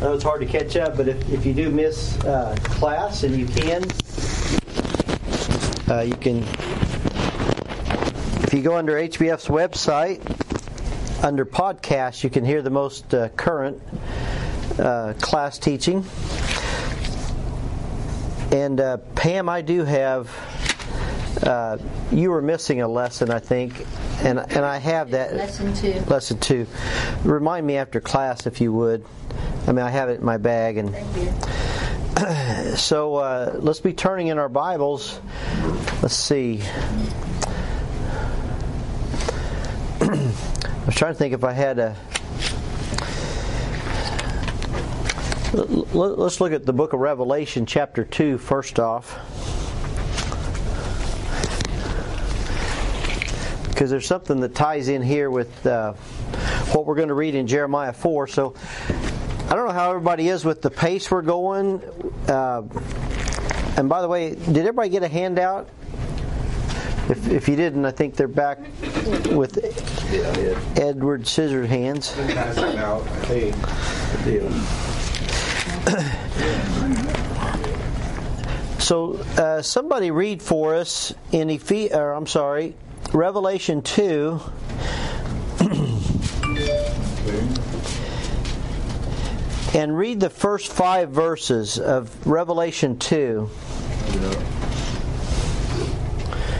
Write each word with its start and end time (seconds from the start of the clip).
I 0.00 0.04
know 0.04 0.14
it's 0.14 0.24
hard 0.24 0.40
to 0.40 0.46
catch 0.46 0.76
up, 0.76 0.96
but 0.96 1.08
if, 1.08 1.30
if 1.30 1.44
you 1.44 1.52
do 1.52 1.68
miss 1.68 2.18
uh, 2.24 2.56
class 2.62 3.22
and 3.22 3.36
you 3.36 3.44
can, 3.44 3.84
uh, 5.90 6.00
you 6.00 6.14
can, 6.14 6.42
if 8.42 8.54
you 8.54 8.62
go 8.62 8.76
under 8.76 8.94
HBF's 8.94 9.48
website, 9.48 10.22
under 11.22 11.44
podcast, 11.44 12.24
you 12.24 12.30
can 12.30 12.46
hear 12.46 12.62
the 12.62 12.70
most 12.70 13.12
uh, 13.12 13.28
current 13.30 13.82
uh, 14.78 15.12
class 15.20 15.58
teaching. 15.58 16.06
And 18.52 18.80
uh, 18.80 18.96
Pam, 19.16 19.50
I 19.50 19.60
do 19.60 19.84
have. 19.84 20.30
Uh, 21.42 21.76
you 22.10 22.30
were 22.30 22.42
missing 22.42 22.80
a 22.80 22.88
lesson, 22.88 23.30
I 23.30 23.38
think, 23.38 23.86
and 24.24 24.38
and 24.38 24.64
I 24.64 24.78
have 24.78 25.10
that 25.12 25.34
Lesson 25.34 25.74
two. 25.74 26.00
Lesson 26.08 26.38
two. 26.38 26.66
Remind 27.24 27.66
me 27.66 27.76
after 27.76 28.00
class 28.00 28.46
if 28.46 28.60
you 28.60 28.72
would. 28.72 29.04
I 29.66 29.72
mean, 29.72 29.84
I 29.84 29.90
have 29.90 30.08
it 30.08 30.20
in 30.20 30.24
my 30.24 30.36
bag, 30.38 30.76
and 30.78 30.90
Thank 30.92 31.16
you. 31.16 31.32
so 32.76 33.16
uh, 33.16 33.56
let's 33.60 33.80
be 33.80 33.92
turning 33.92 34.26
in 34.28 34.38
our 34.38 34.48
Bibles. 34.48 35.20
Let's 36.02 36.14
see. 36.16 36.60
I 40.00 40.86
was 40.86 40.94
trying 40.94 41.12
to 41.12 41.18
think 41.18 41.34
if 41.34 41.44
I 41.44 41.52
had 41.52 41.78
a. 41.78 41.96
Let- 45.52 45.94
let- 45.94 46.18
Let's 46.18 46.40
look 46.40 46.52
at 46.52 46.64
the 46.66 46.72
book 46.72 46.92
of 46.92 47.00
Revelation, 47.00 47.66
chapter 47.66 48.04
2, 48.04 48.38
first 48.38 48.78
off. 48.78 49.18
Because 53.80 53.90
there's 53.90 54.06
something 54.06 54.40
that 54.40 54.54
ties 54.54 54.88
in 54.88 55.00
here 55.00 55.30
with 55.30 55.66
uh, 55.66 55.94
what 56.74 56.84
we're 56.84 56.96
going 56.96 57.08
to 57.08 57.14
read 57.14 57.34
in 57.34 57.46
Jeremiah 57.46 57.94
4. 57.94 58.26
So 58.26 58.54
I 59.48 59.54
don't 59.54 59.66
know 59.66 59.72
how 59.72 59.88
everybody 59.88 60.28
is 60.28 60.44
with 60.44 60.60
the 60.60 60.68
pace 60.68 61.10
we're 61.10 61.22
going. 61.22 61.82
Uh, 62.28 62.60
and 63.78 63.88
by 63.88 64.02
the 64.02 64.08
way, 64.08 64.34
did 64.34 64.58
everybody 64.58 64.90
get 64.90 65.02
a 65.02 65.08
handout? 65.08 65.70
If, 67.08 67.26
if 67.28 67.48
you 67.48 67.56
didn't, 67.56 67.86
I 67.86 67.90
think 67.90 68.16
they're 68.16 68.28
back 68.28 68.58
with 69.30 69.56
Edward 70.78 71.22
Scissorhands. 71.22 72.14
pass 72.34 72.58
it 72.58 72.76
out, 72.76 73.00
I 73.08 73.24
think. 73.24 73.56
So 78.78 79.14
uh, 79.38 79.62
somebody 79.62 80.10
read 80.10 80.42
for 80.42 80.74
us 80.74 81.14
in 81.32 81.48
Ephes- 81.48 81.92
or 81.94 82.12
I'm 82.12 82.26
sorry, 82.26 82.74
Revelation 83.12 83.82
2. 83.82 84.40
and 89.74 89.96
read 89.96 90.18
the 90.18 90.30
first 90.30 90.72
five 90.72 91.10
verses 91.10 91.78
of 91.78 92.26
Revelation 92.26 92.98
2. 92.98 93.48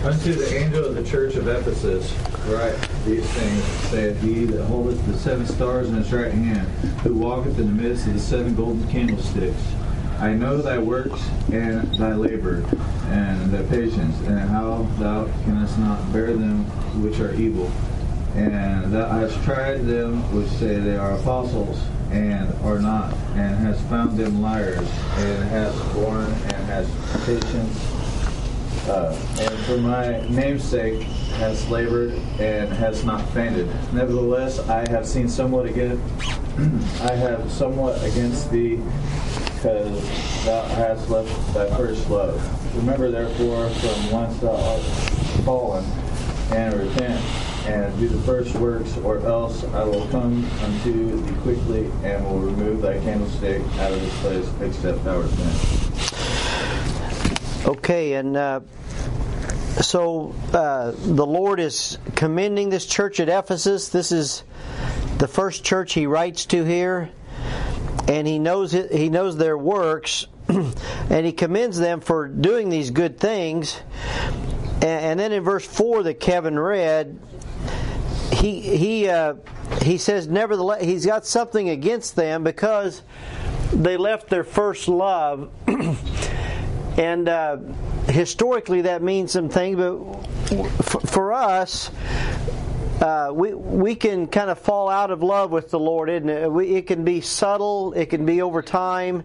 Unto 0.03 0.33
the 0.33 0.57
angel 0.57 0.85
of 0.85 0.95
the 0.95 1.05
church 1.05 1.35
of 1.35 1.49
Ephesus 1.49 2.15
write 2.47 2.77
these 3.05 3.29
things, 3.31 3.65
saith 3.91 4.21
he 4.23 4.45
that 4.47 4.65
holdeth 4.65 5.05
the 5.07 5.19
seven 5.19 5.47
stars 5.47 5.89
in 5.89 5.97
his 5.97 6.13
right 6.13 6.33
hand, 6.33 6.67
who 7.01 7.15
walketh 7.15 7.59
in 7.59 7.67
the 7.67 7.83
midst 7.83 8.07
of 8.07 8.15
the 8.15 8.21
seven 8.21 8.55
golden 8.55 8.87
candlesticks. 8.89 9.61
I 10.21 10.35
know 10.35 10.59
thy 10.59 10.77
works 10.77 11.19
and 11.51 11.93
thy 11.95 12.13
labor, 12.13 12.63
and 13.09 13.51
thy 13.51 13.63
patience, 13.71 14.19
and 14.27 14.39
how 14.39 14.87
thou 14.99 15.25
canst 15.45 15.79
not 15.79 16.13
bear 16.13 16.35
them 16.35 16.65
which 17.03 17.21
are 17.21 17.35
evil. 17.35 17.71
And 18.35 18.93
thou 18.93 19.09
hast 19.09 19.43
tried 19.45 19.87
them 19.87 20.21
which 20.35 20.49
say 20.49 20.79
they 20.79 20.97
are 20.99 21.13
apostles, 21.13 21.83
and 22.11 22.53
are 22.63 22.79
not, 22.79 23.15
and 23.35 23.57
hast 23.57 23.83
found 23.85 24.19
them 24.19 24.43
liars, 24.43 24.89
and 25.17 25.45
hast 25.45 25.95
borne 25.95 26.27
and 26.27 26.67
hast 26.67 26.91
patience 27.25 28.01
uh, 28.89 29.17
and 29.39 29.59
for 29.61 29.77
my 29.79 30.27
name's 30.29 30.65
sake 30.65 31.03
has 31.39 31.69
labored 31.69 32.13
and 32.41 32.73
has 32.73 33.05
not 33.05 33.21
fainted. 33.31 33.67
Nevertheless, 33.93 34.59
I 34.69 34.89
have 34.91 35.07
seen 35.07 35.29
somewhat 35.29 35.67
again. 35.67 36.01
I 37.03 37.15
have 37.15 37.51
somewhat 37.51 38.03
against 38.03 38.51
thee, 38.51 38.81
because 39.61 40.45
thou 40.47 40.63
hast 40.69 41.11
left 41.11 41.29
thy 41.53 41.69
first 41.77 42.09
love. 42.09 42.77
Remember 42.77 43.11
therefore 43.11 43.69
from 43.69 44.11
whence 44.11 44.39
thou 44.41 44.57
art 44.57 44.81
fallen, 45.45 45.85
and 46.51 46.75
repent, 46.75 47.23
and 47.67 47.99
do 47.99 48.09
the 48.09 48.21
first 48.23 48.55
works, 48.55 48.97
or 48.99 49.19
else 49.19 49.63
I 49.65 49.85
will 49.85 50.09
come 50.09 50.49
unto 50.63 51.21
thee 51.21 51.43
quickly, 51.43 51.91
and 52.03 52.25
will 52.25 52.39
remove 52.39 52.81
thy 52.81 52.99
candlestick 53.01 53.61
out 53.79 53.93
of 53.93 54.01
this 54.01 54.21
place, 54.21 54.49
except 54.63 55.05
thou 55.05 55.21
repent. 55.21 55.57
Okay, 57.67 58.15
and 58.15 58.39
uh, 58.39 58.61
so 59.83 60.35
uh, 60.55 60.93
the 60.97 61.27
Lord 61.27 61.61
is 61.61 61.99
commending 62.15 62.71
this 62.71 62.87
church 62.87 63.21
at 63.21 63.29
Ephesus. 63.29 63.91
This 63.91 64.11
is 64.11 64.43
the 65.19 65.29
first 65.29 65.65
church 65.65 65.93
He 65.93 66.07
writes 66.07 66.47
to 66.47 66.65
here, 66.65 67.11
and 68.11 68.27
He 68.27 68.39
knows 68.39 68.73
He 68.73 69.09
knows 69.09 69.37
their 69.37 69.57
works, 69.57 70.27
and 70.49 71.25
He 71.25 71.33
commends 71.33 71.79
them 71.79 72.01
for 72.01 72.27
doing 72.27 72.69
these 72.69 72.91
good 72.91 73.19
things. 73.19 73.81
And, 74.75 74.85
and 74.85 75.21
then 75.21 75.33
in 75.33 75.45
verse 75.45 75.67
four 75.67 76.03
that 76.03 76.21
Kevin 76.21 76.59
read, 76.59 77.19
he 78.33 78.61
he 78.61 79.09
uh, 79.09 79.35
he 79.83 79.97
says, 79.99 80.27
nevertheless, 80.27 80.83
he's 80.83 81.07
got 81.07 81.25
something 81.25 81.69
against 81.69 82.17
them 82.17 82.43
because 82.43 83.03
they 83.73 83.97
left 83.97 84.29
their 84.29 84.45
first 84.45 84.89
love. 84.89 85.51
and 86.99 87.29
uh, 87.29 87.59
historically 88.09 88.83
that 88.83 89.03
means 89.03 89.33
something, 89.33 89.77
but 89.77 90.67
for 91.09 91.33
us, 91.33 91.91
uh, 93.01 93.31
we 93.33 93.55
we 93.55 93.95
can 93.95 94.27
kind 94.27 94.51
of 94.51 94.59
fall 94.59 94.89
out 94.89 95.11
of 95.11 95.23
love 95.23 95.51
with 95.51 95.71
the 95.71 95.79
Lord, 95.79 96.11
isn't 96.11 96.29
it? 96.29 96.51
We, 96.51 96.77
it 96.77 96.87
can 96.87 97.05
be 97.05 97.21
subtle, 97.21 97.93
it 97.95 98.07
can 98.07 98.27
be 98.27 98.43
over 98.43 98.63
time, 98.63 99.25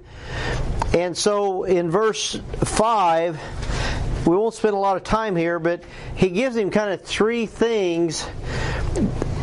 and 0.93 1.17
so 1.17 1.63
in 1.63 1.91
verse 1.91 2.39
five, 2.63 3.39
we 4.25 4.35
won't 4.35 4.53
spend 4.53 4.73
a 4.73 4.79
lot 4.79 4.95
of 4.97 5.03
time 5.03 5.35
here, 5.35 5.59
but 5.59 5.83
he 6.15 6.29
gives 6.29 6.55
him 6.55 6.71
kind 6.71 6.93
of 6.93 7.01
three 7.01 7.45
things. 7.45 8.25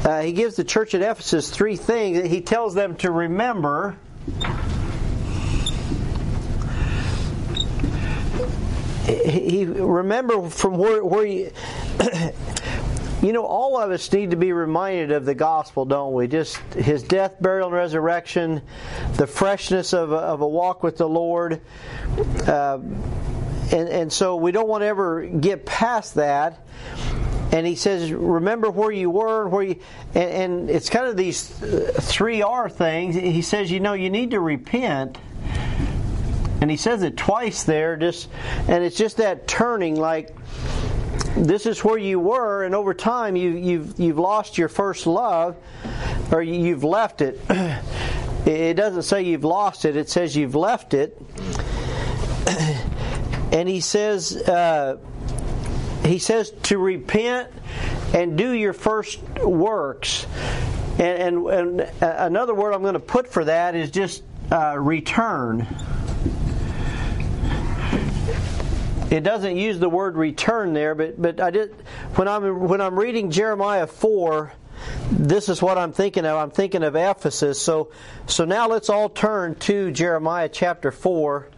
Uh, 0.04 0.22
he 0.22 0.32
gives 0.32 0.56
the 0.56 0.64
church 0.64 0.94
at 0.94 1.02
Ephesus 1.02 1.50
three 1.50 1.76
things. 1.76 2.18
That 2.18 2.26
he 2.26 2.40
tells 2.40 2.74
them 2.74 2.96
to 2.96 3.10
remember. 3.10 3.96
he 9.06 9.64
remember 9.64 10.48
from 10.48 10.78
where 10.78 11.04
where 11.04 11.26
you 11.26 11.50
you 13.22 13.32
know 13.32 13.46
all 13.46 13.80
of 13.80 13.90
us 13.90 14.12
need 14.12 14.32
to 14.32 14.36
be 14.36 14.52
reminded 14.52 15.12
of 15.12 15.24
the 15.24 15.34
gospel 15.34 15.84
don't 15.84 16.12
we? 16.12 16.26
Just 16.26 16.56
his 16.74 17.02
death 17.02 17.36
burial 17.40 17.68
and 17.68 17.76
resurrection 17.76 18.62
the 19.14 19.26
freshness 19.26 19.92
of 19.92 20.10
a, 20.10 20.16
of 20.16 20.40
a 20.40 20.48
walk 20.48 20.82
with 20.82 20.96
the 20.96 21.08
lord. 21.08 21.60
Uh, 22.46 22.78
and 23.72 23.88
and 23.88 24.12
so 24.12 24.36
we 24.36 24.50
don't 24.50 24.68
want 24.68 24.82
to 24.82 24.86
ever 24.86 25.24
get 25.24 25.64
past 25.64 26.16
that. 26.16 26.66
And 27.52 27.66
he 27.66 27.76
says 27.76 28.10
remember 28.10 28.70
where 28.70 28.90
you 28.90 29.10
were 29.10 29.48
where 29.48 29.62
you 29.62 29.80
and, 30.14 30.30
and 30.30 30.70
it's 30.70 30.90
kind 30.90 31.06
of 31.06 31.16
these 31.16 31.46
three 31.48 32.42
r 32.42 32.68
things. 32.68 33.14
He 33.14 33.42
says 33.42 33.70
you 33.70 33.78
know 33.78 33.92
you 33.92 34.10
need 34.10 34.32
to 34.32 34.40
repent. 34.40 35.18
And 36.60 36.70
he 36.70 36.76
says 36.76 37.02
it 37.02 37.16
twice 37.16 37.64
there 37.64 37.96
just 37.96 38.28
and 38.68 38.82
it's 38.82 38.96
just 38.96 39.18
that 39.18 39.46
turning 39.46 39.96
like 39.96 40.34
this 41.36 41.66
is 41.66 41.82
where 41.82 41.98
you 41.98 42.20
were 42.20 42.64
and 42.64 42.74
over 42.74 42.94
time 42.94 43.36
you 43.36 43.50
you've 43.50 43.98
you've 43.98 44.18
lost 44.18 44.58
your 44.58 44.68
first 44.68 45.06
love 45.06 45.56
or 46.30 46.42
you've 46.42 46.84
left 46.84 47.20
it. 47.20 47.40
It 48.44 48.74
doesn't 48.74 49.04
say 49.04 49.22
you've 49.22 49.44
lost 49.44 49.84
it 49.84 49.96
it 49.96 50.10
says 50.10 50.36
you've 50.36 50.56
left 50.56 50.94
it. 50.94 51.20
And 53.52 53.68
he 53.68 53.80
says 53.80 54.34
uh, 54.34 54.96
he 56.04 56.18
says 56.18 56.50
to 56.64 56.78
repent 56.78 57.50
and 58.14 58.38
do 58.38 58.50
your 58.50 58.72
first 58.72 59.20
works. 59.40 60.26
And, 60.98 61.46
and, 61.46 61.80
and 61.80 61.80
another 62.02 62.54
word 62.54 62.72
i'm 62.72 62.82
going 62.82 62.94
to 62.94 63.00
put 63.00 63.28
for 63.28 63.44
that 63.44 63.74
is 63.74 63.90
just 63.90 64.22
uh, 64.50 64.76
return 64.78 65.66
it 69.12 69.22
doesn't 69.22 69.56
use 69.56 69.78
the 69.78 69.88
word 69.88 70.16
return 70.16 70.72
there, 70.72 70.94
but 70.94 71.20
but 71.20 71.40
I 71.40 71.50
did 71.50 71.74
when 72.14 72.28
I'm 72.28 72.60
when 72.68 72.80
I'm 72.80 72.98
reading 72.98 73.30
Jeremiah 73.30 73.86
four, 73.86 74.52
this 75.10 75.48
is 75.48 75.60
what 75.60 75.78
I'm 75.78 75.92
thinking 75.92 76.24
of. 76.24 76.36
I'm 76.36 76.50
thinking 76.50 76.82
of 76.82 76.96
Ephesus. 76.96 77.60
So 77.60 77.90
so 78.26 78.44
now 78.44 78.68
let's 78.68 78.88
all 78.88 79.08
turn 79.08 79.54
to 79.56 79.90
Jeremiah 79.90 80.48
chapter 80.48 80.90
four. 80.90 81.48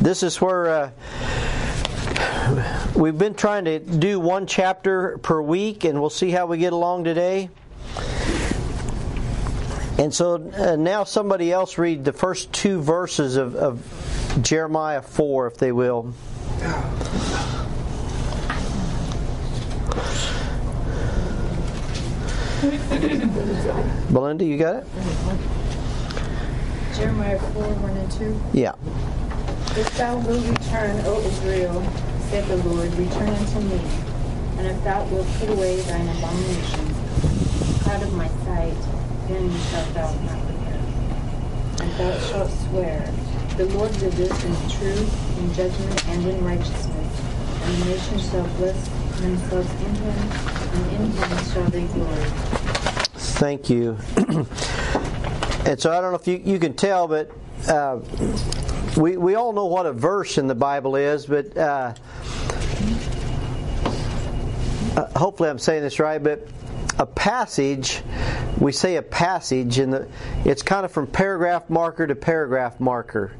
This 0.00 0.22
is 0.22 0.40
where. 0.40 0.68
Uh, 0.68 0.90
We've 2.94 3.16
been 3.16 3.34
trying 3.34 3.66
to 3.66 3.78
do 3.78 4.18
one 4.18 4.46
chapter 4.46 5.18
per 5.18 5.40
week, 5.40 5.84
and 5.84 6.00
we'll 6.00 6.08
see 6.10 6.30
how 6.30 6.46
we 6.46 6.56
get 6.58 6.72
along 6.72 7.04
today. 7.04 7.50
And 9.98 10.12
so 10.12 10.50
uh, 10.56 10.76
now 10.76 11.04
somebody 11.04 11.52
else 11.52 11.76
read 11.76 12.04
the 12.04 12.12
first 12.12 12.52
two 12.52 12.80
verses 12.80 13.36
of, 13.36 13.54
of 13.54 13.82
Jeremiah 14.42 15.02
4, 15.02 15.46
if 15.46 15.56
they 15.58 15.72
will. 15.72 16.12
Belinda, 24.12 24.44
you 24.44 24.58
got 24.58 24.76
it? 24.76 24.86
Jeremiah 26.94 27.38
4 27.38 27.62
1 27.62 27.96
and 27.96 28.12
2. 28.12 28.40
Yeah. 28.52 28.72
If 29.76 29.96
thou 29.96 30.18
wilt 30.18 30.44
return, 30.44 31.00
O 31.04 31.20
Israel, 31.20 31.82
said 32.30 32.44
the 32.48 32.56
Lord, 32.56 32.92
return 32.94 33.28
unto 33.28 33.60
me. 33.60 33.80
And 34.58 34.66
if 34.66 34.82
thou 34.82 35.04
wilt 35.06 35.26
put 35.38 35.50
away 35.50 35.80
thine 35.82 36.08
abominations 36.08 37.86
out 37.86 38.02
of 38.02 38.12
my 38.14 38.26
sight, 38.44 38.74
then 39.28 39.50
shalt 39.70 39.94
thou 39.94 40.12
not 40.24 40.40
repent. 40.50 41.80
And 41.80 41.92
thou 41.92 42.18
shalt 42.18 42.50
swear, 42.50 43.12
The 43.58 43.66
Lord 43.76 43.92
did 43.94 44.12
this 44.12 44.44
in 44.44 44.52
truth, 44.70 45.38
in 45.40 45.52
judgment, 45.52 46.08
and 46.10 46.28
in 46.28 46.44
righteousness. 46.44 47.20
And 47.64 47.82
the 47.82 47.84
nations 47.86 48.30
shall 48.30 48.46
bless 48.56 48.88
themselves 49.18 49.70
in 49.72 49.94
him, 49.96 50.14
and 50.74 50.92
in 50.92 51.10
him 51.10 51.52
shall 51.52 51.64
they 51.64 51.82
glory. 51.88 52.24
Thank 53.16 53.68
you. 53.68 53.98
and 55.66 55.80
so 55.80 55.90
I 55.90 56.00
don't 56.00 56.12
know 56.12 56.14
if 56.14 56.28
you, 56.28 56.36
you 56.36 56.60
can 56.60 56.74
tell, 56.74 57.08
but 57.08 57.32
uh, 57.66 57.98
we, 58.96 59.16
we 59.16 59.34
all 59.34 59.52
know 59.52 59.66
what 59.66 59.86
a 59.86 59.92
verse 59.92 60.38
in 60.38 60.46
the 60.46 60.54
Bible 60.54 60.94
is, 60.94 61.26
but 61.26 61.56
uh, 61.56 61.94
uh, 64.96 65.18
hopefully 65.18 65.48
I'm 65.48 65.58
saying 65.58 65.82
this 65.82 65.98
right, 65.98 66.22
but 66.22 66.46
a 67.00 67.06
passage, 67.06 68.02
we 68.60 68.72
say 68.72 68.96
a 68.96 69.02
passage, 69.02 69.78
and 69.78 70.08
it's 70.44 70.62
kind 70.62 70.84
of 70.84 70.92
from 70.92 71.06
paragraph 71.06 71.70
marker 71.70 72.06
to 72.06 72.14
paragraph 72.14 72.80
marker. 72.80 73.32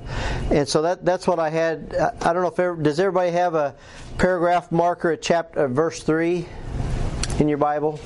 And 0.50 0.69
so 0.69 0.82
that 0.82 1.05
that's 1.05 1.26
what 1.26 1.38
I 1.38 1.50
had. 1.50 1.94
I 2.23 2.32
don't 2.32 2.43
know 2.43 2.49
if 2.49 2.59
ever, 2.59 2.76
does 2.76 3.00
everybody 3.00 3.32
have 3.32 3.55
a 3.55 3.75
paragraph 4.17 4.70
marker 4.70 5.12
at 5.12 5.23
chapter 5.23 5.65
uh, 5.65 5.69
verse 5.69 6.03
three 6.03 6.47
in 7.38 7.49
your 7.49 7.59
Bible? 7.59 8.00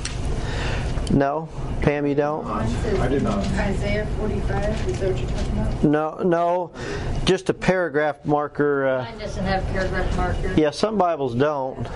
No, 1.13 1.49
Pam, 1.83 2.07
you 2.07 2.15
don't. 2.15 2.47
I 2.47 3.09
did 3.09 3.23
not. 3.23 3.39
Isaiah 3.39 4.07
45. 4.19 4.89
Is 4.89 5.01
that 5.01 5.11
what 5.11 5.21
you're 5.21 5.29
talking 5.31 5.53
about? 5.53 5.85
No, 5.85 6.17
no, 6.23 6.73
just 7.27 7.51
a 7.51 7.55
paragraph 7.55 8.25
marker. 8.25 8.87
Uh, 8.87 9.03
Mine 9.05 9.19
doesn't 9.19 9.45
have 9.45 9.65
paragraph 9.67 10.17
marker. 10.17 10.55
yeah, 10.57 10.71
some 10.71 10.97
Bibles 10.97 11.35
don't. 11.35 11.87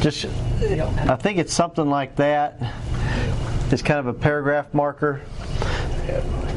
Just, 0.00 0.24
I 0.24 1.14
think 1.16 1.38
it's 1.38 1.52
something 1.52 1.88
like 1.88 2.16
that. 2.16 2.58
It's 3.72 3.80
kind 3.80 3.98
of 3.98 4.06
a 4.06 4.12
paragraph 4.12 4.74
marker. 4.74 5.22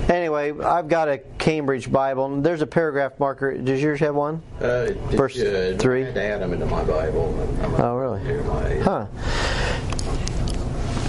Anyway, 0.10 0.52
I've 0.60 0.90
got 0.90 1.08
a 1.08 1.20
Cambridge 1.38 1.90
Bible, 1.90 2.26
and 2.26 2.44
there's 2.44 2.62
a 2.62 2.68
paragraph 2.68 3.18
marker. 3.20 3.58
Does 3.58 3.82
yours 3.82 4.02
have 4.02 4.16
one? 4.16 4.42
Uh, 4.60 4.92
Verse 5.12 5.32
should. 5.32 5.80
three? 5.80 6.02
I 6.02 6.06
had 6.08 6.16
to 6.16 6.22
add 6.22 6.42
them 6.42 6.52
into 6.52 6.66
my 6.66 6.84
Bible. 6.84 7.34
Oh, 7.78 7.96
really? 7.96 8.22
Jeremiah. 8.24 8.84
Huh. 8.84 9.08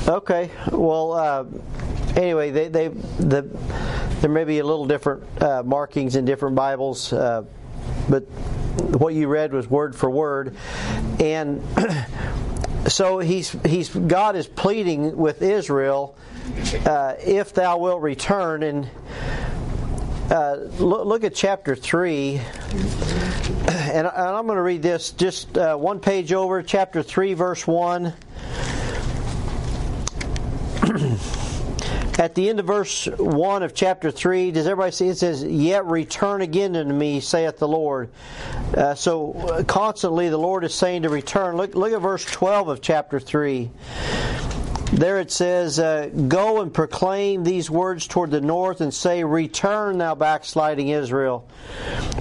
Okay. 0.09 0.49
Well, 0.71 1.13
uh, 1.13 1.45
anyway, 2.15 2.53
they, 2.53 2.69
they 2.69 2.89
the 2.89 3.43
there 4.21 4.31
may 4.31 4.45
be 4.45 4.61
a 4.61 4.65
little 4.65 4.87
different 4.87 5.25
uh, 5.43 5.65
markings 5.65 6.15
in 6.15 6.25
different 6.25 6.55
Bibles, 6.55 7.13
uh, 7.13 7.43
but 8.09 8.23
what 9.01 9.13
you 9.15 9.27
read 9.27 9.53
was 9.53 9.69
word 9.69 9.97
for 9.97 10.09
word, 10.09 10.55
and 11.19 11.61
so 12.89 13.19
he's 13.19 13.51
he's 13.65 13.89
God 13.89 14.37
is 14.37 14.47
pleading 14.47 15.17
with 15.17 15.43
Israel, 15.43 16.17
uh, 16.85 17.15
if 17.25 17.55
thou 17.55 17.79
wilt 17.79 18.03
return 18.03 18.63
and. 18.63 18.89
Uh, 20.29 20.57
look, 20.81 21.07
look, 21.07 21.23
at 21.23 21.37
chapter 21.37 21.77
3, 21.77 22.41
and, 23.69 24.09
I, 24.09 24.37
am 24.37 24.47
going 24.47 24.57
to 24.57 24.63
read 24.63 24.83
this 24.83 25.13
just 25.13 25.57
uh, 25.57 25.77
one 25.77 26.01
page 26.01 26.33
over, 26.33 26.65
chapter 26.65 27.01
3, 27.01 27.35
verse 27.35 27.65
1. 27.65 28.13
At 32.19 32.35
the 32.35 32.49
end 32.49 32.61
of 32.61 32.67
verse 32.67 33.07
1 33.07 33.63
of 33.63 33.75
chapter 33.75 34.11
3, 34.11 34.51
does 34.51 34.67
everybody 34.67 34.93
see 34.93 35.09
it 35.09 35.19
says, 35.19 35.45
Yet 35.45 35.85
return 35.85 36.41
again 36.41 36.75
unto 36.75 36.95
me, 36.95 37.21
saith 37.21 37.59
the 37.59 37.69
Lord. 37.69 38.09
Uh, 38.75 38.95
so 38.95 39.65
constantly 39.67 40.31
the 40.31 40.39
Lord 40.39 40.65
is 40.65 40.75
saying 40.75 41.03
to 41.03 41.11
return. 41.11 41.57
Look, 41.57 41.75
look 41.75 41.93
at 41.93 42.01
verse 42.01 42.25
12 42.25 42.69
of 42.69 42.81
chapter 42.81 43.21
3. 43.21 43.71
There 44.93 45.19
it 45.19 45.31
says, 45.31 45.79
uh, 45.79 46.09
Go 46.29 46.63
and 46.63 46.73
proclaim 46.73 47.45
these 47.45 47.69
words 47.69 48.07
toward 48.07 48.31
the 48.31 48.41
north 48.41 48.81
and 48.81 48.95
say, 48.95 49.23
Return, 49.25 49.99
thou 49.99 50.15
backsliding 50.15 50.89
Israel. 50.89 51.47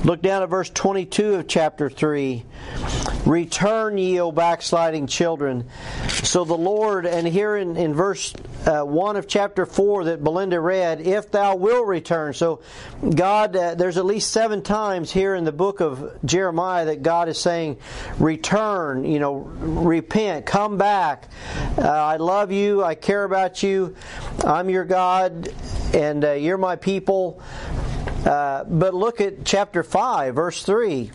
Look 0.03 0.21
down 0.21 0.43
at 0.43 0.49
verse 0.49 0.69
22 0.71 1.35
of 1.35 1.47
chapter 1.47 1.89
3. 1.89 2.43
Return, 3.25 3.97
ye, 3.97 4.19
O 4.19 4.31
backsliding 4.31 5.07
children. 5.07 5.69
So 6.23 6.43
the 6.43 6.57
Lord, 6.57 7.05
and 7.05 7.25
here 7.25 7.55
in, 7.55 7.77
in 7.77 7.93
verse 7.93 8.33
uh, 8.65 8.83
1 8.83 9.15
of 9.15 9.27
chapter 9.27 9.65
4 9.65 10.05
that 10.05 10.23
Belinda 10.23 10.59
read, 10.59 11.01
if 11.01 11.31
thou 11.31 11.55
will 11.55 11.83
return. 11.83 12.33
So 12.33 12.61
God, 13.15 13.55
uh, 13.55 13.75
there's 13.75 13.97
at 13.97 14.05
least 14.05 14.31
seven 14.31 14.61
times 14.61 15.11
here 15.11 15.35
in 15.35 15.43
the 15.43 15.51
book 15.51 15.81
of 15.81 16.17
Jeremiah 16.25 16.85
that 16.85 17.03
God 17.03 17.29
is 17.29 17.37
saying, 17.39 17.77
return, 18.17 19.05
you 19.05 19.19
know, 19.19 19.35
repent, 19.35 20.45
come 20.45 20.77
back. 20.77 21.29
Uh, 21.77 21.81
I 21.81 22.17
love 22.17 22.51
you, 22.51 22.83
I 22.83 22.95
care 22.95 23.23
about 23.23 23.61
you, 23.61 23.95
I'm 24.43 24.69
your 24.69 24.85
God, 24.85 25.53
and 25.93 26.25
uh, 26.25 26.31
you're 26.33 26.57
my 26.57 26.75
people. 26.75 27.41
Uh, 28.25 28.63
but 28.63 28.95
look 28.95 29.21
at 29.21 29.45
chapter 29.45 29.83
5, 29.83 30.33
verse 30.33 30.63
3. 30.63 31.11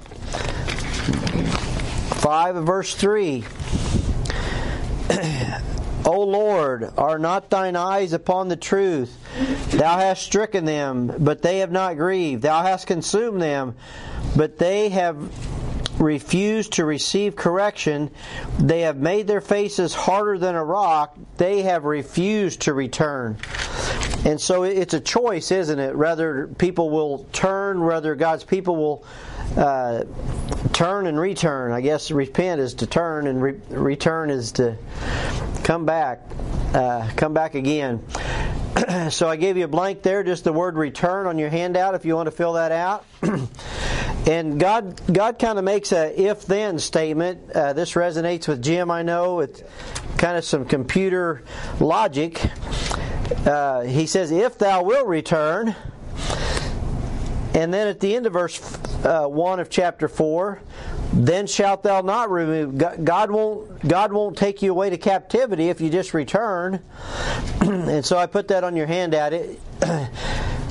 5 2.20 2.54
verse 2.56 2.94
3. 2.94 3.44
O 6.10 6.22
Lord, 6.22 6.90
are 6.98 7.20
not 7.20 7.50
thine 7.50 7.76
eyes 7.76 8.12
upon 8.12 8.48
the 8.48 8.56
truth? 8.56 9.16
Thou 9.70 9.96
hast 9.96 10.24
stricken 10.24 10.64
them, 10.64 11.14
but 11.20 11.40
they 11.40 11.58
have 11.58 11.70
not 11.70 11.96
grieved. 11.96 12.42
Thou 12.42 12.62
hast 12.62 12.88
consumed 12.88 13.40
them, 13.40 13.76
but 14.34 14.58
they 14.58 14.88
have 14.88 15.16
refused 16.00 16.72
to 16.72 16.84
receive 16.84 17.36
correction. 17.36 18.10
They 18.58 18.80
have 18.80 18.96
made 18.96 19.28
their 19.28 19.40
faces 19.40 19.94
harder 19.94 20.36
than 20.36 20.56
a 20.56 20.64
rock. 20.64 21.16
They 21.36 21.62
have 21.62 21.84
refused 21.84 22.62
to 22.62 22.74
return. 22.74 23.36
And 24.24 24.40
so 24.40 24.64
it's 24.64 24.94
a 24.94 25.00
choice, 25.00 25.52
isn't 25.52 25.78
it? 25.78 25.96
Whether 25.96 26.48
people 26.48 26.90
will 26.90 27.28
turn, 27.32 27.84
whether 27.84 28.16
God's 28.16 28.42
people 28.42 28.74
will 28.74 29.04
uh, 29.56 30.04
turn 30.72 31.06
and 31.06 31.20
return. 31.20 31.70
I 31.70 31.80
guess 31.80 32.10
repent 32.10 32.60
is 32.60 32.74
to 32.74 32.86
turn, 32.88 33.28
and 33.28 33.40
re- 33.40 33.60
return 33.68 34.30
is 34.30 34.50
to 34.52 34.76
come 35.70 35.86
back, 35.86 36.20
uh, 36.74 37.08
come 37.14 37.32
back 37.32 37.54
again. 37.54 38.04
so 39.10 39.28
I 39.28 39.36
gave 39.36 39.56
you 39.56 39.66
a 39.66 39.68
blank 39.68 40.02
there, 40.02 40.24
just 40.24 40.42
the 40.42 40.52
word 40.52 40.74
return 40.74 41.28
on 41.28 41.38
your 41.38 41.48
handout 41.48 41.94
if 41.94 42.04
you 42.04 42.16
want 42.16 42.26
to 42.26 42.32
fill 42.32 42.54
that 42.54 42.72
out. 42.72 43.06
and 44.26 44.58
God, 44.58 45.00
God 45.14 45.38
kind 45.38 45.60
of 45.60 45.64
makes 45.64 45.92
a 45.92 46.20
if-then 46.20 46.80
statement. 46.80 47.52
Uh, 47.52 47.72
this 47.72 47.92
resonates 47.92 48.48
with 48.48 48.60
Jim, 48.60 48.90
I 48.90 49.02
know. 49.02 49.38
It's 49.38 49.62
kind 50.18 50.36
of 50.36 50.44
some 50.44 50.64
computer 50.64 51.44
logic. 51.78 52.44
Uh, 53.46 53.82
he 53.82 54.06
says, 54.06 54.32
"If 54.32 54.58
thou 54.58 54.82
wilt 54.82 55.06
return." 55.06 55.76
And 57.54 57.72
then 57.72 57.86
at 57.86 58.00
the 58.00 58.16
end 58.16 58.26
of 58.26 58.32
verse 58.32 58.60
uh, 59.04 59.26
1 59.26 59.60
of 59.60 59.70
chapter 59.70 60.08
4, 60.08 60.60
then 61.26 61.46
shalt 61.46 61.82
thou 61.82 62.00
not 62.00 62.30
remove 62.30 62.78
God 63.04 63.30
won't 63.30 63.86
God 63.86 64.12
won't 64.12 64.38
take 64.38 64.62
you 64.62 64.70
away 64.70 64.90
to 64.90 64.98
captivity 64.98 65.68
if 65.68 65.80
you 65.80 65.90
just 65.90 66.14
return. 66.14 66.80
and 67.60 68.04
so 68.04 68.16
I 68.16 68.26
put 68.26 68.48
that 68.48 68.64
on 68.64 68.76
your 68.76 68.86
handout. 68.86 69.32
It, 69.32 69.60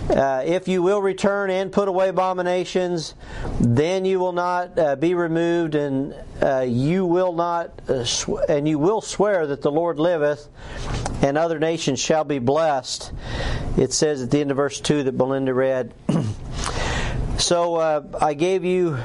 uh, 0.10 0.44
if 0.46 0.68
you 0.68 0.82
will 0.82 1.02
return 1.02 1.50
and 1.50 1.72
put 1.72 1.88
away 1.88 2.10
abominations, 2.10 3.14
then 3.60 4.06
you 4.06 4.20
will 4.20 4.32
not 4.32 4.78
uh, 4.78 4.96
be 4.96 5.14
removed, 5.14 5.76
and 5.76 6.16
uh, 6.42 6.66
you 6.68 7.06
will 7.06 7.34
not, 7.34 7.72
uh, 7.90 8.04
sw- 8.04 8.42
and 8.48 8.68
you 8.68 8.80
will 8.80 9.02
swear 9.02 9.46
that 9.48 9.62
the 9.62 9.72
Lord 9.72 10.00
liveth, 10.00 10.48
and 11.22 11.38
other 11.38 11.60
nations 11.60 12.00
shall 12.00 12.24
be 12.24 12.40
blessed. 12.40 13.12
It 13.78 13.94
says 13.94 14.24
at 14.24 14.32
the 14.32 14.42
end 14.42 14.52
of 14.52 14.58
verse 14.58 14.80
two 14.80 15.04
that 15.04 15.18
Belinda 15.18 15.54
read. 15.54 15.94
so 17.38 17.76
uh, 17.76 18.04
I 18.20 18.34
gave 18.34 18.66
you 18.66 18.98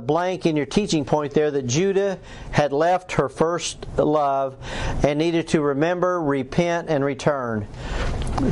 blank 0.00 0.46
in 0.46 0.56
your 0.56 0.66
teaching 0.66 1.04
point 1.04 1.34
there 1.34 1.50
that 1.50 1.66
Judah 1.66 2.18
had 2.50 2.72
left 2.72 3.12
her 3.12 3.28
first 3.28 3.86
love 3.96 4.56
and 5.02 5.18
needed 5.18 5.48
to 5.48 5.60
remember, 5.60 6.20
repent, 6.20 6.88
and 6.88 7.04
return. 7.04 7.66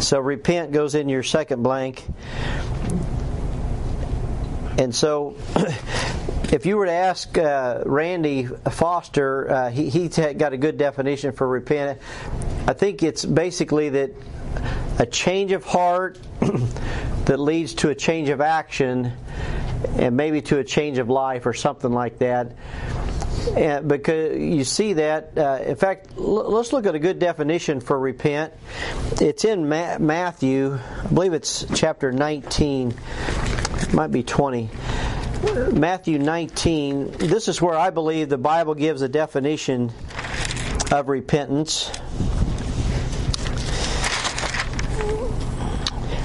So 0.01 0.21
repent 0.21 0.73
goes 0.73 0.95
in 0.95 1.09
your 1.09 1.23
second 1.23 1.63
blank. 1.63 2.05
And 4.79 4.95
so, 4.95 5.37
if 6.53 6.65
you 6.65 6.77
were 6.77 6.87
to 6.87 6.93
ask 6.93 7.37
uh, 7.37 7.83
Randy 7.85 8.45
Foster, 8.45 9.51
uh, 9.51 9.71
he, 9.71 9.91
he 9.91 10.09
got 10.09 10.53
a 10.53 10.57
good 10.57 10.79
definition 10.79 11.33
for 11.33 11.47
repent. 11.47 12.01
I 12.67 12.73
think 12.73 13.03
it's 13.03 13.25
basically 13.25 13.91
that 13.91 14.11
a 14.99 15.07
change 15.07 15.53
of 15.53 15.65
heart 15.65 16.19
that 16.41 17.39
leads 17.39 17.75
to 17.75 17.91
a 17.91 17.95
change 17.95 18.29
of 18.29 18.41
action 18.41 19.13
and 19.97 20.17
maybe 20.17 20.43
to 20.43 20.59
a 20.59 20.65
change 20.65 20.99
of 20.99 21.09
life 21.09 21.47
or 21.47 21.55
something 21.55 21.93
like 21.93 22.19
that. 22.19 22.53
And 23.57 23.89
because 23.89 24.39
you 24.39 24.65
see 24.65 24.95
that, 24.95 25.37
uh, 25.37 25.61
in 25.65 25.77
fact, 25.77 26.09
l- 26.17 26.51
let's 26.51 26.73
look 26.73 26.87
at 26.87 26.95
a 26.95 26.99
good 26.99 27.19
definition 27.19 27.81
for 27.81 27.99
repent. 27.99 28.53
It's 29.21 29.45
in 29.45 29.69
Ma- 29.69 29.99
Matthew, 29.99 30.79
I 31.05 31.07
believe 31.07 31.33
it's 31.33 31.65
chapter 31.75 32.13
19, 32.13 32.95
might 33.93 34.11
be 34.11 34.23
20. 34.23 34.69
Matthew 35.73 36.19
19, 36.19 37.13
this 37.13 37.49
is 37.49 37.63
where 37.63 37.77
I 37.77 37.89
believe 37.91 38.29
the 38.29 38.37
Bible 38.39 38.75
gives 38.75 39.01
a 39.01 39.09
definition 39.09 39.91
of 40.93 41.09
repentance. 41.09 41.91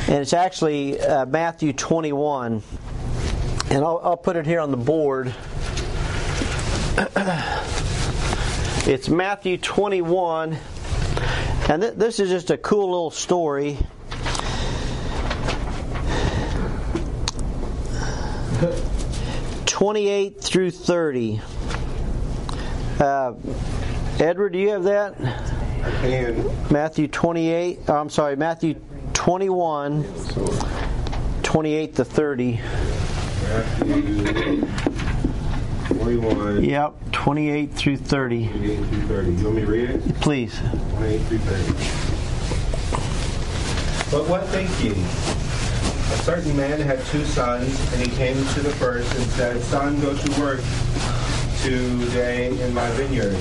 And 0.07 0.21
it's 0.21 0.33
actually 0.33 0.99
uh, 0.99 1.25
Matthew 1.25 1.71
21. 1.73 2.61
And 3.69 3.83
I'll, 3.83 3.99
I'll 4.03 4.17
put 4.17 4.35
it 4.35 4.45
here 4.45 4.59
on 4.59 4.71
the 4.71 4.77
board. 4.77 5.27
it's 8.87 9.09
Matthew 9.09 9.57
21. 9.57 10.57
And 11.67 11.81
th- 11.81 11.95
this 11.95 12.19
is 12.19 12.29
just 12.29 12.51
a 12.51 12.57
cool 12.57 12.85
little 12.91 13.11
story. 13.11 13.77
Twenty-eight 19.65 20.39
through 20.41 20.71
thirty. 20.71 21.41
Uh, 22.99 23.33
Edward, 24.19 24.53
do 24.53 24.59
you 24.59 24.69
have 24.69 24.83
that? 24.85 25.19
Matthew 26.71 27.07
twenty-eight. 27.09 27.89
I'm 27.89 28.09
sorry, 28.09 28.37
Matthew 28.37 28.75
twenty-one. 29.13 30.05
Twenty-eight 31.43 31.95
to 31.95 32.05
thirty. 32.05 32.61
Matthew 33.49 34.61
21, 35.87 36.63
Yep, 36.63 36.93
twenty-eight 37.11 37.73
through 37.73 37.97
thirty. 37.97 38.47
28 38.47 38.77
through 38.85 39.01
30. 39.07 39.31
You 39.31 39.43
want 39.43 39.55
me 39.55 39.61
to 39.61 39.67
read 39.67 39.89
it? 39.91 40.15
Please. 40.21 40.59
28 40.97 41.21
through 41.23 41.37
30. 41.39 41.71
But 44.11 44.27
what 44.29 44.47
think 44.47 44.69
ye? 44.83 44.91
A 46.13 46.17
certain 46.23 46.55
man 46.55 46.79
had 46.79 47.03
two 47.05 47.23
sons, 47.25 47.79
and 47.93 48.01
he 48.01 48.15
came 48.15 48.35
to 48.35 48.59
the 48.61 48.69
first 48.71 49.13
and 49.15 49.25
said, 49.31 49.61
Son, 49.61 49.99
go 50.01 50.15
to 50.15 50.41
work 50.41 50.61
today 51.61 52.59
in 52.61 52.73
my 52.73 52.89
vineyard. 52.91 53.35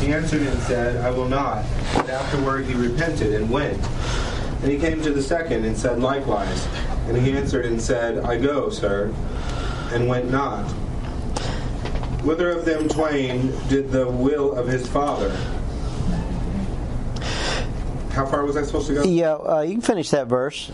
He 0.00 0.12
answered 0.12 0.42
and 0.42 0.60
said, 0.62 0.96
I 0.98 1.10
will 1.10 1.28
not. 1.28 1.64
But 1.94 2.08
afterward 2.10 2.66
he 2.66 2.74
repented 2.74 3.32
and 3.34 3.50
went. 3.50 3.80
And 4.62 4.70
he 4.70 4.78
came 4.78 5.00
to 5.02 5.10
the 5.12 5.22
second 5.22 5.64
and 5.64 5.76
said 5.76 6.00
likewise. 6.00 6.66
And 7.10 7.18
he 7.18 7.32
answered 7.32 7.66
and 7.66 7.82
said, 7.82 8.18
I 8.18 8.38
go, 8.38 8.70
sir, 8.70 9.12
and 9.92 10.06
went 10.06 10.30
not. 10.30 10.62
Whither 12.22 12.52
of 12.52 12.64
them 12.64 12.88
twain 12.88 13.52
did 13.68 13.90
the 13.90 14.08
will 14.08 14.54
of 14.54 14.68
his 14.68 14.86
father? 14.86 15.30
How 18.12 18.26
far 18.26 18.44
was 18.44 18.56
I 18.56 18.62
supposed 18.62 18.86
to 18.86 18.94
go? 18.94 19.02
Yeah, 19.02 19.32
uh, 19.32 19.62
you 19.62 19.72
can 19.72 19.80
finish 19.80 20.10
that 20.10 20.28
verse. 20.28 20.70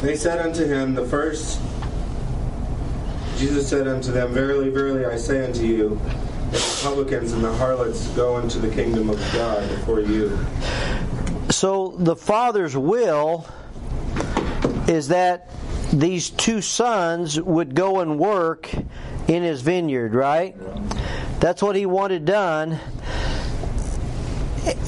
They 0.00 0.16
said 0.16 0.38
unto 0.38 0.64
him, 0.64 0.94
The 0.94 1.04
first. 1.04 1.60
Jesus 3.36 3.68
said 3.68 3.86
unto 3.86 4.10
them, 4.10 4.32
Verily, 4.32 4.70
verily, 4.70 5.04
I 5.04 5.18
say 5.18 5.44
unto 5.44 5.66
you, 5.66 6.00
the 6.50 6.80
publicans 6.82 7.32
and 7.32 7.44
the 7.44 7.52
harlots 7.52 8.06
go 8.16 8.38
into 8.38 8.58
the 8.58 8.74
kingdom 8.74 9.10
of 9.10 9.18
God 9.34 9.68
before 9.68 10.00
you. 10.00 10.38
So 11.50 11.94
the 11.98 12.16
father's 12.16 12.74
will 12.74 13.46
is 14.92 15.08
that 15.08 15.48
these 15.92 16.30
two 16.30 16.60
sons 16.60 17.40
would 17.40 17.74
go 17.74 18.00
and 18.00 18.18
work 18.18 18.70
in 19.26 19.42
his 19.42 19.62
vineyard, 19.62 20.14
right? 20.14 20.54
That's 21.40 21.62
what 21.62 21.76
he 21.76 21.86
wanted 21.86 22.26
done. 22.26 22.78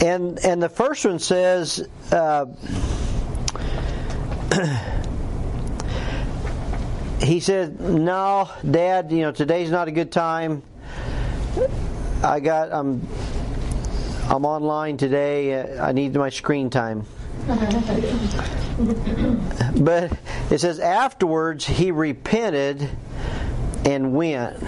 And 0.03 0.39
and 0.45 0.63
the 0.63 0.69
first 0.69 1.05
one 1.05 1.19
says, 1.19 1.89
uh, 2.13 2.47
he 7.23 7.41
said, 7.41 7.81
"No, 7.81 8.49
Dad, 8.71 9.11
you 9.11 9.23
know 9.23 9.33
today's 9.33 9.71
not 9.71 9.89
a 9.89 9.91
good 9.91 10.13
time. 10.13 10.63
I 12.23 12.39
got 12.41 12.73
I'm 12.73 13.07
I'm 14.29 14.45
online 14.45 14.97
today. 14.97 15.79
I 15.79 15.93
need 15.93 16.15
my 16.15 16.31
screen 16.31 16.71
time." 16.71 17.07
but 19.77 20.13
it 20.51 20.59
says 20.59 20.81
afterwards 20.81 21.65
he 21.65 21.91
repented 21.91 22.89
and 23.85 24.15
went. 24.15 24.63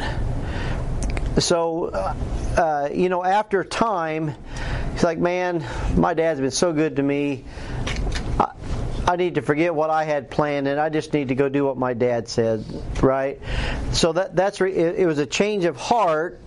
So, 1.39 1.87
uh, 1.87 2.89
you 2.93 3.09
know, 3.09 3.25
after 3.25 3.65
time, 3.65 4.35
he's 4.93 5.05
like, 5.05 5.19
man, 5.19 5.65
my 5.97 6.15
dad's 6.15 6.41
been 6.41 6.51
so 6.51 6.73
good 6.73 6.97
to 6.97 7.03
me. 7.03 7.45
I, 9.09 9.17
need 9.17 9.37
to 9.37 9.43
forget 9.43 9.75
what 9.75 9.91
I 9.91 10.05
had 10.05 10.31
planned, 10.31 10.67
and 10.67 10.81
I 10.81 10.89
just 10.89 11.13
need 11.13 11.29
to 11.29 11.35
go 11.35 11.49
do 11.49 11.65
what 11.65 11.77
my 11.77 11.95
dad 11.95 12.29
said, 12.29 12.65
right? 13.03 13.41
So 13.93 14.13
that 14.13 14.35
that's 14.35 14.61
re- 14.61 14.75
it 14.75 15.07
was 15.07 15.19
a 15.19 15.27
change 15.27 15.65
of 15.65 15.77
heart 15.77 16.41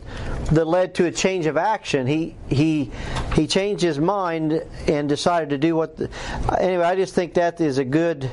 that 0.52 0.66
led 0.66 0.96
to 0.96 1.06
a 1.06 1.12
change 1.12 1.46
of 1.46 1.58
action. 1.58 2.08
He 2.08 2.36
he 2.48 2.92
he 3.36 3.48
changed 3.48 3.84
his 3.84 4.00
mind 4.00 4.64
and 4.88 5.08
decided 5.08 5.50
to 5.50 5.58
do 5.58 5.76
what. 5.76 5.98
The, 5.98 6.10
anyway, 6.60 6.84
I 6.84 6.96
just 6.96 7.14
think 7.14 7.36
that 7.36 7.62
is 7.62 7.78
a 7.78 7.86
good 7.86 8.30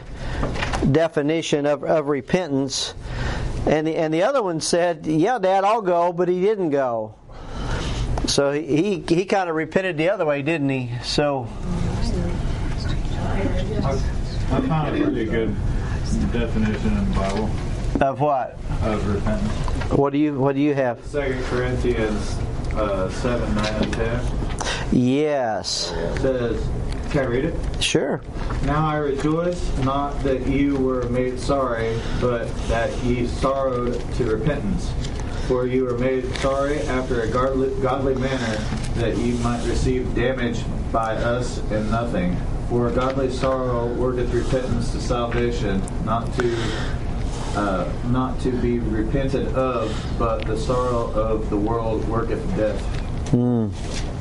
definition 0.91 1.67
of, 1.67 1.85
of 1.85 2.09
repentance. 2.09 2.95
And 3.67 3.87
the, 3.87 3.97
and 3.97 4.15
the 4.15 4.23
other 4.23 4.43
one 4.43 4.61
said, 4.61 5.07
"Yeah, 5.07 5.39
Dad, 5.39 5.65
I'll 5.65 5.83
go," 5.83 6.13
but 6.13 6.29
he 6.29 6.41
didn't 6.41 6.71
go. 6.71 7.15
So 8.27 8.53
he 8.53 9.03
he, 9.07 9.15
he 9.15 9.25
kind 9.25 9.51
of 9.51 9.57
repented 9.57 9.99
the 9.99 10.11
other 10.11 10.25
way, 10.25 10.43
didn't 10.43 10.69
he? 10.69 10.93
So 11.03 11.49
I 14.49 14.61
found 14.67 14.97
a 14.97 15.03
pretty 15.03 15.25
good 15.27 15.55
definition 16.33 16.97
in 16.97 17.11
the 17.11 17.15
Bible 17.17 17.51
of 18.01 18.21
what? 18.21 18.59
of 18.83 19.07
repentance. 19.13 19.53
What 19.93 20.13
do 20.13 20.19
you 20.19 20.39
what 20.39 20.55
do 20.55 20.61
you 20.61 20.75
have? 20.75 21.05
Second 21.07 21.43
Corinthians 21.45 22.37
uh, 22.75 23.09
seven, 23.11 23.55
nine, 23.55 23.75
and 23.83 23.93
ten 23.93 24.21
Yes, 24.93 25.93
It 25.93 26.21
says, 26.21 26.69
"Can 27.11 27.25
I 27.25 27.27
read 27.27 27.45
it?" 27.47 27.83
sure. 27.83 28.21
Now 28.65 28.87
I 28.87 28.97
rejoice 28.97 29.77
not 29.79 30.23
that 30.23 30.47
you 30.47 30.77
were 30.77 31.09
made 31.09 31.41
sorry, 31.41 31.99
but 32.21 32.55
that 32.69 32.97
ye 33.03 33.27
sorrowed 33.27 34.01
to 34.15 34.25
repentance. 34.25 34.93
For 35.49 35.67
you 35.67 35.85
were 35.85 35.99
made 35.99 36.33
sorry 36.37 36.81
after 36.83 37.23
a 37.23 37.29
godly, 37.29 37.71
godly 37.81 38.17
manner, 38.17 38.57
that 38.97 39.17
ye 39.17 39.33
might 39.39 39.65
receive 39.67 40.13
damage 40.15 40.63
by 40.93 41.15
us 41.15 41.59
and 41.71 41.89
nothing. 41.91 42.37
For 42.69 42.91
godly 42.91 43.31
sorrow 43.31 43.87
worketh 43.95 44.33
repentance 44.35 44.91
to 44.93 45.01
salvation, 45.01 45.81
not 46.05 46.33
to 46.35 46.57
uh, 47.57 47.91
not 48.09 48.39
to 48.41 48.51
be 48.53 48.79
repented 48.79 49.49
of, 49.55 50.15
but 50.19 50.45
the 50.47 50.57
sorrow 50.57 51.11
of 51.13 51.49
the 51.51 51.57
world 51.57 52.07
worketh 52.09 52.45
death. 52.57 52.83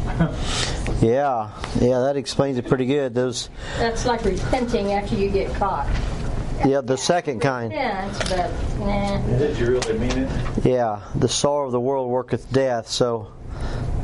Yeah, 1.01 1.51
yeah, 1.81 1.99
that 2.01 2.15
explains 2.15 2.57
it 2.57 2.67
pretty 2.67 2.85
good. 2.85 3.13
Those, 3.13 3.49
That's 3.77 4.05
like 4.05 4.23
repenting 4.23 4.93
after 4.93 5.15
you 5.15 5.29
get 5.29 5.53
caught. 5.55 5.87
yeah, 6.65 6.81
the 6.81 6.95
second 6.95 7.41
kind. 7.41 7.71
Repent, 7.71 8.19
but 8.29 8.79
nah. 8.79 9.17
Did 9.37 9.57
you 9.57 9.65
really 9.65 9.97
mean 9.99 10.11
it? 10.11 10.65
Yeah, 10.65 11.01
the 11.15 11.27
sorrow 11.27 11.65
of 11.65 11.71
the 11.73 11.79
world 11.79 12.09
worketh 12.09 12.49
death. 12.51 12.87
So 12.87 13.33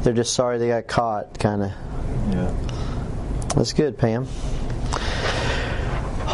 they're 0.01 0.13
just 0.13 0.33
sorry 0.33 0.57
they 0.57 0.67
got 0.67 0.87
caught, 0.87 1.39
kind 1.39 1.63
of. 1.63 1.71
Yeah. 2.31 2.53
That's 3.55 3.73
good, 3.73 3.97
Pam. 3.97 4.27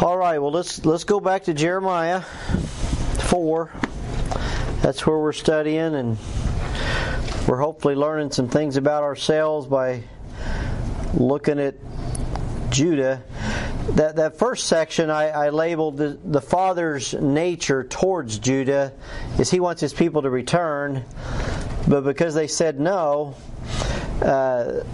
All 0.02 0.16
right, 0.16 0.38
well 0.38 0.50
let's 0.52 0.84
let's 0.84 1.04
go 1.04 1.20
back 1.20 1.44
to 1.44 1.54
Jeremiah 1.54 2.22
four. 3.28 3.70
That's 4.80 5.06
where 5.06 5.18
we're 5.18 5.34
studying, 5.34 5.94
and 5.94 6.16
we're 7.46 7.60
hopefully 7.60 7.94
learning 7.94 8.30
some 8.30 8.48
things 8.48 8.78
about 8.78 9.02
ourselves 9.02 9.66
by 9.66 10.04
looking 11.12 11.60
at 11.60 11.74
Judah. 12.70 13.22
That 13.90 14.16
that 14.16 14.38
first 14.38 14.66
section 14.66 15.10
I, 15.10 15.28
I 15.28 15.48
labeled 15.50 15.98
the, 15.98 16.18
the 16.24 16.40
father's 16.40 17.12
nature 17.12 17.84
towards 17.84 18.38
Judah 18.38 18.94
is 19.38 19.50
he 19.50 19.60
wants 19.60 19.82
his 19.82 19.92
people 19.92 20.22
to 20.22 20.30
return, 20.30 21.04
but 21.86 22.02
because 22.02 22.34
they 22.34 22.46
said 22.46 22.80
no, 22.80 23.34
uh, 24.22 24.84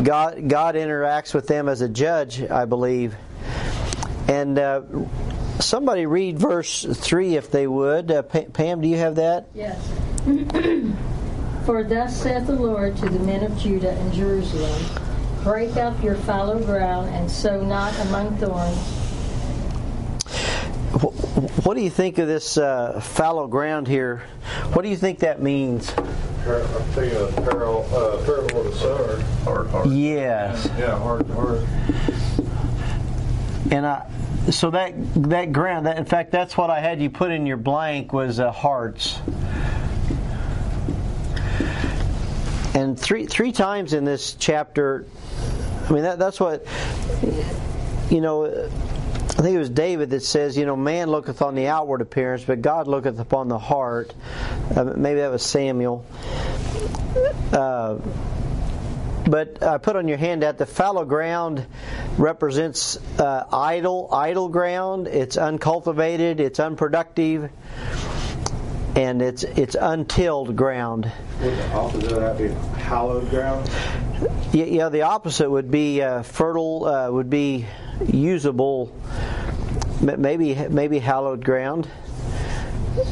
God 0.00 0.48
God 0.48 0.76
interacts 0.76 1.34
with 1.34 1.48
them 1.48 1.68
as 1.68 1.80
a 1.80 1.88
judge, 1.88 2.40
I 2.40 2.66
believe. 2.66 3.16
And 4.28 4.58
uh, 4.58 4.82
somebody 5.60 6.06
read 6.06 6.38
verse 6.38 6.84
three 6.84 7.36
if 7.36 7.50
they 7.50 7.66
would. 7.66 8.10
Uh, 8.10 8.22
Pa- 8.22 8.50
Pam, 8.52 8.80
do 8.80 8.88
you 8.88 8.96
have 8.96 9.16
that? 9.16 9.46
Yes. 9.54 9.78
For 11.66 11.84
thus 11.84 12.22
saith 12.22 12.46
the 12.46 12.54
Lord 12.54 12.96
to 12.98 13.08
the 13.08 13.18
men 13.18 13.42
of 13.42 13.56
Judah 13.58 13.92
and 13.92 14.12
Jerusalem 14.12 14.82
Break 15.44 15.76
up 15.76 16.02
your 16.02 16.16
fallow 16.16 16.58
ground 16.58 17.08
and 17.10 17.30
sow 17.30 17.62
not 17.64 17.96
among 18.00 18.36
thorns. 18.36 18.76
What 21.64 21.74
do 21.74 21.80
you 21.80 21.90
think 21.90 22.18
of 22.18 22.26
this 22.26 22.58
uh, 22.58 23.00
fallow 23.00 23.46
ground 23.46 23.86
here? 23.86 24.22
What 24.72 24.82
do 24.82 24.88
you 24.88 24.96
think 24.96 25.20
that 25.20 25.40
means? 25.40 25.90
I'm 25.96 26.04
thinking 26.92 27.18
of 27.18 27.36
parable, 27.36 27.88
uh, 27.94 28.24
parable 28.24 28.60
of 28.60 28.64
the 28.66 28.74
sower. 28.74 29.20
Hard, 29.44 29.68
hard. 29.68 29.90
Yes. 29.90 30.68
Yeah, 30.76 30.98
hard, 30.98 31.26
hard. 31.28 31.66
And 33.70 33.86
I, 33.86 34.10
so 34.50 34.70
that 34.70 34.94
that 35.14 35.52
ground, 35.52 35.86
that 35.86 35.98
in 35.98 36.04
fact, 36.04 36.30
that's 36.30 36.56
what 36.56 36.70
I 36.70 36.80
had 36.80 37.00
you 37.00 37.10
put 37.10 37.30
in 37.30 37.46
your 37.46 37.56
blank 37.56 38.12
was 38.12 38.40
uh, 38.40 38.50
hearts. 38.50 39.18
And 42.74 42.98
three 42.98 43.26
three 43.26 43.52
times 43.52 43.92
in 43.92 44.04
this 44.04 44.34
chapter, 44.34 45.06
I 45.88 45.92
mean 45.92 46.02
that 46.02 46.18
that's 46.18 46.40
what 46.40 46.66
you 48.10 48.20
know. 48.20 48.70
I 49.30 49.42
think 49.42 49.54
it 49.54 49.58
was 49.58 49.70
David 49.70 50.10
that 50.10 50.24
says, 50.24 50.56
you 50.56 50.66
know, 50.66 50.74
man 50.74 51.10
looketh 51.10 51.42
on 51.42 51.54
the 51.54 51.68
outward 51.68 52.00
appearance, 52.00 52.42
but 52.42 52.60
God 52.60 52.88
looketh 52.88 53.20
upon 53.20 53.46
the 53.46 53.58
heart. 53.58 54.12
Uh, 54.74 54.82
maybe 54.96 55.20
that 55.20 55.30
was 55.30 55.44
Samuel. 55.44 56.04
Uh, 57.52 57.98
but 59.28 59.62
I 59.62 59.78
put 59.78 59.96
on 59.96 60.08
your 60.08 60.18
hand 60.18 60.42
that 60.42 60.58
the 60.58 60.66
fallow 60.66 61.04
ground 61.04 61.66
represents 62.16 62.96
uh, 63.18 63.44
idle, 63.52 64.08
idle 64.12 64.48
ground. 64.48 65.06
It's 65.06 65.36
uncultivated, 65.36 66.40
it's 66.40 66.58
unproductive, 66.58 67.50
and 68.96 69.22
it's 69.22 69.44
it's 69.44 69.76
untilled 69.78 70.56
ground. 70.56 71.10
Would 71.40 71.56
the 71.56 71.72
opposite 71.72 72.12
of 72.12 72.20
that 72.20 72.38
be 72.38 72.48
hallowed 72.80 73.28
ground? 73.30 73.70
Yeah, 74.52 74.64
yeah 74.64 74.88
the 74.88 75.02
opposite 75.02 75.50
would 75.50 75.70
be 75.70 76.02
uh, 76.02 76.22
fertile, 76.22 76.84
uh, 76.84 77.10
would 77.10 77.30
be 77.30 77.66
usable, 78.06 78.92
maybe 80.00 80.54
maybe 80.68 80.98
hallowed 80.98 81.44
ground. 81.44 81.88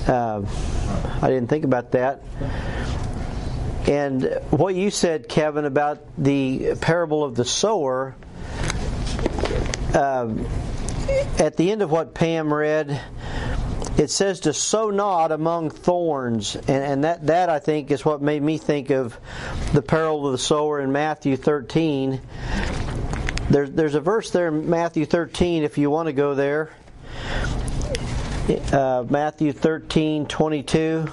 Uh, 0.09 0.43
I 1.23 1.29
didn't 1.29 1.49
think 1.49 1.65
about 1.65 1.93
that. 1.93 2.23
And 3.87 4.41
what 4.51 4.75
you 4.75 4.91
said, 4.91 5.29
Kevin, 5.29 5.65
about 5.65 6.01
the 6.19 6.75
parable 6.81 7.23
of 7.23 7.37
the 7.37 7.45
sower, 7.45 8.17
uh, 9.95 10.35
at 11.39 11.57
the 11.57 11.71
end 11.71 11.83
of 11.83 11.91
what 11.91 12.15
Pam 12.15 12.53
read, 12.53 13.01
it 13.97 14.11
says 14.11 14.41
to 14.41 14.53
sow 14.53 14.91
not 14.91 15.33
among 15.33 15.71
thorns, 15.71 16.55
and, 16.55 16.69
and 16.69 17.05
that, 17.05 17.27
that 17.29 17.49
I 17.49 17.61
think 17.61 17.91
is 17.91 18.05
what 18.05 18.21
made 18.21 18.43
me 18.43 18.59
think 18.59 18.91
of 18.91 19.17
the 19.73 19.83
parable 19.83 20.27
of 20.27 20.33
the 20.33 20.39
sower 20.39 20.81
in 20.81 20.93
Matthew 20.93 21.37
13. 21.37 22.21
There's 23.49 23.71
there's 23.71 23.95
a 23.95 24.01
verse 24.01 24.31
there 24.33 24.49
in 24.49 24.69
Matthew 24.69 25.07
13 25.07 25.63
if 25.63 25.79
you 25.79 25.89
want 25.89 26.07
to 26.07 26.13
go 26.13 26.35
there. 26.35 26.71
Uh, 28.73 29.05
Matthew 29.09 29.53
13, 29.53 30.27
22. 30.27 31.09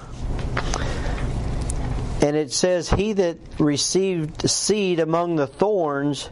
And 2.23 2.37
it 2.37 2.53
says, 2.53 2.89
He 2.89 3.11
that 3.13 3.37
received 3.59 4.49
seed 4.49 5.01
among 5.01 5.35
the 5.35 5.45
thorns 5.45 6.29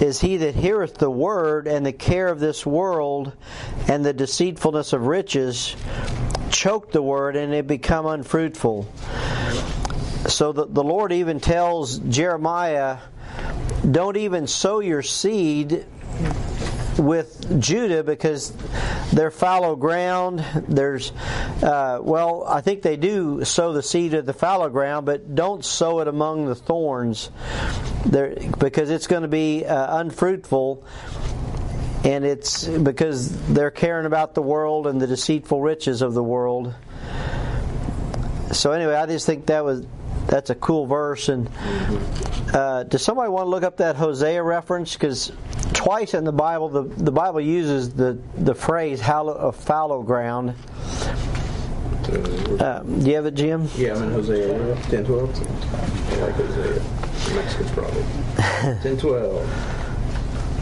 is 0.00 0.20
he 0.20 0.38
that 0.38 0.56
heareth 0.56 0.94
the 0.98 1.10
word, 1.10 1.68
and 1.68 1.86
the 1.86 1.92
care 1.92 2.26
of 2.26 2.40
this 2.40 2.66
world 2.66 3.32
and 3.86 4.04
the 4.04 4.12
deceitfulness 4.12 4.92
of 4.92 5.06
riches 5.06 5.76
choke 6.50 6.90
the 6.90 7.00
word, 7.00 7.36
and 7.36 7.54
it 7.54 7.68
become 7.68 8.04
unfruitful. 8.06 8.92
So 10.26 10.50
the, 10.50 10.66
the 10.66 10.82
Lord 10.82 11.12
even 11.12 11.38
tells 11.38 11.98
Jeremiah, 11.98 12.98
Don't 13.88 14.16
even 14.16 14.48
sow 14.48 14.80
your 14.80 15.02
seed 15.02 15.86
with 16.98 17.60
Judah 17.60 18.02
because 18.02 18.52
they're 19.12 19.30
fallow 19.30 19.76
ground. 19.76 20.44
There's, 20.68 21.12
uh, 21.62 21.98
well, 22.02 22.44
I 22.46 22.60
think 22.60 22.82
they 22.82 22.96
do 22.96 23.44
sow 23.44 23.72
the 23.72 23.82
seed 23.82 24.14
of 24.14 24.26
the 24.26 24.32
fallow 24.32 24.68
ground, 24.68 25.06
but 25.06 25.34
don't 25.34 25.64
sow 25.64 26.00
it 26.00 26.08
among 26.08 26.46
the 26.46 26.54
thorns, 26.54 27.30
there 28.06 28.36
because 28.58 28.90
it's 28.90 29.06
going 29.06 29.22
to 29.22 29.28
be 29.28 29.64
uh, 29.64 29.98
unfruitful. 30.00 30.84
And 32.04 32.24
it's 32.24 32.66
because 32.66 33.30
they're 33.46 33.70
caring 33.70 34.06
about 34.06 34.34
the 34.34 34.42
world 34.42 34.88
and 34.88 35.00
the 35.00 35.06
deceitful 35.06 35.60
riches 35.60 36.02
of 36.02 36.14
the 36.14 36.22
world. 36.22 36.74
So 38.50 38.72
anyway, 38.72 38.96
I 38.96 39.06
just 39.06 39.24
think 39.24 39.46
that 39.46 39.64
was 39.64 39.86
that's 40.26 40.50
a 40.50 40.54
cool 40.56 40.86
verse. 40.86 41.28
And 41.28 41.48
uh, 42.52 42.84
does 42.84 43.02
somebody 43.02 43.30
want 43.30 43.46
to 43.46 43.50
look 43.50 43.62
up 43.62 43.76
that 43.78 43.96
Hosea 43.96 44.42
reference? 44.42 44.94
Because 44.94 45.32
twice 45.72 46.14
in 46.14 46.24
the 46.24 46.32
Bible, 46.32 46.68
the, 46.68 46.82
the 46.82 47.12
Bible 47.12 47.40
uses 47.40 47.94
the, 47.94 48.18
the 48.36 48.54
phrase 48.54 49.00
hallow, 49.00 49.34
uh, 49.34 49.52
fallow 49.52 50.02
ground. 50.02 50.54
Uh, 52.60 52.80
do 52.80 53.08
you 53.08 53.14
have 53.14 53.26
it, 53.26 53.34
Jim? 53.34 53.68
Yeah, 53.76 53.94
I'm 53.94 54.02
in 54.02 54.10
Hosea 54.12 54.76
10 54.90 55.04
12. 55.04 56.12
I 56.12 56.16
like 56.16 56.34
Hosea. 56.34 56.82
Mexican 57.34 57.66
probably. 57.68 58.04
10 58.82 58.96
12. 58.98 59.78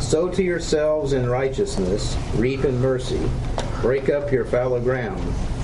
Sow 0.01 0.29
to 0.29 0.43
yourselves 0.43 1.13
in 1.13 1.29
righteousness, 1.29 2.17
reap 2.35 2.65
in 2.65 2.81
mercy, 2.81 3.21
break 3.81 4.09
up 4.09 4.33
your 4.33 4.45
fallow 4.45 4.81
ground. 4.81 5.21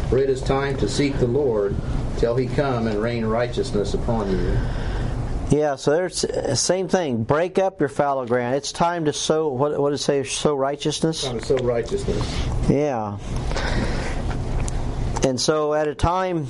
For 0.08 0.18
it 0.18 0.30
is 0.30 0.40
time 0.40 0.76
to 0.78 0.88
seek 0.88 1.18
the 1.18 1.26
Lord 1.26 1.74
till 2.18 2.36
he 2.36 2.46
come 2.46 2.86
and 2.86 3.00
rain 3.00 3.24
righteousness 3.24 3.94
upon 3.94 4.30
you. 4.30 4.58
Yeah, 5.50 5.76
so 5.76 5.92
there's 5.92 6.24
same 6.60 6.88
thing. 6.88 7.22
Break 7.22 7.58
up 7.58 7.78
your 7.78 7.88
fallow 7.88 8.26
ground. 8.26 8.56
It's 8.56 8.72
time 8.72 9.04
to 9.04 9.12
sow. 9.12 9.48
What, 9.48 9.78
what 9.80 9.90
does 9.90 10.00
it 10.00 10.04
say? 10.04 10.24
Sow 10.24 10.56
righteousness. 10.56 11.22
Time 11.22 11.38
to 11.38 11.44
sow 11.44 11.56
righteousness. 11.58 12.48
Yeah. 12.68 13.18
And 15.22 15.40
so, 15.40 15.72
at 15.72 15.86
a 15.86 15.94
time 15.94 16.46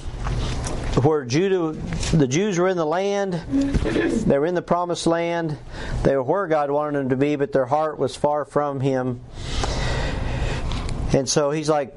where 1.02 1.24
Judah, 1.24 1.72
the 2.16 2.26
Jews 2.26 2.58
were 2.58 2.68
in 2.68 2.78
the 2.78 2.86
land, 2.86 3.34
they 3.34 4.38
were 4.38 4.46
in 4.46 4.54
the 4.54 4.62
promised 4.62 5.06
land, 5.06 5.58
they 6.02 6.16
were 6.16 6.22
where 6.22 6.46
God 6.46 6.70
wanted 6.70 7.00
them 7.00 7.08
to 7.10 7.16
be, 7.16 7.36
but 7.36 7.52
their 7.52 7.66
heart 7.66 7.98
was 7.98 8.16
far 8.16 8.46
from 8.46 8.80
Him. 8.80 9.20
And 11.12 11.28
so 11.28 11.50
He's 11.50 11.68
like, 11.68 11.94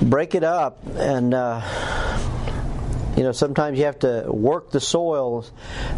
break 0.00 0.34
it 0.34 0.42
up 0.42 0.84
and. 0.96 1.34
Uh, 1.34 1.60
you 3.16 3.22
know, 3.22 3.32
sometimes 3.32 3.78
you 3.78 3.84
have 3.84 3.98
to 4.00 4.24
work 4.28 4.70
the 4.70 4.80
soil. 4.80 5.44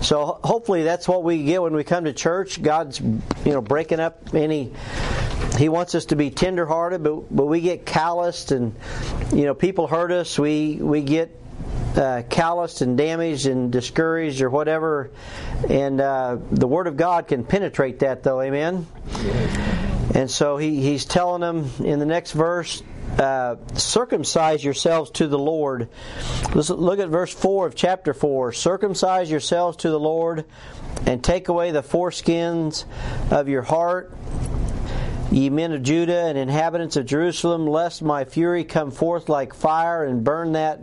So 0.01 0.39
hopefully 0.43 0.83
that's 0.83 1.07
what 1.07 1.23
we 1.23 1.45
get 1.45 1.63
when 1.63 1.75
we 1.75 1.85
come 1.85 2.05
to 2.05 2.13
church. 2.13 2.61
God's, 2.61 3.01
you 3.01 3.23
know, 3.45 3.61
breaking 3.61 4.01
up 4.01 4.35
any. 4.35 4.73
He 5.59 5.69
wants 5.69 5.95
us 5.95 6.07
to 6.07 6.17
be 6.17 6.31
tenderhearted, 6.31 7.05
but 7.05 7.35
but 7.35 7.47
we 7.47 7.61
get 7.61 7.87
calloused, 7.87 8.51
and 8.51 8.75
you 9.33 9.45
know, 9.45 9.55
people 9.55 9.87
hurt 9.87 10.11
us. 10.11 10.37
We 10.37 10.77
we 10.81 11.03
get 11.03 11.31
uh, 11.97 12.23
calloused 12.29 12.81
and 12.81 12.99
damaged 12.99 13.47
and 13.47 13.71
discouraged 13.71 14.43
or 14.43 14.51
whatever. 14.51 15.11
And 15.69 16.01
uh, 16.01 16.39
the 16.51 16.67
Word 16.67 16.89
of 16.89 16.97
God 16.97 17.29
can 17.29 17.45
penetrate 17.45 18.01
that, 18.01 18.25
though. 18.25 18.41
Amen. 18.41 18.87
And 20.15 20.31
so 20.31 20.57
he, 20.57 20.81
he's 20.81 21.05
telling 21.05 21.41
them 21.41 21.71
in 21.85 21.99
the 21.99 22.07
next 22.07 22.33
verse 22.33 22.83
uh, 23.19 23.57
circumcise 23.75 24.65
yourselves 24.65 25.11
to 25.13 25.29
the 25.29 25.39
Lord. 25.39 25.89
Let's 26.55 26.71
look 26.71 26.99
at 26.99 27.09
verse 27.09 27.33
4 27.33 27.67
of 27.67 27.75
chapter 27.75 28.13
4. 28.13 28.53
Circumcise 28.53 29.31
yourselves 29.31 29.77
to 29.79 29.91
the 29.91 30.01
Lord 30.01 30.45
and 31.07 31.23
take 31.23 31.49
away 31.49 31.71
the 31.71 31.83
foreskins 31.83 32.85
of 33.31 33.49
your 33.49 33.63
heart, 33.63 34.13
ye 35.31 35.51
men 35.51 35.73
of 35.73 35.83
Judah 35.83 36.25
and 36.27 36.39
inhabitants 36.39 36.97
of 36.97 37.07
Jerusalem, 37.07 37.67
lest 37.67 38.03
my 38.03 38.25
fury 38.25 38.65
come 38.65 38.91
forth 38.91 39.29
like 39.29 39.55
fire 39.55 40.05
and 40.05 40.25
burn 40.25 40.53
that 40.53 40.81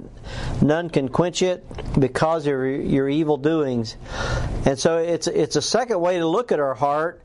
none 0.61 0.89
can 0.89 1.09
quench 1.09 1.41
it 1.41 1.65
because 1.99 2.45
of 2.47 2.53
your 2.53 3.09
evil 3.09 3.37
doings. 3.37 3.95
And 4.65 4.77
so 4.77 4.97
it's, 4.97 5.27
it's 5.27 5.55
a 5.55 5.61
second 5.61 5.99
way 6.01 6.19
to 6.19 6.27
look 6.27 6.51
at 6.51 6.59
our 6.59 6.75
heart. 6.75 7.21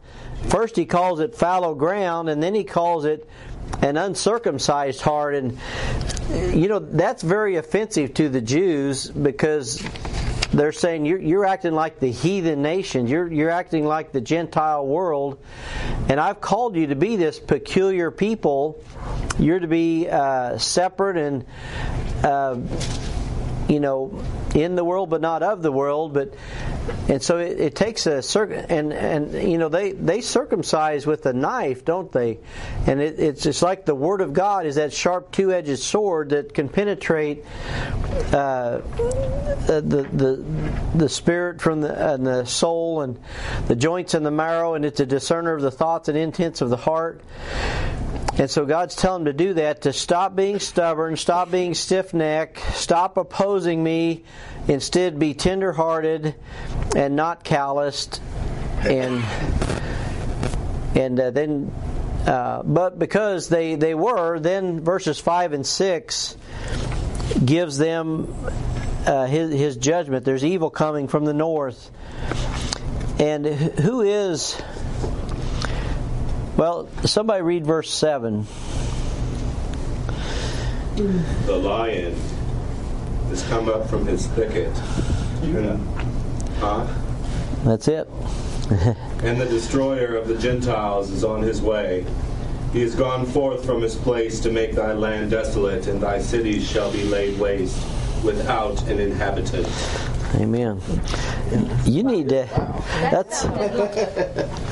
First, 0.48 0.76
he 0.76 0.86
calls 0.86 1.20
it 1.20 1.34
fallow 1.34 1.74
ground, 1.74 2.28
and 2.28 2.42
then 2.42 2.54
he 2.54 2.64
calls 2.64 3.04
it 3.04 3.28
an 3.82 3.96
uncircumcised 3.96 5.00
heart. 5.00 5.34
And 5.34 5.58
you 6.54 6.68
know 6.68 6.78
that's 6.78 7.22
very 7.22 7.56
offensive 7.56 8.14
to 8.14 8.28
the 8.28 8.40
Jews 8.40 9.10
because 9.10 9.82
they're 10.52 10.72
saying 10.72 11.04
you're, 11.04 11.20
you're 11.20 11.44
acting 11.44 11.72
like 11.72 11.98
the 12.00 12.10
heathen 12.10 12.62
nations 12.62 13.10
you're, 13.10 13.30
you're 13.30 13.50
acting 13.50 13.84
like 13.84 14.12
the 14.12 14.20
gentile 14.20 14.86
world. 14.86 15.38
And 16.08 16.20
i've 16.20 16.40
called 16.40 16.76
you 16.76 16.86
to 16.88 16.94
be 16.94 17.16
this 17.16 17.38
peculiar 17.38 18.10
people. 18.10 18.82
You're 19.38 19.58
to 19.58 19.66
be 19.66 20.08
uh, 20.08 20.56
separate 20.58 21.16
and 21.16 21.44
uh, 22.24 22.58
you 23.68 23.80
know, 23.80 24.22
in 24.54 24.76
the 24.76 24.84
world 24.84 25.10
but 25.10 25.20
not 25.20 25.42
of 25.42 25.62
the 25.62 25.72
world. 25.72 26.14
But 26.14 26.34
and 27.08 27.22
so 27.22 27.38
it, 27.38 27.60
it 27.60 27.74
takes 27.74 28.06
a 28.06 28.22
circ 28.22 28.50
and 28.68 28.92
and 28.92 29.32
you 29.32 29.58
know 29.58 29.68
they 29.68 29.92
they 29.92 30.20
circumcise 30.20 31.06
with 31.06 31.26
a 31.26 31.32
knife, 31.32 31.84
don't 31.84 32.10
they? 32.12 32.38
And 32.86 33.00
it, 33.00 33.18
it's 33.18 33.42
just 33.42 33.62
like 33.62 33.84
the 33.84 33.94
word 33.94 34.20
of 34.20 34.32
God 34.32 34.66
is 34.66 34.76
that 34.76 34.92
sharp 34.92 35.32
two-edged 35.32 35.78
sword 35.78 36.30
that 36.30 36.54
can 36.54 36.68
penetrate 36.68 37.44
uh, 38.32 38.78
the 39.66 39.82
the 40.12 40.44
the 40.96 41.08
spirit 41.08 41.60
from 41.60 41.80
the 41.80 42.14
and 42.14 42.26
the 42.26 42.44
soul 42.44 43.02
and 43.02 43.18
the 43.66 43.76
joints 43.76 44.14
and 44.14 44.24
the 44.24 44.30
marrow, 44.30 44.74
and 44.74 44.84
it's 44.84 45.00
a 45.00 45.06
discerner 45.06 45.54
of 45.54 45.62
the 45.62 45.70
thoughts 45.70 46.08
and 46.08 46.16
intents 46.16 46.60
of 46.60 46.70
the 46.70 46.76
heart. 46.76 47.20
And 48.38 48.50
so 48.50 48.66
God's 48.66 48.94
telling 48.94 49.24
them 49.24 49.36
to 49.36 49.44
do 49.44 49.54
that, 49.54 49.82
to 49.82 49.92
stop 49.92 50.36
being 50.36 50.58
stubborn, 50.58 51.16
stop 51.16 51.50
being 51.50 51.74
stiff 51.74 52.12
necked, 52.12 52.58
stop 52.74 53.16
opposing 53.16 53.82
me, 53.82 54.24
instead 54.68 55.18
be 55.18 55.32
tender 55.32 55.72
hearted 55.72 56.34
and 56.94 57.16
not 57.16 57.44
calloused. 57.44 58.20
And 58.80 59.24
and 60.94 61.18
uh, 61.18 61.30
then 61.30 61.72
uh, 62.26 62.62
but 62.64 62.98
because 62.98 63.48
they, 63.48 63.76
they 63.76 63.94
were, 63.94 64.40
then 64.40 64.80
verses 64.80 65.20
5 65.20 65.52
and 65.52 65.64
6 65.64 66.36
gives 67.44 67.78
them 67.78 68.34
uh, 69.06 69.26
his, 69.26 69.52
his 69.52 69.76
judgment. 69.76 70.24
There's 70.24 70.44
evil 70.44 70.68
coming 70.68 71.06
from 71.06 71.24
the 71.24 71.32
north. 71.32 71.90
And 73.20 73.46
who 73.46 74.00
is 74.00 74.60
well, 76.56 76.88
somebody 77.04 77.42
read 77.42 77.66
verse 77.66 77.90
7. 77.90 78.46
The 80.96 81.56
lion 81.56 82.14
has 83.28 83.46
come 83.48 83.68
up 83.68 83.88
from 83.88 84.06
his 84.06 84.26
thicket. 84.28 84.74
And, 85.42 85.86
huh? 86.58 86.86
That's 87.64 87.88
it. 87.88 88.08
and 89.22 89.40
the 89.40 89.46
destroyer 89.46 90.16
of 90.16 90.28
the 90.28 90.38
Gentiles 90.38 91.10
is 91.10 91.24
on 91.24 91.42
his 91.42 91.60
way. 91.60 92.06
He 92.72 92.82
is 92.82 92.94
gone 92.94 93.26
forth 93.26 93.64
from 93.64 93.82
his 93.82 93.94
place 93.94 94.40
to 94.40 94.50
make 94.50 94.72
thy 94.72 94.92
land 94.92 95.30
desolate, 95.30 95.86
and 95.86 96.00
thy 96.00 96.20
cities 96.20 96.68
shall 96.68 96.90
be 96.90 97.04
laid 97.04 97.38
waste 97.38 97.76
without 98.24 98.82
an 98.88 98.98
inhabitant. 98.98 99.66
Amen. 100.34 100.80
You 101.84 102.02
need 102.02 102.28
to. 102.30 102.46
That's 103.10 103.44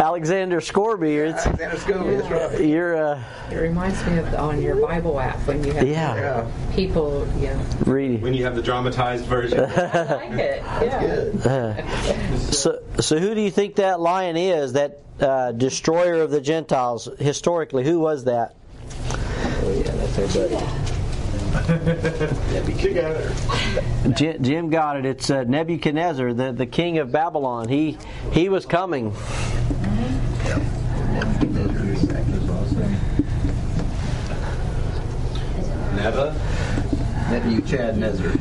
Alexander 0.00 0.60
Scourby. 0.60 1.16
It's, 1.16 1.46
Alexander 1.46 1.78
Scourby, 1.78 2.16
that's 2.16 2.52
right. 2.52 2.66
you're 2.66 2.96
uh, 2.96 3.22
It 3.50 3.56
reminds 3.56 4.04
me 4.06 4.18
of 4.18 4.34
on 4.34 4.60
your 4.60 4.76
Bible 4.76 5.20
app 5.20 5.38
when 5.46 5.62
you 5.64 5.72
have 5.72 5.86
Yeah. 5.86 6.14
Yeah. 6.16 6.50
people, 6.74 7.26
yeah. 7.38 7.62
reading. 7.86 8.20
When 8.20 8.34
you 8.34 8.44
have 8.44 8.56
the 8.56 8.62
dramatized 8.62 9.24
version. 9.26 9.60
I 9.64 9.64
like 9.66 10.32
it. 10.32 10.62
Yeah. 10.82 12.36
So, 12.50 12.82
so 13.00 13.18
who 13.18 13.34
do 13.34 13.40
you 13.40 13.50
think 13.50 13.76
that 13.76 14.00
lion 14.00 14.36
is? 14.36 14.72
That 14.74 15.00
uh, 15.20 15.52
destroyer 15.52 16.20
of 16.20 16.30
the 16.30 16.40
Gentiles? 16.40 17.08
Historically, 17.18 17.84
who 17.84 18.00
was 18.00 18.24
that? 18.24 18.56
Oh, 19.10 19.82
yeah, 19.84 19.92
that's 19.92 20.18
our 20.18 20.48
buddy. 20.48 20.83
Together. 22.80 23.32
Jim, 24.16 24.42
Jim 24.42 24.70
got 24.70 24.96
it. 24.96 25.06
It's 25.06 25.30
uh, 25.30 25.44
Nebuchadnezzar, 25.44 26.32
the, 26.34 26.52
the 26.52 26.66
king 26.66 26.98
of 26.98 27.12
Babylon. 27.12 27.68
He 27.68 27.96
he 28.32 28.48
was 28.48 28.66
coming. 28.66 29.14
Neva? 35.96 36.34
Nebuchadnezzar. 37.30 38.32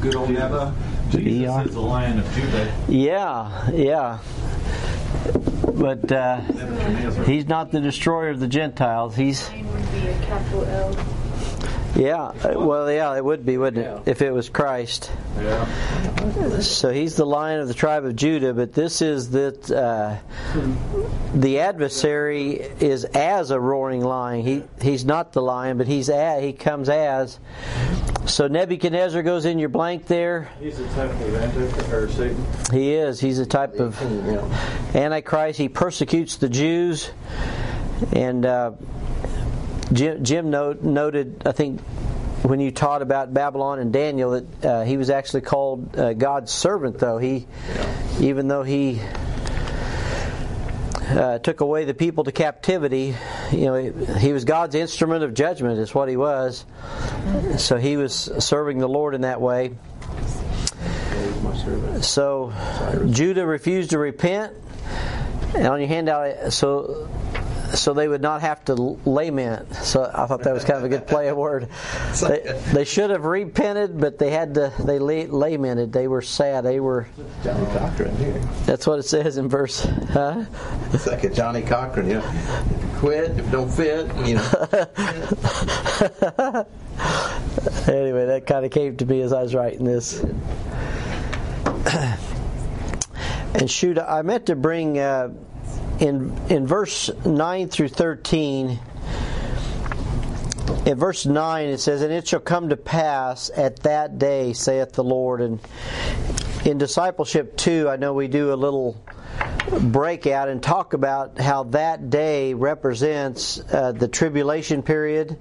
Good 0.00 0.14
old 0.14 0.30
Neva? 0.30 0.74
Jesus 1.10 1.32
Yeah. 1.32 1.62
is 1.64 1.74
the 1.74 1.80
Lion 1.80 2.18
of 2.18 2.34
Judah. 2.34 2.72
Yeah, 2.88 3.70
yeah. 3.70 4.18
But 5.74 6.10
uh, 6.12 6.40
he's 7.24 7.46
not 7.46 7.70
the 7.70 7.80
destroyer 7.80 8.30
of 8.30 8.40
the 8.40 8.48
Gentiles. 8.48 9.16
He's 9.16 9.48
yeah. 11.96 12.22
uh, 12.22 12.54
Well, 12.56 12.90
yeah, 12.90 13.16
it 13.16 13.24
would 13.24 13.44
be, 13.44 13.56
wouldn't 13.58 13.84
it, 13.86 14.10
if 14.10 14.22
it 14.22 14.32
was 14.32 14.48
Christ? 14.48 15.10
Yeah. 15.36 16.60
So 16.60 16.90
he's 16.90 17.16
the 17.16 17.26
lion 17.26 17.60
of 17.60 17.68
the 17.68 17.74
tribe 17.74 18.04
of 18.04 18.14
Judah, 18.16 18.54
but 18.54 18.72
this 18.72 19.02
is 19.02 19.30
that 19.30 19.70
uh, 19.70 20.16
the 21.34 21.60
adversary 21.60 22.52
is 22.80 23.04
as 23.04 23.50
a 23.50 23.58
roaring 23.58 24.02
lion. 24.02 24.42
He 24.44 24.62
he's 24.80 25.04
not 25.04 25.32
the 25.32 25.42
lion, 25.42 25.78
but 25.78 25.86
he's 25.86 26.08
as, 26.08 26.42
he 26.42 26.52
comes 26.52 26.88
as. 26.88 27.38
So 28.26 28.46
Nebuchadnezzar 28.46 29.22
goes 29.22 29.44
in 29.44 29.58
your 29.58 29.68
blank 29.68 30.06
there. 30.06 30.48
He's 30.60 30.78
a 30.78 30.86
type 30.90 31.10
of 31.10 31.34
Antichrist, 31.34 32.16
Satan. 32.16 32.46
He 32.72 32.92
is. 32.94 33.18
He's 33.20 33.40
a 33.40 33.46
type 33.46 33.74
of 33.80 34.00
Yeah. 34.00 34.46
Antichrist. 34.94 35.58
He 35.58 35.68
persecutes 35.68 36.36
the 36.36 36.48
Jews, 36.48 37.10
and 38.12 38.46
uh, 38.46 38.72
Jim, 39.92 40.24
Jim 40.24 40.50
note, 40.50 40.82
noted, 40.82 41.42
I 41.46 41.52
think, 41.52 41.80
when 42.42 42.60
you 42.60 42.70
taught 42.70 43.02
about 43.02 43.32
Babylon 43.32 43.78
and 43.78 43.92
Daniel, 43.92 44.30
that 44.32 44.64
uh, 44.64 44.84
he 44.84 44.96
was 44.96 45.10
actually 45.10 45.42
called 45.42 45.96
uh, 45.96 46.12
God's 46.14 46.50
servant. 46.50 46.98
Though 46.98 47.18
he, 47.18 47.46
even 48.20 48.48
though 48.48 48.62
he 48.62 49.00
uh, 51.08 51.38
took 51.38 51.60
away 51.60 51.84
the 51.84 51.94
people 51.94 52.24
to 52.24 52.32
captivity, 52.32 53.14
you 53.52 53.64
know, 53.66 53.74
he, 53.74 54.18
he 54.18 54.32
was 54.32 54.44
God's 54.44 54.74
instrument 54.74 55.22
of 55.22 55.34
judgment. 55.34 55.78
Is 55.78 55.94
what 55.94 56.08
he 56.08 56.16
was. 56.16 56.64
So 57.58 57.76
he 57.76 57.96
was 57.96 58.14
serving 58.38 58.78
the 58.78 58.88
Lord 58.88 59.14
in 59.14 59.20
that 59.20 59.40
way. 59.40 59.72
So 62.00 62.52
Judah 63.08 63.46
refused 63.46 63.90
to 63.90 63.98
repent, 63.98 64.52
and 65.54 65.66
on 65.66 65.78
your 65.78 65.88
handout, 65.88 66.52
so 66.52 67.08
so 67.74 67.94
they 67.94 68.08
would 68.08 68.22
not 68.22 68.42
have 68.42 68.64
to 68.66 68.74
lament. 69.04 69.74
So 69.74 70.10
I 70.12 70.26
thought 70.26 70.42
that 70.42 70.54
was 70.54 70.64
kind 70.64 70.78
of 70.78 70.84
a 70.84 70.88
good 70.88 71.06
play 71.06 71.28
of 71.28 71.36
word. 71.36 71.68
They, 72.22 72.60
they 72.72 72.84
should 72.84 73.10
have 73.10 73.24
repented, 73.24 73.98
but 73.98 74.18
they 74.18 74.30
had 74.30 74.54
to. 74.54 74.72
They 74.78 74.98
lamented. 74.98 75.92
They 75.92 76.06
were 76.06 76.22
sad. 76.22 76.64
They 76.64 76.78
were. 76.78 77.08
Johnnie 77.42 77.66
Cochran 77.74 78.16
here. 78.16 78.38
That's 78.64 78.86
what 78.86 78.98
it 78.98 79.04
says 79.04 79.38
in 79.38 79.48
verse. 79.48 79.84
Huh? 79.84 80.44
It's 80.92 81.06
like 81.06 81.24
a 81.24 81.30
Johnnie 81.30 81.62
Cochran, 81.62 82.08
you 82.08 82.14
know. 82.14 82.32
Quit, 82.98 83.38
if 83.38 83.50
don't 83.50 83.70
fit, 83.70 84.06
you 84.24 84.36
know. 84.36 86.66
Anyway, 87.88 88.26
that 88.26 88.46
kind 88.46 88.64
of 88.64 88.70
came 88.70 88.96
to 88.96 89.06
me 89.06 89.22
as 89.22 89.32
I 89.32 89.42
was 89.42 89.54
writing 89.54 89.84
this. 89.84 90.24
And 93.54 93.70
shoot, 93.70 93.98
I 93.98 94.22
meant 94.22 94.46
to 94.46 94.56
bring 94.56 94.98
uh, 94.98 95.28
in 96.02 96.36
in 96.48 96.66
verse 96.66 97.10
nine 97.24 97.68
through 97.68 97.88
thirteen. 97.88 98.80
In 100.84 100.98
verse 100.98 101.24
nine, 101.26 101.68
it 101.68 101.78
says, 101.78 102.02
"And 102.02 102.12
it 102.12 102.26
shall 102.26 102.40
come 102.40 102.70
to 102.70 102.76
pass 102.76 103.50
at 103.56 103.76
that 103.84 104.18
day, 104.18 104.52
saith 104.52 104.92
the 104.92 105.04
Lord." 105.04 105.40
And 105.40 105.60
in 106.64 106.78
discipleship 106.78 107.56
two, 107.56 107.88
I 107.88 107.96
know 107.96 108.14
we 108.14 108.26
do 108.26 108.52
a 108.52 108.56
little 108.56 108.96
breakout 109.80 110.48
and 110.48 110.62
talk 110.62 110.92
about 110.92 111.38
how 111.38 111.62
that 111.64 112.10
day 112.10 112.52
represents 112.52 113.62
uh, 113.72 113.92
the 113.92 114.08
tribulation 114.08 114.82
period. 114.82 115.38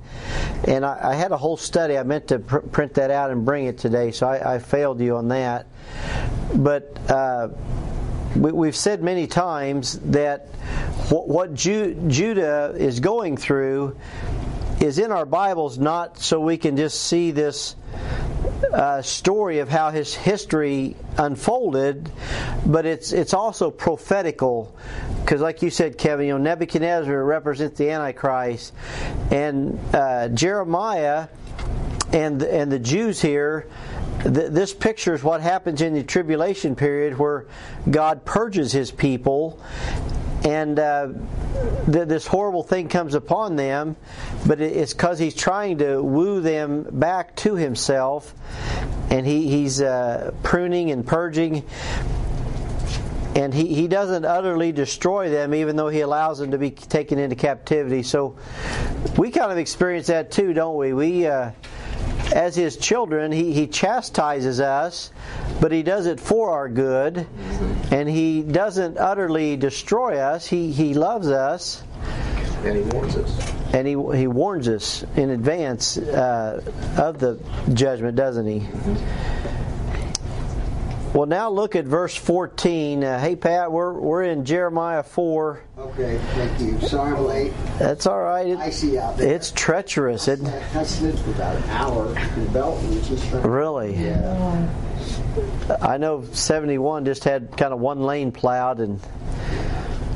And 0.65 0.86
I, 0.86 1.12
I 1.12 1.15
had 1.15 1.32
a 1.32 1.38
whole 1.38 1.58
study. 1.58 1.97
I 1.97 2.04
meant 2.04 2.28
to 2.28 2.39
pr- 2.39 2.60
print 2.60 2.93
that 2.93 3.10
out 3.10 3.32
and 3.32 3.43
bring 3.43 3.65
it 3.65 3.80
today, 3.80 4.12
so 4.12 4.28
I, 4.28 4.56
I 4.56 4.60
failed 4.60 5.02
you 5.02 5.15
on 5.15 5.30
that. 5.30 5.65
But 6.56 6.97
uh, 7.10 7.50
we, 8.36 8.52
we've 8.52 8.76
said 8.76 9.02
many 9.02 9.28
times 9.28 10.00
that 10.00 10.48
what, 11.10 11.28
what 11.28 11.54
Ju- 11.54 11.96
Judah 12.08 12.74
is 12.78 13.00
going 13.00 13.38
through 13.38 13.98
is 14.80 14.98
in 14.98 15.12
our 15.12 15.26
Bibles 15.26 15.78
not 15.78 16.17
so 16.17 16.39
we 16.39 16.58
can 16.58 16.76
just 16.78 17.02
see 17.02 17.32
this 17.32 17.76
uh, 18.74 19.02
story 19.02 19.60
of 19.60 19.70
how 19.70 19.91
his 19.91 20.13
history 20.13 20.96
unfolded, 21.17 22.10
but 22.65 22.86
it's 22.86 23.12
it's 23.12 23.34
also 23.34 23.70
prophetical, 23.70 24.76
because 25.24 25.41
like 25.41 25.62
you 25.62 25.70
said, 25.70 25.98
Kevin, 25.98 26.28
you 26.28 26.34
know 26.34 26.39
Nebuchadnezzar 26.39 27.24
represents 27.24 27.78
the 27.78 27.89
Antichrist, 27.89 28.74
and 29.30 29.80
uh, 29.94 30.30
Jeremiah 30.30 31.28
and 32.13 32.41
and 32.41 32.72
the 32.72 32.80
Jews 32.80 33.22
here. 33.22 33.67
Th- 34.24 34.52
this 34.52 34.74
picture 34.74 35.14
is 35.14 35.24
what 35.24 35.42
happens 35.42 35.82
in 35.82 35.94
the 35.94 36.04
tribulation 36.04 36.76
period, 36.76 37.18
where 37.18 37.46
God 37.90 38.26
purges 38.26 38.72
His 38.72 38.92
people, 38.92 39.60
and 40.44 40.80
uh, 40.80 41.10
th- 41.92 42.08
this 42.08 42.26
horrible 42.28 42.64
thing 42.64 42.88
comes 42.88 43.16
upon 43.16 43.56
them, 43.56 43.96
but 44.48 44.60
it- 44.62 44.76
it's 44.76 44.94
because 44.94 45.20
he's 45.20 45.36
trying 45.36 45.80
to 45.80 46.02
woo 46.02 46.42
them 46.42 46.88
back 46.92 47.36
to 47.38 47.56
himself, 47.56 48.34
and 49.10 49.26
he, 49.26 49.48
he's 49.48 49.82
uh, 49.82 50.32
pruning 50.44 50.92
and 50.92 51.06
purging. 51.06 51.64
And 53.34 53.54
he, 53.54 53.74
he 53.74 53.88
doesn't 53.88 54.26
utterly 54.26 54.74
destroy 54.74 55.30
them, 55.30 55.54
even 55.56 55.78
though 55.78 55.88
he 55.88 56.02
allows 56.02 56.40
them 56.40 56.52
to 56.52 56.58
be 56.58 56.70
taken 56.70 57.18
into 57.18 57.36
captivity. 57.38 58.04
So 58.04 58.38
we 59.18 59.32
kind 59.32 59.54
of 59.54 59.58
experience 59.58 60.08
that 60.08 60.32
too, 60.32 60.52
don't 60.52 60.76
we? 60.76 60.92
We 60.92 61.28
uh, 61.28 61.52
as 62.32 62.56
his 62.56 62.78
children, 62.78 63.32
he, 63.32 63.54
he 63.54 63.67
chastises 63.67 64.60
us, 64.60 65.12
but 65.60 65.72
he 65.72 65.84
does 65.84 66.06
it 66.06 66.20
for 66.20 66.52
our 66.52 66.70
good. 66.70 67.28
And 67.91 68.08
he 68.08 68.41
doesn't 68.41 68.98
utterly 68.98 69.58
destroy 69.58 70.17
us, 70.17 70.48
he, 70.48 70.72
he 70.72 70.94
loves 70.94 71.30
us. 71.30 71.84
And 72.63 72.78
he 72.78 72.84
warns 72.84 73.15
us. 73.17 73.54
And 73.74 73.88
he, 73.88 73.94
he 74.17 74.28
warns 74.28 74.67
us 74.67 75.04
in 75.15 75.32
advance 75.32 75.98
uh, 75.98 76.62
of 76.98 77.20
the 77.20 77.39
judgment, 77.74 78.15
doesn't 78.15 78.46
he? 78.46 78.67
Well, 81.13 81.26
now 81.26 81.50
look 81.50 81.76
at 81.76 81.84
verse 81.84 82.15
14. 82.15 83.04
Uh, 83.04 83.19
hey, 83.19 83.36
Pat, 83.36 83.69
we're, 83.69 83.91
we're 83.91 84.24
in 84.24 84.45
Jeremiah 84.45 85.04
4. 85.04 85.62
Okay, 85.78 86.17
thank 86.36 86.62
you. 86.62 86.80
Sorry 86.88 87.13
I'm 87.13 87.26
late. 87.26 87.54
That's 87.78 88.06
all 88.06 88.21
right. 88.21 88.47
It, 88.47 88.58
Icy 88.58 88.97
out 88.97 89.17
there. 89.17 89.36
It's 89.36 89.52
treacherous. 89.52 90.30
It, 90.30 90.41
I 90.41 90.84
snitched 90.84 91.19
for 91.19 91.32
about 91.32 91.58
an 91.58 91.63
hour 91.69 92.17
in 92.17 92.47
Belton. 92.54 92.93
It's 92.93 93.10
just 93.10 93.30
trying 93.30 93.43
really? 93.43 93.95
Yeah. 93.95 94.69
I 95.82 95.97
know 95.97 96.24
71 96.32 97.04
just 97.04 97.26
had 97.26 97.58
kind 97.58 97.74
of 97.74 97.80
one 97.80 98.02
lane 98.04 98.32
plowed 98.32 98.80
and 98.80 99.02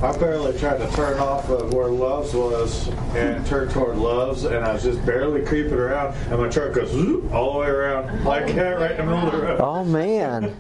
I 0.03 0.15
barely 0.17 0.57
tried 0.59 0.77
to 0.77 0.91
turn 0.95 1.17
off 1.19 1.49
of 1.49 1.73
where 1.73 1.87
Love's 1.87 2.33
was 2.33 2.89
and 3.15 3.45
turn 3.47 3.69
toward 3.69 3.97
Love's, 3.97 4.43
and 4.43 4.63
I 4.63 4.73
was 4.73 4.83
just 4.83 5.03
barely 5.05 5.41
creeping 5.43 5.73
around, 5.73 6.13
and 6.29 6.39
my 6.39 6.49
truck 6.49 6.73
goes 6.73 6.91
zoop, 6.91 7.31
all 7.33 7.53
the 7.53 7.59
way 7.59 7.67
around 7.67 8.23
like 8.25 8.53
that 8.55 8.77
right 8.77 8.91
in 8.91 8.97
the 8.97 9.03
middle 9.05 9.25
of 9.27 9.31
the 9.31 9.39
road. 9.41 9.59
oh 9.61 9.83
man, 9.85 10.53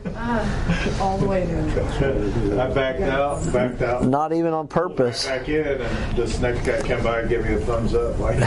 All 1.01 1.17
the 1.17 1.27
way 1.27 1.45
there. 1.45 2.59
I 2.61 2.73
backed 2.73 3.01
out, 3.01 3.53
backed 3.53 3.81
out, 3.81 4.05
not 4.05 4.31
even 4.33 4.53
on 4.53 4.67
purpose. 4.67 5.25
back 5.27 5.47
in, 5.49 5.67
and 5.81 6.17
this 6.17 6.39
next 6.39 6.65
guy 6.65 6.81
came 6.81 7.03
by 7.03 7.19
and 7.19 7.29
gave 7.29 7.43
me 7.45 7.53
a 7.55 7.59
thumbs 7.59 7.93
up. 7.93 8.17
Like, 8.17 8.37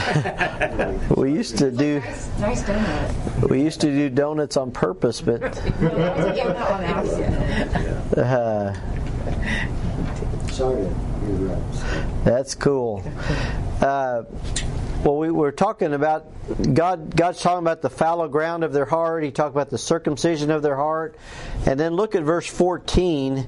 We 1.16 1.32
used 1.32 1.58
to 1.58 1.70
do 1.70 2.00
Nice 2.40 2.62
donut. 2.62 3.48
we 3.50 3.62
used 3.62 3.80
to 3.82 3.88
do 3.88 4.08
donuts 4.08 4.56
on 4.56 4.72
purpose, 4.72 5.20
but 5.20 5.40
No, 5.42 5.48
I 5.48 6.00
have 6.00 6.28
to 6.28 6.34
give 6.34 6.46
that 6.46 6.70
one 6.70 8.16
out. 8.16 8.18
uh, 8.18 8.74
Sorry 10.58 10.82
to 10.82 10.90
interrupt. 11.28 12.24
that's 12.24 12.56
cool. 12.56 13.04
Uh, 13.80 14.24
well, 15.04 15.16
we 15.18 15.30
were 15.30 15.52
talking 15.52 15.94
about 15.94 16.26
God. 16.74 17.14
God's 17.14 17.40
talking 17.40 17.60
about 17.60 17.80
the 17.80 17.90
fallow 17.90 18.26
ground 18.26 18.64
of 18.64 18.72
their 18.72 18.84
heart. 18.84 19.22
He 19.22 19.30
talked 19.30 19.54
about 19.54 19.70
the 19.70 19.78
circumcision 19.78 20.50
of 20.50 20.62
their 20.62 20.74
heart, 20.74 21.16
and 21.64 21.78
then 21.78 21.94
look 21.94 22.16
at 22.16 22.24
verse 22.24 22.48
fourteen. 22.48 23.46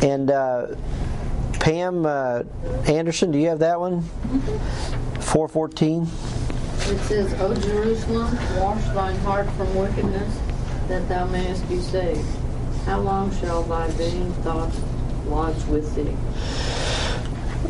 And 0.00 0.30
uh, 0.30 0.76
Pam 1.54 2.06
uh, 2.06 2.44
Anderson, 2.86 3.32
do 3.32 3.38
you 3.40 3.48
have 3.48 3.58
that 3.58 3.80
one? 3.80 4.02
Four 5.18 5.48
fourteen. 5.48 6.02
It 6.02 6.98
says, 7.00 7.34
O 7.40 7.52
Jerusalem, 7.56 8.32
wash 8.60 8.84
thine 8.94 9.16
heart 9.22 9.50
from 9.54 9.74
wickedness, 9.74 10.38
that 10.86 11.08
thou 11.08 11.26
mayest 11.26 11.68
be 11.68 11.80
saved. 11.80 12.24
How 12.86 13.00
long 13.00 13.36
shall 13.40 13.64
thy 13.64 13.88
vain 13.88 14.32
thoughts 14.44 14.78
lodge 15.28 15.64
with 15.66 15.94
thee? 15.94 16.14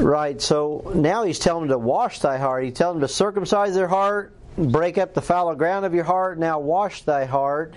Right. 0.02 0.40
So 0.40 0.92
now 0.94 1.24
he's 1.24 1.38
telling 1.38 1.62
them 1.62 1.70
to 1.70 1.78
wash 1.78 2.20
thy 2.20 2.38
heart. 2.38 2.64
He's 2.64 2.74
telling 2.74 3.00
them 3.00 3.08
to 3.08 3.12
circumcise 3.12 3.74
their 3.74 3.88
heart, 3.88 4.32
break 4.56 4.98
up 4.98 5.14
the 5.14 5.22
fallow 5.22 5.54
ground 5.54 5.84
of 5.84 5.94
your 5.94 6.04
heart. 6.04 6.38
Now 6.38 6.60
wash 6.60 7.02
thy 7.02 7.24
heart. 7.24 7.74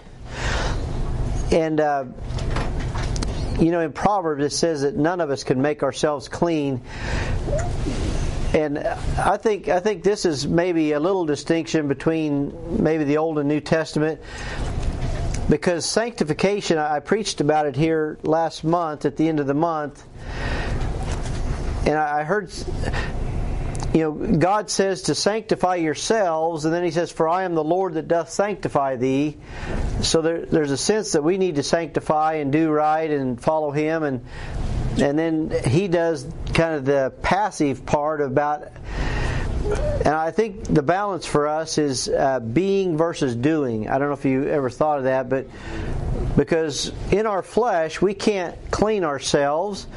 And 1.52 1.80
uh, 1.80 2.06
you 3.60 3.72
know, 3.72 3.82
in 3.82 3.92
Proverbs 3.92 4.44
it 4.44 4.52
says 4.52 4.82
that 4.82 4.96
none 4.96 5.22
of 5.22 5.30
us 5.30 5.44
can 5.44 5.62
make 5.62 5.84
ourselves 5.84 6.28
clean. 6.28 6.82
And 8.54 8.80
I 8.80 9.38
think 9.38 9.70
I 9.70 9.80
think 9.80 10.04
this 10.04 10.26
is 10.26 10.46
maybe 10.46 10.92
a 10.92 11.00
little 11.00 11.26
distinction 11.26 11.88
between 11.88 12.84
maybe 12.84 13.06
the 13.06 13.18
Old 13.18 13.40
and 13.40 13.48
New 13.48 13.62
Testament 13.62 14.20
because 15.52 15.86
sanctification 15.86 16.78
I 16.78 17.02
preached 17.02 17.42
about 17.42 17.66
it 17.66 17.76
here 17.76 18.18
last 18.24 18.64
month 18.64 19.06
at 19.06 19.18
the 19.18 19.28
end 19.28 19.42
of 19.42 19.48
the 19.48 19.54
month. 19.54 20.02
And 21.86 21.96
I 21.96 22.24
heard 22.24 22.50
you 23.94 24.00
know 24.00 24.12
God 24.14 24.70
says 24.70 25.04
to 25.04 25.16
sanctify 25.16 25.76
yourselves 25.76 26.64
and 26.64 26.74
then 26.74 26.86
he 26.86 26.92
says 26.92 27.12
for 27.12 27.28
I 27.28 27.44
am 27.44 27.54
the 27.54 27.66
Lord 27.66 27.96
that 27.96 28.08
doth 28.08 28.30
sanctify 28.30 28.96
thee. 28.96 29.38
So 30.02 30.22
there, 30.22 30.46
there's 30.46 30.72
a 30.72 30.78
sense 30.78 31.12
that 31.12 31.24
we 31.24 31.38
need 31.38 31.56
to 31.56 31.64
sanctify 31.64 32.36
and 32.36 32.54
do 32.54 32.72
right 32.72 33.12
and 33.12 33.40
follow 33.40 33.72
him 33.72 34.04
and 34.04 34.26
and 35.02 35.20
then 35.20 35.52
he 35.68 35.90
does 35.90 36.26
kind 36.54 36.76
of 36.76 36.86
the 36.86 37.12
passive 37.24 37.86
part 37.86 38.22
about 38.22 38.72
and 39.72 40.10
I 40.10 40.32
think 40.32 40.64
the 40.64 40.84
balance 40.84 41.26
for 41.26 41.48
us 41.48 41.78
is 41.78 42.10
uh, 42.10 42.40
being 42.40 42.98
versus 42.98 43.36
doing. 43.36 43.88
I 43.90 43.98
don't 43.98 44.08
know 44.08 44.14
if 44.14 44.26
you 44.26 44.48
ever 44.48 44.70
thought 44.70 45.00
of 45.00 45.04
that, 45.06 45.30
but 45.30 45.48
because 46.36 46.92
in 47.12 47.26
our 47.26 47.42
flesh 47.42 48.02
we 48.02 48.14
can't 48.14 48.56
clean 48.72 49.04
ourselves, 49.04 49.88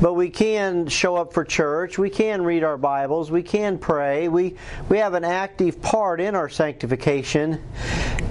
but 0.00 0.14
we 0.14 0.30
can 0.30 0.88
show 0.88 1.16
up 1.16 1.32
for 1.32 1.44
church, 1.44 1.98
we 1.98 2.10
can 2.10 2.42
read 2.42 2.64
our 2.64 2.76
Bibles, 2.76 3.30
we 3.30 3.42
can 3.42 3.78
pray, 3.78 4.28
we 4.28 4.56
we 4.88 4.98
have 4.98 5.14
an 5.14 5.24
active 5.24 5.80
part 5.82 6.20
in 6.20 6.34
our 6.34 6.48
sanctification, 6.48 7.62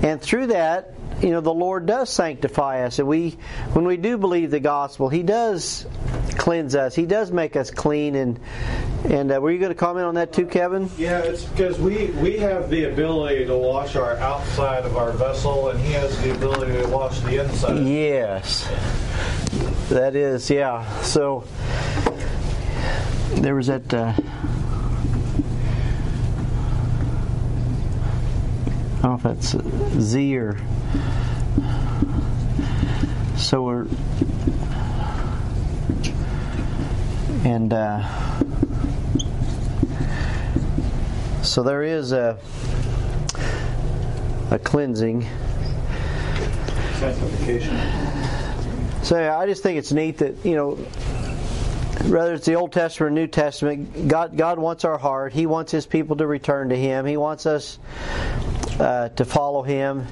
and 0.02 0.22
through 0.22 0.48
that. 0.48 0.94
You 1.24 1.32
know 1.32 1.40
the 1.40 1.54
Lord 1.54 1.86
does 1.86 2.10
sanctify 2.10 2.84
us, 2.84 3.00
and 3.00 3.08
we, 3.08 3.38
when 3.72 3.86
we 3.86 3.96
do 3.96 4.18
believe 4.18 4.52
the 4.52 4.60
gospel, 4.60 5.08
He 5.08 5.24
does 5.24 5.86
cleanse 6.38 6.76
us. 6.76 6.94
He 6.94 7.06
does 7.06 7.32
make 7.32 7.56
us 7.56 7.72
clean. 7.72 8.16
And 8.16 8.40
and 9.06 9.32
uh, 9.32 9.40
were 9.40 9.50
you 9.50 9.58
going 9.58 9.72
to 9.72 9.76
comment 9.76 10.06
on 10.06 10.16
that 10.16 10.34
too, 10.34 10.46
Kevin? 10.46 10.92
yeah, 10.98 11.20
it's 11.20 11.46
because 11.46 11.80
we 11.80 12.08
we 12.08 12.38
have 12.40 12.70
the 12.70 12.92
ability 12.92 13.46
to 13.46 13.58
wash 13.58 13.96
our 13.96 14.18
outside 14.18 14.84
of 14.84 14.98
our 14.98 15.12
vessel, 15.14 15.70
and 15.70 15.80
he 15.80 15.94
has 15.94 16.22
the 16.24 16.36
ability 16.36 16.74
to 16.74 16.90
wash 16.90 17.18
the 17.22 17.42
inside. 17.42 17.88
Yes, 17.88 18.68
that 19.88 20.18
is, 20.18 20.50
yeah. 20.50 20.86
So 21.04 21.46
there 23.36 23.56
was 23.56 23.68
that. 23.68 23.94
Uh, 23.94 24.14
don't 29.04 29.24
know 29.24 29.32
if 29.32 29.38
that's 29.38 30.02
Z 30.02 30.38
or. 30.38 30.58
So 33.38 33.63
we're. 33.63 33.88
And 37.44 37.74
uh, 37.74 38.08
so 41.42 41.63
there 41.63 41.84
is 41.84 42.13
a 42.13 42.38
a 44.50 44.60
cleansing. 44.60 45.28
Sanctification. 46.94 47.78
So 49.04 49.20
yeah, 49.20 49.38
I 49.38 49.46
just 49.46 49.62
think 49.63 49.78
it's 49.78 49.92
neat 49.92 50.20
that 50.20 50.46
you 50.46 50.56
know, 50.56 50.76
whether 52.08 52.36
it's 52.36 52.46
the 52.46 52.54
Old 52.54 52.72
Testament 52.72 53.12
or 53.12 53.13
New 53.13 53.28
Testament, 53.28 54.08
God 54.08 54.38
God 54.38 54.60
wants 54.60 54.86
our 54.86 54.98
heart. 54.98 55.34
He 55.34 55.46
wants 55.46 55.74
His 55.74 55.86
people 55.86 56.16
to 56.16 56.26
return 56.26 56.70
to 56.70 56.78
Him. 56.78 57.06
He 57.06 57.18
wants 57.18 57.46
us 57.46 57.78
uh, 58.80 59.10
to 59.10 59.26
follow 59.26 59.62
Him. 59.64 60.08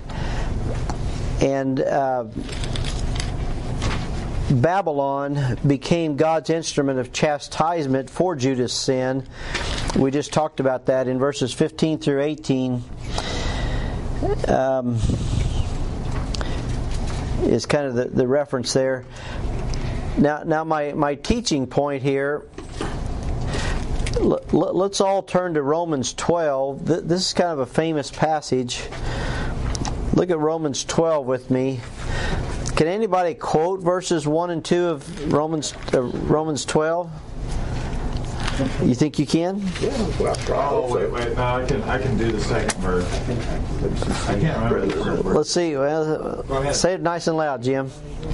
And 1.42 1.80
uh, 1.80 2.26
Babylon 4.52 5.58
became 5.66 6.18
God's 6.18 6.50
instrument 6.50 7.00
of 7.00 7.14
chastisement 7.14 8.10
for 8.10 8.36
Judah's 8.36 8.74
sin. 8.74 9.26
We 9.96 10.12
just 10.12 10.34
talked 10.34 10.60
about 10.60 10.88
that 10.88 11.08
in 11.08 11.20
verses 11.20 11.54
15 11.54 12.00
through 12.00 12.22
18. 12.22 12.84
Um, 14.48 15.00
is 17.44 17.66
kind 17.66 17.88
of 17.88 17.96
the, 17.96 18.06
the 18.06 18.28
reference 18.28 18.74
there. 18.74 19.06
Now, 20.18 20.44
now 20.44 20.64
my, 20.64 20.94
my 20.94 21.16
teaching 21.16 21.68
point 21.68 22.04
here. 22.04 22.46
Let, 24.22 24.54
let's 24.54 25.02
all 25.02 25.24
turn 25.24 25.56
to 25.56 25.64
Romans 25.64 26.14
12. 26.14 26.86
This 26.86 27.28
is 27.28 27.34
kind 27.34 27.50
of 27.50 27.60
a 27.60 27.66
famous 27.66 28.12
passage. 28.12 28.84
Look 30.14 30.30
at 30.30 30.38
Romans 30.38 30.84
12 30.86 31.26
with 31.26 31.50
me. 31.50 31.80
Can 32.76 32.88
anybody 32.88 33.34
quote 33.34 33.80
verses 33.82 34.28
1 34.28 34.52
and 34.52 34.64
2 34.64 34.86
of 34.86 35.34
Romans 35.34 35.74
uh, 35.94 36.02
Romans 36.02 36.66
12? 36.66 37.12
You 38.84 38.94
think 38.94 39.18
you 39.18 39.26
can? 39.26 39.60
Yeah, 39.80 40.08
well, 40.20 40.36
I 40.50 40.70
Oh 40.72 40.94
wait, 40.94 41.12
wait, 41.12 41.36
no, 41.36 41.44
I 41.44 41.66
can 41.66 41.82
I 41.84 42.02
can 42.02 42.18
do 42.18 42.32
the 42.32 42.42
second 42.42 42.82
verse. 42.82 43.12
I 44.30 44.40
can't 44.40 44.72
remember. 44.72 45.34
Let's 45.34 45.52
see. 45.52 45.76
Well, 45.76 46.74
say 46.74 46.94
it 46.94 47.02
nice 47.02 47.28
and 47.28 47.38
loud, 47.38 47.64
Jim. 47.64 47.92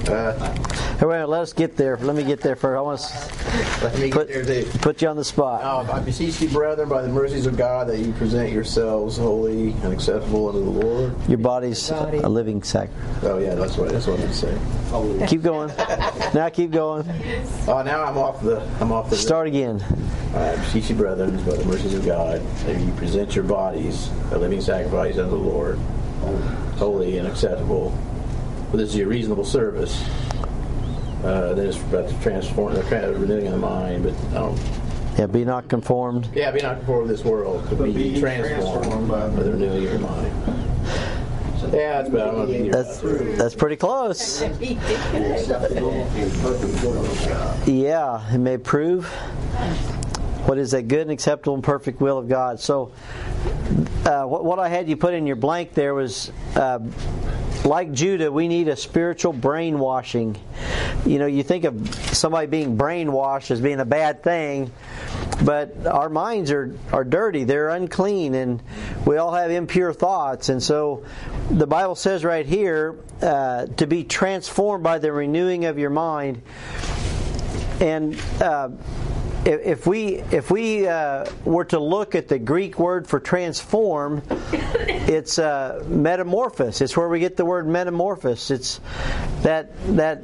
Uh, 0.08 0.54
Hey, 0.98 1.06
wait, 1.06 1.24
let 1.26 1.42
us 1.42 1.52
get 1.52 1.76
there. 1.76 1.96
Let 1.98 2.16
me 2.16 2.24
get 2.24 2.40
there 2.40 2.56
first. 2.56 2.76
I 2.76 2.80
want 2.80 2.98
to 2.98 3.84
let 3.84 3.98
me 4.00 4.10
put, 4.10 4.26
get 4.26 4.46
there 4.46 4.64
too. 4.64 4.78
put 4.80 5.00
you 5.00 5.06
on 5.06 5.14
the 5.14 5.22
spot. 5.22 5.62
Now, 5.62 5.92
I 5.92 6.00
beseech 6.00 6.40
you, 6.40 6.48
brethren, 6.48 6.88
by 6.88 7.02
the 7.02 7.08
mercies 7.08 7.46
of 7.46 7.56
God, 7.56 7.86
that 7.86 8.00
you 8.00 8.10
present 8.14 8.50
yourselves 8.50 9.16
holy 9.16 9.70
and 9.84 9.92
acceptable 9.92 10.48
unto 10.48 10.58
the 10.64 10.70
Lord. 10.70 11.28
Your 11.28 11.38
body's 11.38 11.88
Body. 11.88 12.18
a 12.18 12.28
living 12.28 12.64
sacrifice. 12.64 13.22
Oh 13.22 13.38
yeah, 13.38 13.54
that's 13.54 13.76
what 13.76 13.90
that's 13.90 14.08
what 14.08 14.18
I'm 14.18 14.32
saying. 14.32 15.26
Keep 15.28 15.42
going. 15.42 15.68
Now 16.34 16.48
keep 16.48 16.72
going. 16.72 17.04
Oh, 17.68 17.80
now 17.84 18.02
I'm 18.02 18.18
off 18.18 18.42
the 18.42 18.60
I'm 18.80 18.90
off 18.90 19.08
the. 19.08 19.16
Start 19.16 19.46
again. 19.46 19.80
I 20.34 20.56
beseech 20.56 20.90
you, 20.90 20.96
brethren, 20.96 21.36
by 21.44 21.52
the 21.54 21.64
mercies 21.64 21.94
of 21.98 22.06
God, 22.06 22.40
that 22.66 22.80
you 22.80 22.92
present 22.92 23.34
your 23.34 23.44
bodies 23.44 24.08
a 24.32 24.38
living 24.38 24.60
sacrifice 24.60 25.18
unto 25.18 25.30
the 25.30 25.36
Lord, 25.36 25.78
holy 26.76 27.18
and 27.18 27.26
acceptable. 27.26 27.90
Well, 28.68 28.76
this 28.76 28.90
is 28.90 28.96
your 28.96 29.08
reasonable 29.08 29.44
service. 29.44 30.02
Uh, 31.24 31.54
then 31.54 31.66
it's 31.66 31.78
about 31.78 32.08
to 32.08 32.20
transform, 32.22 32.74
the 32.74 32.82
tra- 32.84 33.12
renewing 33.12 33.46
of 33.46 33.52
the 33.52 33.58
mind, 33.58 34.04
but 34.04 34.14
I 34.30 34.34
don't. 34.34 34.60
Yeah, 35.18 35.26
be 35.26 35.44
not 35.44 35.68
conformed. 35.68 36.28
Yeah, 36.32 36.52
be 36.52 36.60
not 36.60 36.76
conformed 36.78 37.08
to 37.08 37.16
this 37.16 37.24
world, 37.24 37.66
but 37.70 37.84
be, 37.86 37.92
be 37.92 38.20
transformed, 38.20 38.84
transformed 38.84 39.08
by 39.08 39.28
by 39.28 39.42
the 39.42 39.52
renewing 39.52 39.78
of 39.78 39.82
your 39.82 39.98
mind. 39.98 40.32
Yeah, 41.72 42.02
that's 42.02 42.08
about. 42.08 42.28
I'm 42.28 42.46
gonna 42.46 42.46
be 42.46 42.68
That's 42.68 43.00
that's 43.36 43.54
pretty 43.56 43.76
close. 43.76 44.42
Acceptable 44.42 45.90
and 45.90 46.32
perfect 46.34 46.84
will 46.84 47.04
of 47.04 47.28
God. 47.28 47.68
Yeah, 47.68 48.32
it 48.32 48.38
may 48.38 48.58
prove 48.58 49.12
what 50.48 50.56
is 50.56 50.70
that 50.70 50.88
good 50.88 51.02
and 51.02 51.10
acceptable 51.10 51.54
and 51.54 51.62
perfect 51.62 52.00
will 52.00 52.16
of 52.16 52.26
God. 52.26 52.58
So, 52.58 52.90
uh, 54.06 54.24
what, 54.24 54.46
what 54.46 54.58
I 54.58 54.68
had 54.70 54.88
you 54.88 54.96
put 54.96 55.12
in 55.12 55.26
your 55.26 55.36
blank 55.36 55.74
there 55.74 55.92
was 55.92 56.32
uh, 56.56 56.78
like 57.66 57.92
Judah, 57.92 58.32
we 58.32 58.48
need 58.48 58.68
a 58.68 58.76
spiritual 58.76 59.34
brainwashing. 59.34 60.38
You 61.04 61.18
know, 61.18 61.26
you 61.26 61.42
think 61.42 61.64
of 61.64 61.94
somebody 61.94 62.46
being 62.46 62.78
brainwashed 62.78 63.50
as 63.50 63.60
being 63.60 63.78
a 63.78 63.84
bad 63.84 64.22
thing, 64.22 64.72
but 65.44 65.86
our 65.86 66.08
minds 66.08 66.50
are, 66.50 66.74
are 66.92 67.04
dirty, 67.04 67.44
they're 67.44 67.68
unclean, 67.68 68.34
and 68.34 68.62
we 69.04 69.18
all 69.18 69.34
have 69.34 69.50
impure 69.50 69.92
thoughts. 69.92 70.48
And 70.48 70.62
so 70.62 71.04
the 71.50 71.66
Bible 71.66 71.94
says 71.94 72.24
right 72.24 72.46
here 72.46 72.98
uh, 73.20 73.66
to 73.66 73.86
be 73.86 74.02
transformed 74.02 74.82
by 74.82 74.98
the 74.98 75.12
renewing 75.12 75.66
of 75.66 75.78
your 75.78 75.90
mind. 75.90 76.40
And 77.80 78.18
uh, 78.40 78.70
if 79.44 79.60
if 79.64 79.86
we 79.86 80.16
if 80.16 80.50
we 80.50 80.86
uh, 80.86 81.26
were 81.44 81.64
to 81.66 81.78
look 81.78 82.14
at 82.14 82.28
the 82.28 82.38
Greek 82.38 82.78
word 82.78 83.06
for 83.06 83.20
transform, 83.20 84.22
it's 84.50 85.38
uh, 85.38 85.84
metamorphosis. 85.86 86.80
It's 86.80 86.96
where 86.96 87.08
we 87.08 87.20
get 87.20 87.36
the 87.36 87.44
word 87.44 87.66
metamorphosis. 87.66 88.50
It's 88.50 88.80
that 89.42 89.70
that 89.96 90.22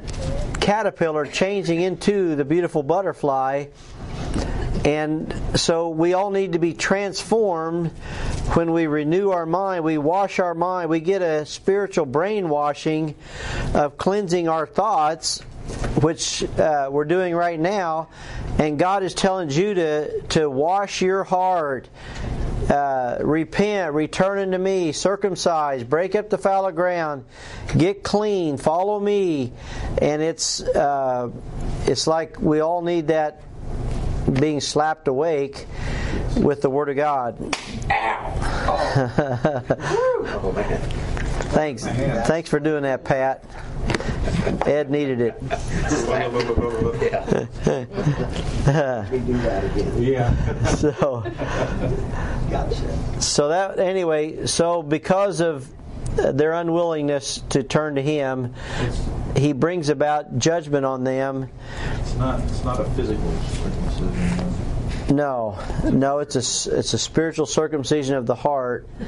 caterpillar 0.60 1.26
changing 1.26 1.80
into 1.80 2.36
the 2.36 2.44
beautiful 2.44 2.82
butterfly. 2.82 3.66
And 4.84 5.34
so 5.58 5.88
we 5.88 6.12
all 6.12 6.30
need 6.30 6.52
to 6.52 6.58
be 6.58 6.74
transformed 6.74 7.90
when 8.52 8.72
we 8.72 8.86
renew 8.86 9.30
our 9.30 9.46
mind, 9.46 9.82
we 9.82 9.96
wash 9.96 10.38
our 10.38 10.54
mind, 10.54 10.90
we 10.90 11.00
get 11.00 11.22
a 11.22 11.46
spiritual 11.46 12.04
brainwashing 12.04 13.14
of 13.72 13.96
cleansing 13.96 14.46
our 14.46 14.66
thoughts, 14.66 15.42
which 16.02 16.44
uh, 16.58 16.88
we're 16.90 17.04
doing 17.04 17.34
right 17.34 17.58
now. 17.58 18.08
And 18.58 18.78
God 18.78 19.02
is 19.02 19.14
telling 19.14 19.48
Judah 19.48 20.22
to 20.30 20.48
wash 20.48 21.02
your 21.02 21.24
heart, 21.24 21.88
uh, 22.68 23.18
repent, 23.20 23.94
return 23.94 24.38
unto 24.38 24.58
me, 24.58 24.92
circumcise, 24.92 25.82
break 25.82 26.14
up 26.14 26.30
the 26.30 26.38
fallow 26.38 26.72
ground, 26.72 27.24
get 27.76 28.02
clean, 28.02 28.56
follow 28.56 29.00
me. 29.00 29.52
And 29.98 30.22
it's 30.22 30.60
uh, 30.60 31.30
it's 31.86 32.06
like 32.06 32.40
we 32.40 32.60
all 32.60 32.82
need 32.82 33.08
that 33.08 33.42
being 34.32 34.60
slapped 34.60 35.08
awake 35.08 35.66
with 36.36 36.62
the 36.62 36.70
Word 36.70 36.88
of 36.88 36.96
God. 36.96 37.56
Ow! 37.90 39.60
Oh 40.26 40.52
man. 40.52 41.23
Thanks, 41.54 41.84
thanks 41.84 42.50
for 42.50 42.58
doing 42.60 42.82
that, 42.82 43.04
Pat. 43.04 43.44
Ed 44.66 44.90
needed 44.90 45.20
it. 45.20 45.34
yeah. 48.66 49.08
We 49.10 49.18
do 49.20 49.32
that 49.38 49.64
again. 49.64 50.02
Yeah. 50.02 50.64
So, 50.74 51.20
Gotcha. 52.50 53.20
so 53.22 53.48
that 53.48 53.78
anyway. 53.78 54.46
So 54.46 54.82
because 54.82 55.40
of 55.40 55.68
their 56.16 56.52
unwillingness 56.52 57.42
to 57.50 57.62
turn 57.62 57.94
to 57.96 58.02
Him, 58.02 58.54
He 59.36 59.52
brings 59.52 59.88
about 59.88 60.38
judgment 60.38 60.84
on 60.84 61.04
them. 61.04 61.48
It's 62.00 62.14
not. 62.14 62.40
It's 62.44 62.64
not 62.64 62.80
a 62.80 62.84
physical 62.90 63.32
circumcision. 63.42 64.53
No, 65.10 65.58
no, 65.84 66.20
it's 66.20 66.36
a 66.36 66.78
it's 66.78 66.94
a 66.94 66.98
spiritual 66.98 67.46
circumcision 67.46 68.16
of 68.16 68.26
the 68.26 68.34
heart. 68.34 68.88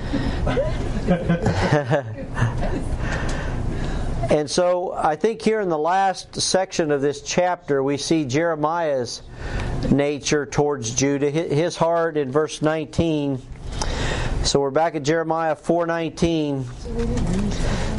and 4.31 4.51
so 4.51 4.93
I 4.93 5.17
think 5.17 5.41
here 5.41 5.61
in 5.61 5.71
the 5.71 5.79
last 5.79 6.41
section 6.41 6.91
of 6.91 7.01
this 7.01 7.23
chapter 7.23 7.83
we 7.83 7.97
see 7.97 8.27
Jeremiah's 8.27 9.23
nature 9.91 10.45
towards 10.45 10.95
Judah, 10.95 11.31
his 11.31 11.77
heart 11.77 12.17
in 12.17 12.31
verse 12.31 12.61
19. 12.61 13.41
So 14.45 14.61
we're 14.61 14.71
back 14.71 14.95
at 14.95 15.03
Jeremiah 15.03 15.57
4:19. 15.57 17.96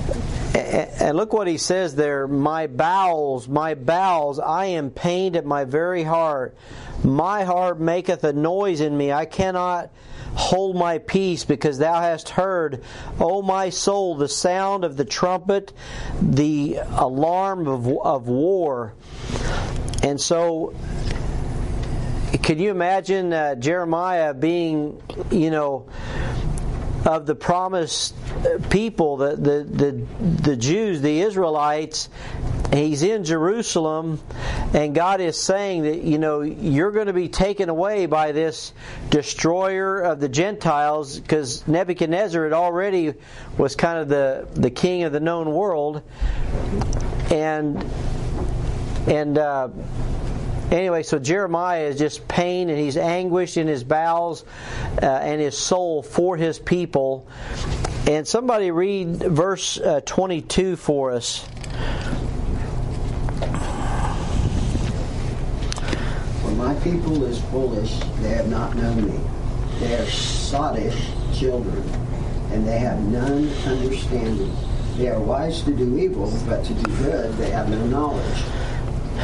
And 0.58 1.18
look 1.18 1.34
what 1.34 1.48
he 1.48 1.58
says 1.58 1.96
there, 1.96 2.28
my 2.28 2.68
bowels, 2.68 3.48
my 3.48 3.76
bowels, 3.76 4.40
I 4.40 4.66
am 4.66 4.90
pained 4.90 5.36
at 5.36 5.46
my 5.46 5.66
very 5.66 6.04
heart. 6.04 6.56
My 7.04 7.44
heart 7.44 7.80
maketh 7.80 8.24
a 8.24 8.34
noise 8.34 8.82
in 8.82 8.98
me. 8.98 9.12
I 9.12 9.26
cannot 9.26 9.92
hold 10.34 10.76
my 10.76 10.98
peace 10.98 11.46
because 11.46 11.78
thou 11.78 12.02
hast 12.02 12.30
heard, 12.30 12.84
O 13.20 13.42
my 13.42 13.70
soul, 13.70 14.16
the 14.16 14.28
sound 14.28 14.84
of 14.84 14.98
the 14.98 15.06
trumpet, 15.06 15.74
the 16.22 16.80
alarm 16.92 17.68
of, 17.68 17.88
of 17.88 18.28
war. 18.28 18.94
And 20.04 20.20
so 20.20 20.74
can 22.44 22.60
you 22.60 22.72
imagine 22.72 23.34
uh, 23.34 23.56
Jeremiah 23.56 24.34
being, 24.34 25.02
you 25.32 25.50
know, 25.50 25.88
of 27.08 27.26
the 27.26 27.36
promised 27.36 28.14
people, 28.70 29.16
the, 29.16 29.36
the, 29.38 29.64
the, 29.64 29.92
the 30.42 30.58
Jews, 30.58 31.00
the 31.00 31.22
Israelites, 31.22 32.10
he's 32.74 33.02
in 33.02 33.24
Jerusalem, 33.24 34.20
and 34.74 34.94
God 34.94 35.22
is 35.22 35.42
saying 35.42 35.84
that, 35.84 36.02
you 36.02 36.18
know, 36.18 36.42
you're 36.42 36.92
going 36.92 37.08
to 37.08 37.14
be 37.14 37.30
taken 37.30 37.70
away 37.70 38.08
by 38.08 38.34
this 38.34 38.74
destroyer 39.10 40.02
of 40.02 40.20
the 40.20 40.28
Gentiles, 40.28 41.18
because 41.18 41.66
Nebuchadnezzar 41.66 42.44
had 42.44 42.52
already 42.52 43.14
was 43.58 43.78
kind 43.78 44.00
of 44.00 44.10
the, 44.10 44.46
the 44.54 44.70
king 44.70 45.04
of 45.04 45.14
the 45.14 45.22
known 45.22 45.54
world. 45.54 46.04
And, 47.32 47.90
and, 49.08 49.38
uh, 49.38 49.70
Anyway, 50.72 51.02
so 51.02 51.18
Jeremiah 51.18 51.86
is 51.86 51.98
just 51.98 52.28
pain 52.28 52.70
and 52.70 52.78
he's 52.78 52.98
anguished 52.98 53.56
in 53.56 53.68
his 53.68 53.86
bowels 53.86 54.44
uh, 55.02 55.06
and 55.06 55.40
his 55.40 55.58
soul 55.58 56.04
for 56.04 56.36
his 56.36 56.60
people. 56.60 57.26
And 58.06 58.28
somebody 58.28 58.72
read 58.72 59.16
verse 59.16 59.80
uh, 59.80 60.02
22 60.06 60.76
for 60.76 61.12
us. 61.12 61.48
For 66.42 66.52
my 66.52 66.76
people 66.84 67.24
is 67.24 67.40
foolish, 67.44 67.98
they 68.20 68.30
have 68.30 68.50
not 68.50 68.76
known 68.76 69.10
me. 69.10 69.20
They 69.80 69.96
are 69.96 70.06
sottish 70.06 71.00
children, 71.38 71.82
and 72.52 72.68
they 72.68 72.80
have 72.80 73.00
none 73.00 73.48
understanding. 73.66 74.54
They 74.98 75.08
are 75.08 75.20
wise 75.20 75.62
to 75.64 75.74
do 75.74 75.98
evil, 75.98 76.34
but 76.46 76.66
to 76.66 76.74
do 76.74 76.98
good 76.98 77.34
they 77.36 77.52
have 77.52 77.70
no 77.70 77.86
knowledge. 77.86 78.44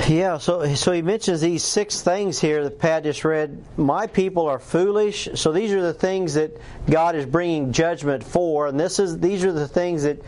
Yeah, 0.08 0.38
so 0.40 0.74
so 0.76 0.92
he 0.92 1.02
mentions 1.02 1.40
these 1.40 1.64
six 1.64 2.02
things 2.02 2.40
here 2.40 2.64
that 2.64 2.80
Pat 2.80 3.04
just 3.04 3.24
read. 3.24 3.64
My 3.78 4.08
people 4.08 4.48
are 4.48 4.60
foolish. 4.60 5.30
So 5.36 5.52
these 5.52 5.72
are 5.72 5.82
the 5.82 5.94
things 5.94 6.34
that 6.34 6.60
God 6.90 7.16
is 7.16 7.26
bringing 7.26 7.72
judgment 7.72 8.24
for, 8.24 8.68
and 8.68 8.80
this 8.80 9.00
is 9.00 9.20
these 9.20 9.46
are 9.46 9.54
the 9.54 9.68
things 9.68 10.04
that 10.04 10.22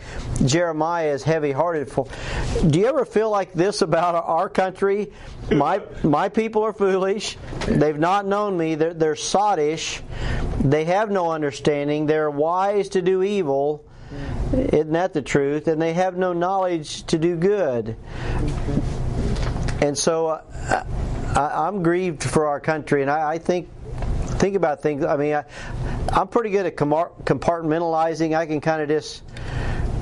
Jeremiah 0.44 1.12
is 1.12 1.22
heavy-hearted 1.22 1.90
for. 1.90 2.06
Do 2.66 2.78
you 2.78 2.86
ever 2.86 3.04
feel 3.04 3.28
like 3.28 3.52
this 3.52 3.82
about 3.82 4.14
our 4.14 4.48
country? 4.48 5.12
My 5.50 5.82
my 6.02 6.28
people 6.30 6.62
are 6.62 6.72
foolish. 6.72 7.36
They've 7.66 7.98
not 7.98 8.26
known 8.26 8.56
me. 8.56 8.76
They're, 8.76 8.94
they're 8.94 9.14
sottish. 9.14 10.00
They 10.60 10.84
have 10.86 11.10
no 11.10 11.32
understanding. 11.32 12.06
They're 12.06 12.30
wise 12.30 12.88
to 12.90 13.02
do 13.02 13.22
evil. 13.22 13.84
Isn't 14.52 14.92
that 14.92 15.12
the 15.12 15.22
truth? 15.22 15.66
And 15.66 15.82
they 15.82 15.92
have 15.92 16.16
no 16.16 16.32
knowledge 16.32 17.02
to 17.06 17.18
do 17.18 17.36
good. 17.36 17.96
And 19.80 19.96
so 19.96 20.28
uh, 20.28 20.84
I, 21.36 21.66
I'm 21.66 21.82
grieved 21.82 22.22
for 22.22 22.46
our 22.46 22.60
country, 22.60 23.02
and 23.02 23.10
I, 23.10 23.32
I 23.32 23.38
think 23.38 23.68
think 24.38 24.56
about 24.56 24.82
things. 24.82 25.04
I 25.04 25.16
mean, 25.16 25.34
I, 25.34 25.44
I'm 26.08 26.28
pretty 26.28 26.50
good 26.50 26.66
at 26.66 26.76
compartmentalizing. 26.76 28.36
I 28.36 28.46
can 28.46 28.60
kind 28.60 28.82
of 28.82 28.88
just 28.88 29.22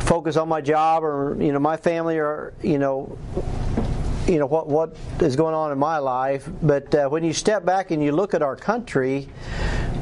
focus 0.01 0.37
on 0.37 0.49
my 0.49 0.61
job, 0.61 1.03
or 1.03 1.37
you 1.41 1.53
know, 1.53 1.59
my 1.59 1.77
family, 1.77 2.19
or 2.19 2.55
you 2.63 2.79
know, 2.79 3.19
you 4.27 4.39
know 4.39 4.47
what 4.47 4.69
what 4.69 4.97
is 5.21 5.37
going 5.37 5.55
on 5.55 5.73
in 5.73 5.79
my 5.79 5.99
life. 5.99 6.49
But 6.63 6.95
uh, 6.95 7.09
when 7.09 7.25
you 7.25 7.33
step 7.33 7.65
back 7.65 7.91
and 7.91 8.03
you 8.03 8.13
look 8.13 8.35
at 8.35 8.43
our 8.43 8.57
country, 8.57 9.29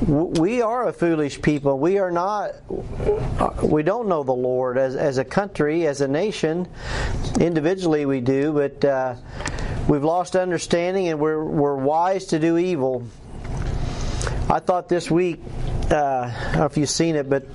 we 0.07 0.63
are 0.63 0.89
a 0.89 0.93
foolish 0.93 1.41
people. 1.43 1.79
We 1.79 1.99
are 1.99 2.11
not. 2.11 2.53
We 3.63 3.83
don't 3.83 4.09
know 4.09 4.23
the 4.25 4.33
Lord 4.33 4.77
as 4.77 4.97
as 4.97 5.19
a 5.19 5.25
country, 5.25 5.87
as 5.87 6.01
a 6.01 6.09
nation. 6.09 6.67
Individually, 7.41 8.05
we 8.05 8.21
do, 8.21 8.53
but 8.53 8.85
uh, 8.85 9.15
we've 9.89 10.03
lost 10.03 10.35
understanding, 10.35 11.09
and 11.09 11.21
we're 11.21 11.45
we're 11.45 11.77
wise 11.77 12.27
to 12.27 12.39
do 12.39 12.59
evil. 12.59 13.05
I 14.51 14.59
thought 14.59 14.89
this 14.89 15.11
week, 15.11 15.41
uh, 15.91 15.95
I 15.95 16.43
don't 16.51 16.59
know 16.59 16.67
if 16.67 16.77
you've 16.77 16.91
seen 16.91 17.15
it, 17.15 17.31
but 17.31 17.47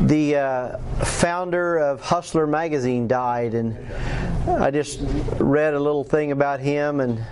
the 0.00 0.36
uh, 0.36 0.78
founder 1.04 1.78
of 1.78 2.00
Hustler 2.02 2.46
magazine 2.46 3.08
died, 3.08 3.54
and 3.54 3.78
I 4.46 4.70
just 4.70 5.00
read 5.38 5.74
a 5.74 5.80
little 5.80 6.04
thing 6.04 6.32
about 6.32 6.60
him 6.60 7.00
and 7.00 7.24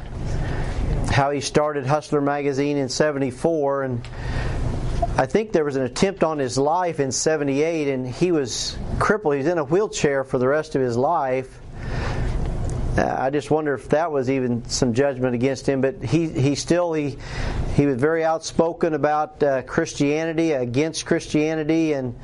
how 1.11 1.31
he 1.31 1.41
started 1.41 1.87
Hustler 1.87 2.21
magazine 2.21 2.77
in 2.77 2.89
'74, 2.89 3.83
and 3.83 4.09
I 5.17 5.27
think 5.27 5.53
there 5.53 5.65
was 5.65 5.77
an 5.77 5.83
attempt 5.83 6.23
on 6.23 6.39
his 6.39 6.57
life 6.57 7.01
in 7.01 7.13
'78, 7.13 7.89
and 7.89 8.07
he 8.09 8.33
was 8.33 8.79
crippled. 8.99 9.35
He 9.35 9.39
was 9.39 9.49
in 9.49 9.59
a 9.59 9.65
wheelchair 9.65 10.25
for 10.25 10.39
the 10.39 10.49
rest 10.49 10.77
of 10.77 10.83
his 10.83 10.97
life. 10.97 11.61
Uh, 12.97 13.17
I 13.19 13.31
just 13.31 13.51
wonder 13.51 13.75
if 13.75 13.89
that 13.91 14.11
was 14.11 14.29
even 14.29 14.65
some 14.69 14.95
judgment 14.95 15.35
against 15.35 15.69
him. 15.69 15.81
But 15.81 16.03
he, 16.03 16.29
he 16.29 16.55
still 16.55 16.93
he 16.93 17.19
he 17.77 17.87
was 17.87 18.01
very 18.01 18.25
outspoken 18.25 18.95
about 18.95 19.43
uh, 19.43 19.63
Christianity, 19.63 20.53
against 20.53 21.07
Christianity, 21.07 21.93
and 21.93 22.19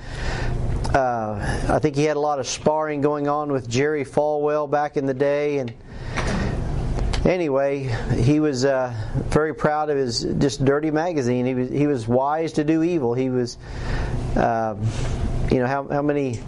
uh, 0.92 1.66
I 1.68 1.78
think 1.78 1.96
he 1.96 2.04
had 2.04 2.16
a 2.16 2.20
lot 2.20 2.40
of 2.40 2.46
sparring 2.46 3.00
going 3.00 3.28
on 3.28 3.52
with 3.52 3.68
Jerry 3.68 4.04
Falwell 4.04 4.70
back 4.70 4.96
in 4.96 5.06
the 5.06 5.14
day. 5.14 5.58
And 5.58 5.72
anyway, 7.26 7.94
he 8.16 8.40
was 8.40 8.64
uh, 8.64 8.94
very 9.28 9.54
proud 9.54 9.90
of 9.90 9.96
his 9.96 10.22
just 10.38 10.64
dirty 10.64 10.90
magazine. 10.90 11.46
He 11.46 11.54
was 11.54 11.68
he 11.68 11.86
was 11.86 12.08
wise 12.08 12.52
to 12.54 12.64
do 12.64 12.82
evil. 12.82 13.14
He 13.14 13.30
was, 13.30 13.58
uh, 14.36 14.76
you 15.50 15.58
know, 15.58 15.66
how 15.66 15.88
how 15.88 16.02
many 16.02 16.40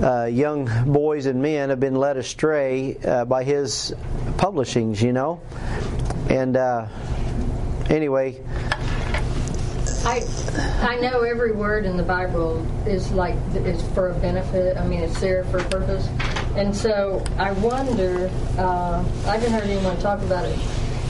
uh, 0.00 0.24
young 0.24 0.68
boys 0.90 1.26
and 1.26 1.42
men 1.42 1.70
have 1.70 1.80
been 1.80 1.96
led 1.96 2.16
astray 2.16 2.96
uh, 2.98 3.24
by 3.24 3.44
his 3.44 3.94
publishings, 4.36 5.02
you 5.02 5.12
know. 5.12 5.40
And 6.28 6.56
uh, 6.56 6.88
anyway, 7.90 8.40
I 10.04 10.22
I 10.80 10.96
know 11.00 11.20
every 11.20 11.52
word 11.52 11.84
in 11.84 11.96
the 11.96 12.02
Bible 12.02 12.66
is 12.86 13.10
like 13.12 13.36
is 13.54 13.82
for 13.94 14.10
a 14.10 14.14
benefit. 14.14 14.76
I 14.76 14.86
mean, 14.86 15.00
it's 15.00 15.20
there 15.20 15.44
for 15.44 15.58
a 15.58 15.64
purpose. 15.64 16.08
And 16.56 16.74
so 16.74 17.24
I 17.38 17.52
wonder. 17.52 18.30
Uh, 18.58 19.04
I 19.26 19.36
haven't 19.38 19.52
heard 19.52 19.64
anyone 19.64 19.96
talk 19.98 20.20
about 20.22 20.44
it, 20.44 20.58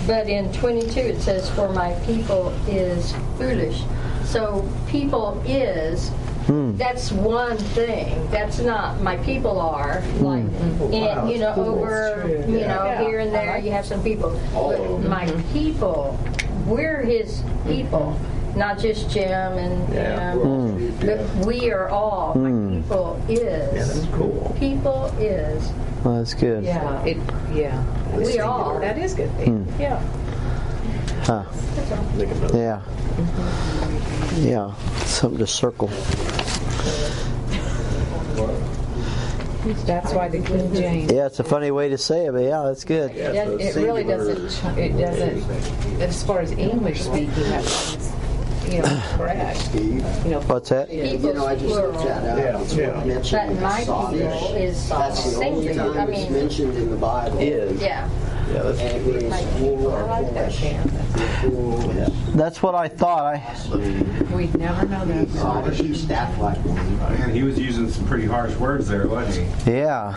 but 0.07 0.28
in 0.28 0.53
22 0.53 1.01
it 1.01 1.20
says, 1.20 1.49
"For 1.51 1.68
my 1.70 1.93
people 2.07 2.53
is 2.68 3.14
foolish." 3.38 3.82
So 4.24 4.64
people 4.88 5.43
is 5.47 6.11
Hmm. 6.47 6.76
that's 6.76 7.12
one 7.12 7.57
thing. 7.57 8.26
That's 8.32 8.59
not 8.61 9.01
my 9.01 9.16
people 9.18 9.61
are 9.61 10.03
like 10.20 10.43
in, 10.90 11.28
you 11.28 11.38
know 11.38 11.55
over 11.57 12.24
you 12.49 12.62
know 12.66 12.84
Yeah. 12.84 13.01
here 13.05 13.20
and 13.20 13.32
there 13.32 13.59
you 13.59 13.70
have 13.70 13.86
some 13.86 14.03
people. 14.03 14.32
But 14.53 15.01
my 15.09 15.26
people, 15.53 16.18
we're 16.66 17.03
his 17.03 17.43
people, 17.66 18.16
not 18.57 18.79
just 18.79 19.11
Jim 19.11 19.31
and 19.31 19.95
Yeah, 19.95 20.35
we're 20.35 20.45
all 20.45 20.81
yeah. 20.81 20.91
but 21.01 21.47
we 21.47 21.71
are 21.71 21.89
all. 21.89 22.35
My 22.35 22.51
mm. 22.51 22.83
people 22.83 23.21
Yeah, 23.29 23.37
is 23.37 24.03
that's 24.03 24.15
cool. 24.15 24.57
people 24.59 25.07
is 25.19 25.73
well, 26.05 26.19
that's 26.19 26.35
good. 26.35 26.65
Yeah, 26.65 27.05
it, 27.05 27.17
yeah. 27.55 28.17
we 28.17 28.41
all. 28.41 28.81
That 28.81 28.99
is 28.99 29.15
good. 29.15 29.31
Mm. 29.39 29.67
Yeah. 29.79 30.03
Huh. 31.23 31.45
Make 32.17 32.29
a 32.29 32.35
note. 32.35 32.55
Yeah. 32.55 32.83
Yeah. 34.39 34.75
Something 35.05 35.39
to 35.39 35.47
circle. 35.47 35.89
That's 39.87 40.13
why 40.13 40.29
the 40.29 40.41
King 40.43 40.75
James. 40.75 41.13
Yeah, 41.13 41.27
it's 41.27 41.39
a 41.39 41.45
funny 41.45 41.71
way 41.71 41.89
to 41.91 41.99
say 41.99 42.27
it, 42.27 42.33
but 42.33 42.43
yeah, 42.43 42.63
that's 42.67 42.83
good. 42.83 43.15
Yeah, 43.15 43.33
Yeah, 43.33 43.45
so 43.45 43.57
it 43.59 43.77
really 43.77 44.03
doesn't. 44.03 44.77
It 44.77 44.99
doesn't. 44.99 46.03
As 46.03 46.25
far 46.25 46.41
as 46.41 46.51
English 46.53 47.03
speaking, 47.03 47.29
that's 47.29 48.12
you 48.73 48.83
know 48.83 49.03
correct. 49.16 49.59
Steve. 49.59 50.05
You 50.25 50.31
know, 50.33 50.41
What's 50.43 50.68
that? 50.70 50.93
Yeah, 50.93 51.05
you 51.05 51.33
know, 51.35 51.47
I 51.47 51.55
just 51.57 51.66
looked 51.66 51.99
that 52.05 52.25
up. 52.25 52.39
Yeah, 52.39 52.61
It's 52.61 52.75
yeah. 52.75 53.05
mentioned 53.05 53.61
But 53.61 53.62
my 53.62 53.79
people 53.81 53.95
Sodom. 54.03 54.57
is 54.57 54.89
That's 54.89 55.37
the 55.39 55.45
only 55.47 55.66
singular. 55.66 55.95
time 55.95 56.09
I 56.09 56.12
it's 56.12 56.23
mean, 56.31 56.33
mentioned 56.33 56.77
in 56.77 56.91
the 56.91 56.97
Bible. 56.97 57.39
Is. 57.39 57.81
yeah. 57.83 58.09
Yeah, 58.53 58.62
that's 58.64 58.81
And 58.81 59.07
it 59.07 59.23
means 59.23 59.53
fool 59.59 59.91
I 59.93 60.01
or 60.01 60.07
like 60.09 60.35
that 60.35 60.53
foolish. 60.53 60.61
Dan. 60.61 60.89
Fool 61.41 61.91
is 61.91 62.35
That's 62.35 62.62
what 62.62 62.75
I 62.75 62.89
thought. 62.89 63.37
I 63.37 64.35
We'd 64.35 64.57
never 64.59 64.87
know 64.87 65.05
that. 65.07 65.29
Sodom, 65.31 65.73
he 65.73 65.95
staffed 65.95 66.39
like 66.41 66.59
one. 66.64 66.99
Man, 66.99 67.31
he 67.35 67.43
was 67.45 67.59
using 67.59 67.89
some 67.91 68.05
pretty 68.07 68.27
harsh 68.27 68.55
words 68.57 68.89
there, 68.89 69.07
wasn't 69.07 69.49
he? 69.62 69.70
yeah. 69.73 70.16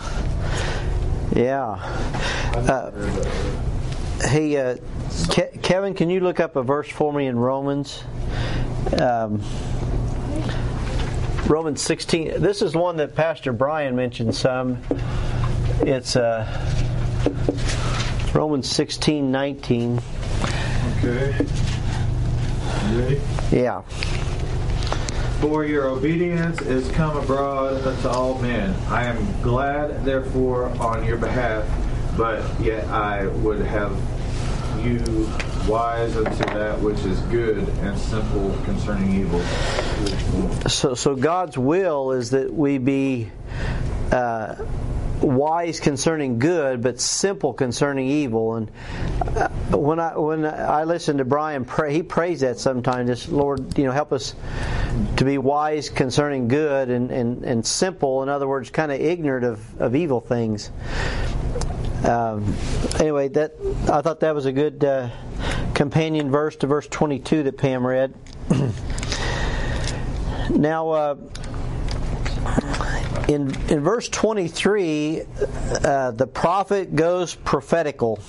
Yeah. 1.34 1.78
Uh, 2.54 2.90
hey, 4.28 4.56
uh, 4.56 4.76
Ke- 5.30 5.60
Kevin, 5.62 5.94
can 5.94 6.10
you 6.10 6.20
look 6.20 6.40
up 6.40 6.56
a 6.56 6.62
verse 6.62 6.88
for 6.88 7.12
me 7.12 7.26
in 7.26 7.38
Romans? 7.38 8.02
Um, 8.92 9.42
Romans 11.46 11.80
16. 11.82 12.40
This 12.40 12.62
is 12.62 12.74
one 12.74 12.96
that 12.96 13.14
Pastor 13.14 13.52
Brian 13.52 13.96
mentioned 13.96 14.34
some. 14.34 14.78
It's 15.80 16.16
uh, 16.16 16.46
Romans 18.34 18.70
16, 18.70 19.30
19. 19.30 20.00
Okay. 20.98 21.46
You 22.90 22.98
ready? 22.98 23.20
Yeah. 23.50 23.82
For 25.40 25.64
your 25.64 25.86
obedience 25.86 26.60
is 26.62 26.90
come 26.92 27.16
abroad 27.16 27.86
unto 27.86 28.08
all 28.08 28.38
men. 28.40 28.74
I 28.88 29.04
am 29.04 29.42
glad, 29.42 30.04
therefore, 30.04 30.66
on 30.80 31.04
your 31.04 31.18
behalf, 31.18 31.64
but 32.16 32.42
yet 32.60 32.86
I 32.88 33.26
would 33.26 33.60
have 33.60 33.92
you 34.82 34.98
wise 35.66 36.16
unto 36.16 36.44
that 36.44 36.80
which 36.80 36.98
is 37.00 37.20
good 37.22 37.58
and 37.58 37.98
simple 37.98 38.56
concerning 38.64 39.12
evil. 39.12 39.40
So, 40.68 40.94
so 40.94 41.16
God's 41.16 41.58
will 41.58 42.12
is 42.12 42.30
that 42.30 42.52
we 42.52 42.78
be 42.78 43.30
uh, 44.12 44.56
wise 45.20 45.80
concerning 45.80 46.38
good, 46.38 46.82
but 46.82 47.00
simple 47.00 47.52
concerning 47.52 48.06
evil. 48.08 48.56
And 48.56 48.70
uh, 49.36 49.48
when 49.76 49.98
I 49.98 50.16
when 50.16 50.44
I 50.44 50.84
listen 50.84 51.18
to 51.18 51.24
Brian 51.24 51.64
pray, 51.64 51.92
he 51.92 52.02
prays 52.02 52.40
that 52.40 52.58
sometimes. 52.58 53.08
Just 53.08 53.28
Lord, 53.28 53.76
you 53.78 53.84
know, 53.84 53.92
help 53.92 54.12
us 54.12 54.34
to 55.16 55.24
be 55.24 55.38
wise 55.38 55.88
concerning 55.88 56.48
good 56.48 56.90
and, 56.90 57.10
and, 57.10 57.44
and 57.44 57.66
simple. 57.66 58.22
In 58.22 58.28
other 58.28 58.46
words, 58.46 58.70
kind 58.70 58.92
of 58.92 59.00
ignorant 59.00 59.44
of, 59.44 59.80
of 59.80 59.94
evil 59.96 60.20
things. 60.20 60.70
Um, 62.04 62.54
anyway, 62.98 63.28
that 63.28 63.54
I 63.90 64.02
thought 64.02 64.20
that 64.20 64.34
was 64.34 64.46
a 64.46 64.52
good 64.52 64.84
uh, 64.84 65.10
companion 65.74 66.30
verse 66.30 66.56
to 66.56 66.66
verse 66.66 66.86
22 66.88 67.44
that 67.44 67.56
Pam 67.56 67.86
read. 67.86 68.14
now, 70.50 70.90
uh, 70.90 71.16
in 73.28 73.54
in 73.70 73.80
verse 73.80 74.08
23, 74.08 75.22
uh, 75.84 76.10
the 76.12 76.26
prophet 76.26 76.94
goes 76.94 77.34
prophetical. 77.34 78.20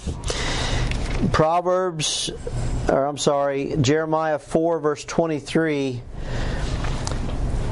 Proverbs, 1.32 2.32
or 2.90 3.06
I'm 3.06 3.18
sorry, 3.18 3.76
Jeremiah 3.82 4.40
4 4.40 4.80
verse 4.80 5.06
23. 5.06 6.02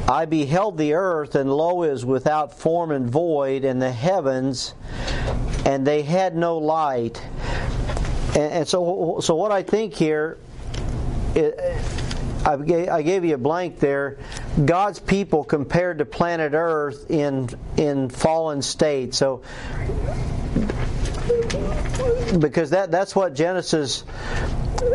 I 0.08 0.26
beheld 0.26 0.78
the 0.78 0.94
earth, 0.94 1.34
and 1.34 1.52
lo, 1.52 1.82
is 1.82 2.06
without 2.06 2.60
form 2.60 2.92
and 2.92 3.10
void, 3.10 3.66
and 3.66 3.82
the 3.82 3.92
heavens, 3.92 4.76
and 5.66 5.86
they 5.86 6.04
had 6.04 6.36
no 6.36 6.58
light. 6.58 7.22
And, 8.30 8.54
and 8.54 8.68
so, 8.68 9.20
so 9.22 9.36
what 9.36 9.52
I 9.52 9.64
think 9.64 9.94
here, 9.94 10.38
it, 11.34 11.60
I 12.46 12.58
gave, 12.58 12.90
I 12.90 13.02
gave 13.02 13.26
you 13.26 13.36
a 13.36 13.40
blank 13.40 13.80
there. 13.80 14.18
God's 14.64 15.00
people 15.00 15.44
compared 15.44 15.98
to 15.98 16.06
planet 16.06 16.54
Earth 16.54 17.10
in 17.10 17.50
in 17.76 18.10
fallen 18.10 18.62
state. 18.62 19.16
So, 19.16 19.42
because 22.40 22.70
that 22.70 22.92
that's 22.92 23.16
what 23.16 23.34
Genesis 23.34 24.02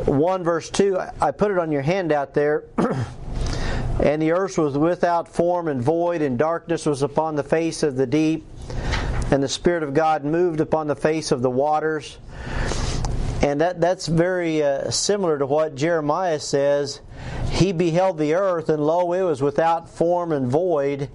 one 0.07 0.45
verse 0.45 0.71
two. 0.71 0.99
I- 0.99 1.13
I 1.21 1.31
put 1.33 1.51
it 1.51 1.59
on 1.59 1.73
your 1.73 1.83
handout 1.83 2.35
there. 2.35 2.65
And 4.03 4.23
the 4.23 4.33
earth 4.33 4.57
was 4.57 4.79
without 4.79 5.29
form 5.29 5.69
and 5.69 5.83
void, 5.83 6.23
and 6.23 6.39
darkness 6.39 6.87
was 6.87 7.03
upon 7.03 7.37
the 7.37 7.43
face 7.43 7.83
of 7.83 7.97
the 7.97 8.07
deep. 8.07 8.47
And 9.31 9.43
the 9.43 9.49
Spirit 9.49 9.83
of 9.83 9.95
God 9.95 10.25
moved 10.25 10.61
upon 10.61 10.87
the 10.87 10.97
face 10.97 11.31
of 11.33 11.43
the 11.43 11.51
waters. 11.51 12.19
And 13.43 13.61
that, 13.61 13.81
that's 13.81 14.07
very 14.07 14.63
uh, 14.63 14.91
similar 14.91 15.39
to 15.39 15.47
what 15.47 15.75
Jeremiah 15.75 16.41
says. 16.41 17.01
He 17.51 17.73
beheld 17.73 18.19
the 18.19 18.35
earth, 18.35 18.69
and 18.69 18.85
lo, 18.85 19.13
it 19.13 19.23
was 19.23 19.41
without 19.41 19.89
form 19.89 20.33
and 20.33 20.51
void. 20.51 21.09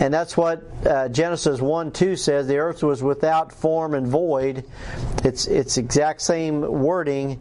And 0.00 0.12
that's 0.12 0.36
what 0.36 0.62
uh, 0.84 1.08
Genesis 1.08 1.60
1 1.60 1.92
2 1.92 2.16
says 2.16 2.46
the 2.46 2.58
earth 2.58 2.82
was 2.82 3.02
without 3.02 3.52
form 3.52 3.94
and 3.94 4.06
void. 4.06 4.64
It's, 5.24 5.46
it's 5.46 5.78
exact 5.78 6.20
same 6.20 6.60
wording. 6.60 7.40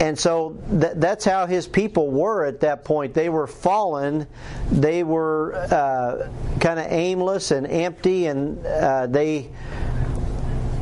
And 0.00 0.18
so 0.18 0.58
th- 0.80 0.92
that's 0.96 1.24
how 1.24 1.46
his 1.46 1.66
people 1.66 2.10
were 2.10 2.44
at 2.44 2.60
that 2.60 2.84
point. 2.84 3.14
They 3.14 3.28
were 3.28 3.46
fallen. 3.46 4.26
They 4.70 5.02
were 5.02 5.54
uh, 5.54 6.28
kind 6.60 6.78
of 6.78 6.86
aimless 6.90 7.50
and 7.50 7.66
empty, 7.66 8.26
and 8.26 8.64
uh, 8.66 9.06
they 9.06 9.50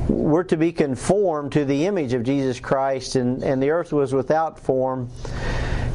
we're 0.09 0.45
to 0.45 0.57
be 0.57 0.73
conformed 0.73 1.53
to 1.53 1.65
the 1.65 1.87
image 1.87 2.13
of 2.13 2.23
Jesus 2.23 2.61
Christ, 2.61 3.17
and, 3.17 3.43
and 3.43 3.63
the 3.63 3.71
earth 3.71 3.93
was 3.93 4.13
without 4.13 4.59
form. 4.59 5.11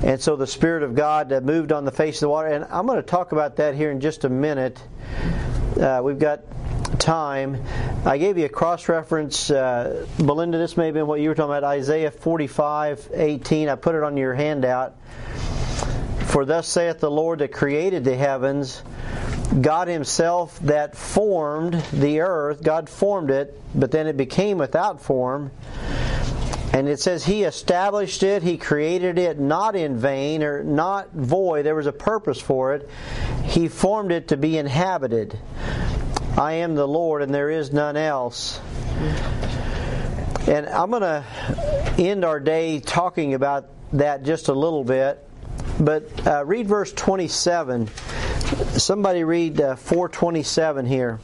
And 0.04 0.20
so 0.20 0.36
the 0.36 0.48
Spirit 0.48 0.84
of 0.84 0.96
God 0.96 1.32
uh, 1.34 1.42
moved 1.42 1.72
on 1.72 1.84
the 1.84 1.92
face 1.92 2.18
of 2.18 2.22
the 2.22 2.30
water. 2.30 2.48
And 2.48 2.66
I'm 2.70 2.86
going 2.86 2.98
to 2.98 3.04
talk 3.04 3.34
about 3.34 3.58
that 3.58 3.76
here 3.76 3.92
in 3.92 4.00
just 4.00 4.24
a 4.24 4.30
minute. 4.30 4.82
Uh, 5.80 6.02
we've 6.04 6.20
got 6.20 6.42
time. 7.00 7.64
I 8.06 8.18
gave 8.18 8.38
you 8.38 8.46
a 8.46 8.50
cross 8.50 8.88
reference. 8.88 9.50
Uh, 9.50 10.06
Belinda, 10.18 10.58
this 10.58 10.78
may 10.78 10.86
have 10.86 10.94
been 10.94 11.08
what 11.08 11.20
you 11.20 11.30
were 11.30 11.36
talking 11.36 11.52
about 11.52 11.64
Isaiah 11.64 12.12
45 12.12 13.10
18. 13.14 13.70
I 13.70 13.76
put 13.76 13.96
it 13.96 14.04
on 14.04 14.18
your 14.18 14.34
handout. 14.34 14.96
For 16.28 16.46
thus 16.46 16.68
saith 16.68 17.00
the 17.00 17.10
Lord 17.10 17.40
that 17.40 17.52
created 17.52 18.04
the 18.04 18.16
heavens, 18.16 18.84
God 19.62 19.88
Himself 19.88 20.60
that 20.60 20.96
formed 20.96 21.74
the 21.92 22.20
earth, 22.20 22.62
God 22.62 22.88
formed 22.88 23.32
it, 23.32 23.60
but 23.74 23.90
then 23.90 24.06
it 24.06 24.16
became 24.16 24.60
without 24.60 25.02
form. 25.02 25.52
And 26.72 26.88
it 26.88 27.00
says 27.00 27.26
He 27.26 27.44
established 27.44 28.22
it, 28.22 28.44
He 28.44 28.58
created 28.58 29.18
it 29.18 29.40
not 29.40 29.76
in 29.76 29.98
vain 29.98 30.44
or 30.44 30.64
not 30.64 31.12
void. 31.14 31.66
There 31.66 31.76
was 31.76 31.88
a 31.88 31.92
purpose 31.92 32.40
for 32.40 32.76
it. 32.76 32.88
He 33.44 33.68
formed 33.68 34.12
it 34.12 34.28
to 34.28 34.38
be 34.38 34.58
inhabited. 34.58 35.40
I 36.40 36.54
am 36.54 36.76
the 36.76 36.88
Lord 36.88 37.22
and 37.22 37.34
there 37.34 37.50
is 37.50 37.74
none 37.74 37.98
else. 37.98 38.62
And 40.48 40.70
I'm 40.70 40.90
going 40.90 41.02
to 41.02 41.26
end 41.98 42.24
our 42.24 42.40
day 42.40 42.80
talking 42.80 43.34
about 43.34 43.68
that 43.92 44.24
just 44.24 44.48
a 44.48 44.54
little 44.54 44.86
bit. 44.86 45.22
But 45.82 46.26
uh, 46.26 46.46
read 46.46 46.66
verse 46.66 46.94
27. 46.94 47.90
Somebody 48.78 49.26
read 49.26 49.60
uh, 49.60 49.76
427 49.76 50.86
here. 50.86 51.20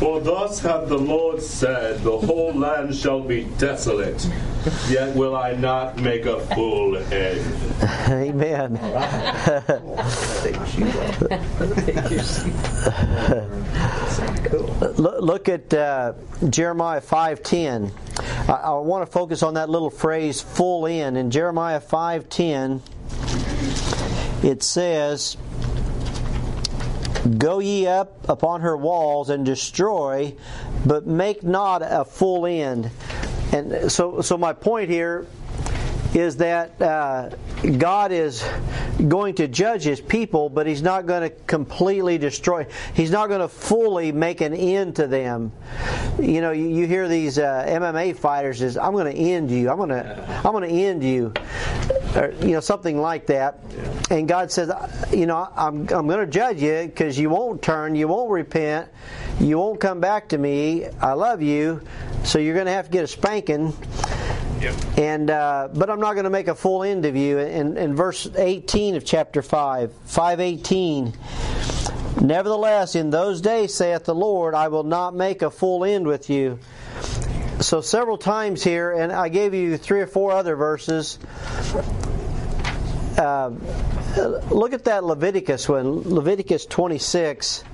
For 0.00 0.20
thus 0.20 0.58
hath 0.58 0.88
the 0.88 0.98
Lord 0.98 1.40
said, 1.40 2.00
The 2.02 2.18
whole 2.18 2.52
land 2.52 2.96
shall 2.96 3.20
be 3.20 3.44
desolate, 3.58 4.28
yet 4.88 5.14
will 5.14 5.36
I 5.36 5.52
not 5.52 5.98
make 5.98 6.26
a 6.26 6.40
full 6.54 6.96
end. 6.96 7.44
Amen. 8.08 8.74
Look 14.98 15.48
at 15.48 15.74
uh, 15.74 16.14
Jeremiah 16.48 17.00
5.10. 17.00 17.92
I, 18.48 18.52
I 18.52 18.72
want 18.78 19.06
to 19.06 19.12
focus 19.12 19.42
on 19.42 19.54
that 19.54 19.70
little 19.70 19.90
phrase, 19.90 20.40
full 20.40 20.86
end. 20.86 21.16
In 21.16 21.30
Jeremiah 21.30 21.80
5.10, 21.80 22.80
it 24.44 24.62
says, 24.62 25.36
Go 27.36 27.58
ye 27.58 27.86
up 27.86 28.28
upon 28.28 28.62
her 28.62 28.76
walls 28.76 29.28
and 29.28 29.44
destroy, 29.44 30.34
but 30.86 31.06
make 31.06 31.42
not 31.42 31.82
a 31.84 32.04
full 32.04 32.46
end. 32.46 32.90
And 33.52 33.90
so, 33.90 34.20
so 34.20 34.36
my 34.36 34.52
point 34.52 34.90
here 34.90 35.26
is 36.14 36.36
that 36.38 36.80
uh, 36.80 37.30
God 37.78 38.12
is 38.12 38.42
going 39.08 39.34
to 39.36 39.48
judge 39.48 39.82
His 39.82 40.00
people, 40.00 40.48
but 40.48 40.66
He's 40.66 40.82
not 40.82 41.06
going 41.06 41.22
to 41.22 41.30
completely 41.46 42.18
destroy. 42.18 42.66
He's 42.94 43.10
not 43.10 43.28
going 43.28 43.40
to 43.40 43.48
fully 43.48 44.12
make 44.12 44.40
an 44.40 44.54
end 44.54 44.96
to 44.96 45.06
them. 45.06 45.52
You 46.18 46.40
know, 46.40 46.50
you, 46.50 46.68
you 46.68 46.86
hear 46.86 47.08
these 47.08 47.38
uh, 47.38 47.64
MMA 47.68 48.16
fighters 48.16 48.62
is, 48.62 48.76
"I'm 48.76 48.92
going 48.92 49.12
to 49.12 49.18
end 49.18 49.50
you. 49.50 49.70
I'm 49.70 49.76
going 49.76 49.90
to, 49.90 50.42
I'm 50.44 50.52
going 50.52 50.68
to 50.68 50.74
end 50.74 51.04
you," 51.04 51.32
or 52.18 52.32
you 52.40 52.52
know, 52.52 52.60
something 52.60 53.00
like 53.00 53.26
that. 53.26 53.60
And 54.10 54.28
God 54.28 54.50
says, 54.50 54.70
"You 55.12 55.26
know, 55.26 55.48
I'm, 55.56 55.80
I'm 55.90 56.06
going 56.06 56.20
to 56.20 56.26
judge 56.26 56.60
you 56.60 56.82
because 56.86 57.18
you 57.18 57.30
won't 57.30 57.62
turn, 57.62 57.94
you 57.94 58.08
won't 58.08 58.30
repent, 58.30 58.88
you 59.40 59.58
won't 59.58 59.80
come 59.80 60.00
back 60.00 60.28
to 60.30 60.38
me. 60.38 60.86
I 61.00 61.12
love 61.12 61.40
you, 61.40 61.80
so 62.24 62.38
you're 62.38 62.54
going 62.54 62.66
to 62.66 62.72
have 62.72 62.86
to 62.86 62.90
get 62.90 63.04
a 63.04 63.08
spanking." 63.08 63.74
Yep. 64.60 64.98
And 64.98 65.30
uh, 65.30 65.68
but 65.72 65.88
I'm 65.88 66.00
not 66.00 66.14
going 66.14 66.24
to 66.24 66.30
make 66.30 66.48
a 66.48 66.54
full 66.54 66.82
end 66.82 67.06
of 67.06 67.14
you. 67.14 67.38
In, 67.38 67.76
in 67.76 67.94
verse 67.94 68.28
18 68.36 68.96
of 68.96 69.04
chapter 69.04 69.40
5, 69.40 69.92
518. 70.04 71.12
Nevertheless, 72.20 72.96
in 72.96 73.10
those 73.10 73.40
days, 73.40 73.72
saith 73.74 74.04
the 74.04 74.14
Lord, 74.14 74.54
I 74.54 74.66
will 74.68 74.82
not 74.82 75.14
make 75.14 75.42
a 75.42 75.50
full 75.50 75.84
end 75.84 76.08
with 76.08 76.28
you. 76.28 76.58
So 77.60 77.80
several 77.80 78.18
times 78.18 78.62
here, 78.62 78.92
and 78.92 79.10
I 79.10 79.28
gave 79.28 79.52
you 79.52 79.76
three 79.76 80.00
or 80.00 80.06
four 80.06 80.30
other 80.30 80.54
verses. 80.54 81.18
Uh, 83.18 83.50
look 84.50 84.72
at 84.72 84.84
that 84.84 85.02
Leviticus 85.02 85.68
one, 85.68 86.02
Leviticus 86.02 86.66
26. 86.66 87.64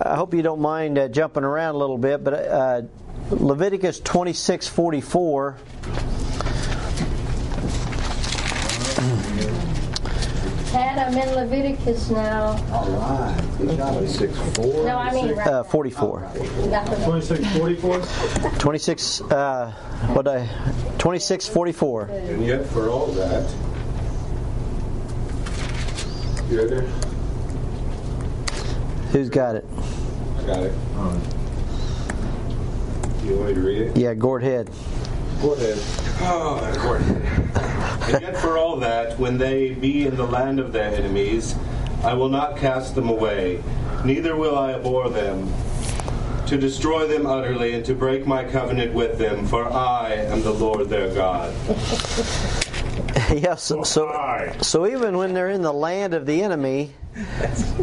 I 0.00 0.16
hope 0.16 0.32
you 0.32 0.40
don't 0.40 0.60
mind 0.60 0.98
uh, 0.98 1.08
jumping 1.08 1.44
around 1.44 1.74
a 1.74 1.78
little 1.78 1.98
bit, 1.98 2.24
but 2.24 2.32
uh, 2.32 2.82
Leviticus 3.30 4.00
26:44. 4.00 6.17
Tad, 10.70 10.98
I'm 10.98 11.16
in 11.16 11.34
Leviticus 11.34 12.10
now. 12.10 12.48
All 12.72 12.86
right. 12.90 13.58
Good 13.58 13.76
job. 13.78 13.92
26 13.94 14.38
4. 14.56 14.84
No, 14.84 14.98
I 14.98 15.12
mean 15.14 15.38
Uh, 15.38 15.62
44. 15.64 16.20
26, 17.04 17.56
44? 17.56 18.00
26, 18.58 19.20
uh, 19.22 19.70
what 20.12 20.28
I, 20.28 20.46
2644. 20.98 22.02
And 22.08 22.44
yet, 22.44 22.66
for 22.66 22.90
all 22.90 23.06
that, 23.08 23.50
you 26.50 26.58
ready? 26.62 26.86
Who's 29.12 29.30
got 29.30 29.56
it? 29.56 29.64
I 30.38 30.42
got 30.46 30.62
it. 30.64 30.72
You 33.24 33.36
want 33.36 33.48
me 33.48 33.54
to 33.54 33.60
read 33.60 33.82
it? 33.82 33.96
Yeah, 33.96 34.12
Gord 34.14 34.42
Head. 34.42 34.70
Go 35.40 35.52
ahead. 35.54 35.78
Oh, 36.20 36.74
Gordon. 36.82 37.37
And 38.08 38.22
yet, 38.22 38.36
for 38.38 38.56
all 38.56 38.76
that, 38.78 39.18
when 39.18 39.38
they 39.38 39.74
be 39.74 40.06
in 40.06 40.16
the 40.16 40.26
land 40.26 40.58
of 40.60 40.72
their 40.72 40.94
enemies, 40.94 41.54
I 42.02 42.14
will 42.14 42.28
not 42.28 42.56
cast 42.56 42.94
them 42.94 43.08
away, 43.08 43.62
neither 44.04 44.36
will 44.36 44.56
I 44.56 44.72
abhor 44.72 45.08
them, 45.10 45.52
to 46.46 46.56
destroy 46.56 47.06
them 47.06 47.26
utterly 47.26 47.74
and 47.74 47.84
to 47.84 47.94
break 47.94 48.26
my 48.26 48.44
covenant 48.44 48.94
with 48.94 49.18
them, 49.18 49.46
for 49.46 49.70
I 49.70 50.12
am 50.12 50.42
the 50.42 50.52
Lord 50.52 50.88
their 50.88 51.12
God. 51.14 51.52
yes, 53.36 53.62
so, 53.62 53.82
so, 53.82 54.56
so 54.62 54.86
even 54.86 55.18
when 55.18 55.34
they're 55.34 55.50
in 55.50 55.62
the 55.62 55.72
land 55.72 56.14
of 56.14 56.24
the 56.24 56.42
enemy, 56.42 56.94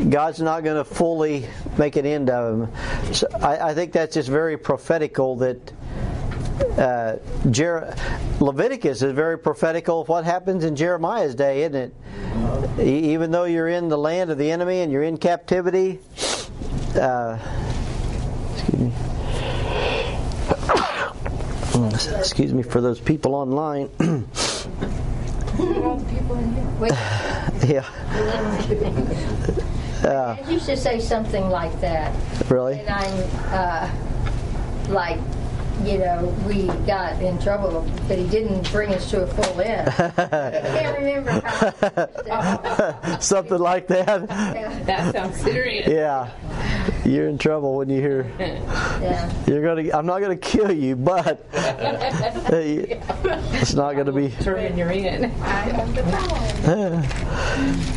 God's 0.10 0.42
not 0.42 0.64
going 0.64 0.78
to 0.78 0.86
fully 0.86 1.46
make 1.78 1.96
an 1.96 2.06
end 2.06 2.30
of 2.30 2.60
them. 2.60 3.14
So 3.14 3.28
I, 3.42 3.70
I 3.70 3.74
think 3.74 3.92
that's 3.92 4.14
just 4.16 4.30
very 4.30 4.58
prophetical 4.58 5.36
that 5.38 5.74
uh, 6.78 7.18
Jer- 7.52 7.96
Leviticus 8.40 9.02
is 9.02 9.12
very 9.14 9.38
prophetical 9.38 10.02
of 10.02 10.08
what 10.08 10.24
happens 10.26 10.64
in 10.64 10.76
Jeremiah's 10.76 11.36
day, 11.36 11.64
isn't 11.64 11.76
it? 11.76 11.94
E- 12.80 13.14
even 13.14 13.32
though 13.32 13.46
you're 13.46 13.68
in 13.68 13.90
the 13.90 13.98
land 13.98 14.30
of 14.32 14.38
the 14.38 14.52
enemy 14.52 14.82
and 14.82 14.92
you're 14.92 15.04
in 15.04 15.18
captivity, 15.18 16.00
uh, 17.00 17.38
excuse 18.54 18.80
me. 18.80 18.94
Excuse 22.18 22.54
me 22.54 22.64
for 22.64 22.82
those 22.82 23.00
people 23.00 23.36
online. 23.36 23.90
Yeah. 27.66 27.86
I 30.04 30.44
used 30.50 30.66
to 30.68 30.78
say 30.78 31.00
something 31.00 31.50
like 31.50 31.80
that. 31.82 32.14
Really? 32.50 32.80
And 32.80 32.90
I'm 32.90 33.30
uh, 33.48 33.90
like, 34.94 35.20
you 35.84 35.98
know, 36.00 36.34
we 36.48 36.64
got 36.86 37.22
in 37.22 37.38
trouble, 37.40 37.86
but 38.08 38.18
he 38.18 38.26
didn't 38.28 38.70
bring 38.72 38.94
us 38.94 39.10
to 39.12 39.24
a 39.24 39.28
full 39.28 39.62
end. 39.62 39.90
I 39.90 40.10
can't 40.12 40.98
remember 40.98 41.32
how. 41.32 43.18
Something 43.20 43.60
like 43.60 43.88
that. 43.88 44.28
That 44.86 45.14
sounds 45.14 45.38
serious. 45.42 45.88
Yeah. 45.88 46.32
You're 47.04 47.28
in 47.28 47.38
trouble 47.38 47.76
when 47.78 47.90
you 47.90 48.00
hear 48.02 48.32
Yeah. 48.40 49.32
you're 49.48 49.64
gonna. 49.64 49.92
I'm 49.96 50.06
not 50.06 50.22
gonna 50.22 50.36
kill 50.38 50.72
you, 50.72 50.96
but 50.96 51.44
it's 51.54 53.74
not 53.74 53.96
gonna 53.96 54.12
be. 54.12 54.30
Turn 54.42 54.78
you're 54.78 54.92
in. 54.92 55.26
I 55.26 55.28
have 55.72 55.96
the 55.96 56.04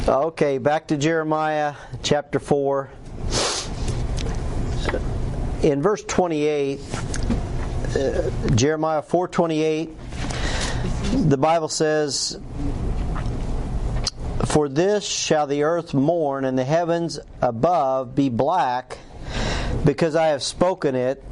ball. 0.06 0.24
Okay, 0.28 0.58
back 0.58 0.86
to 0.88 0.96
Jeremiah 0.96 1.74
chapter 2.02 2.38
four. 2.38 2.90
In 5.62 5.82
verse 5.82 6.04
28, 6.04 6.78
uh, 6.78 6.82
Jeremiah 8.54 9.02
4:28, 9.02 9.96
the 11.28 11.36
Bible 11.38 11.68
says, 11.68 12.38
"For 14.44 14.68
this 14.68 15.04
shall 15.04 15.46
the 15.46 15.62
earth 15.62 15.94
mourn, 15.94 16.44
and 16.44 16.58
the 16.58 16.64
heavens 16.64 17.18
above 17.40 18.14
be 18.14 18.28
black, 18.28 18.98
because 19.84 20.14
I 20.14 20.28
have 20.28 20.42
spoken 20.42 20.94
it." 20.94 21.24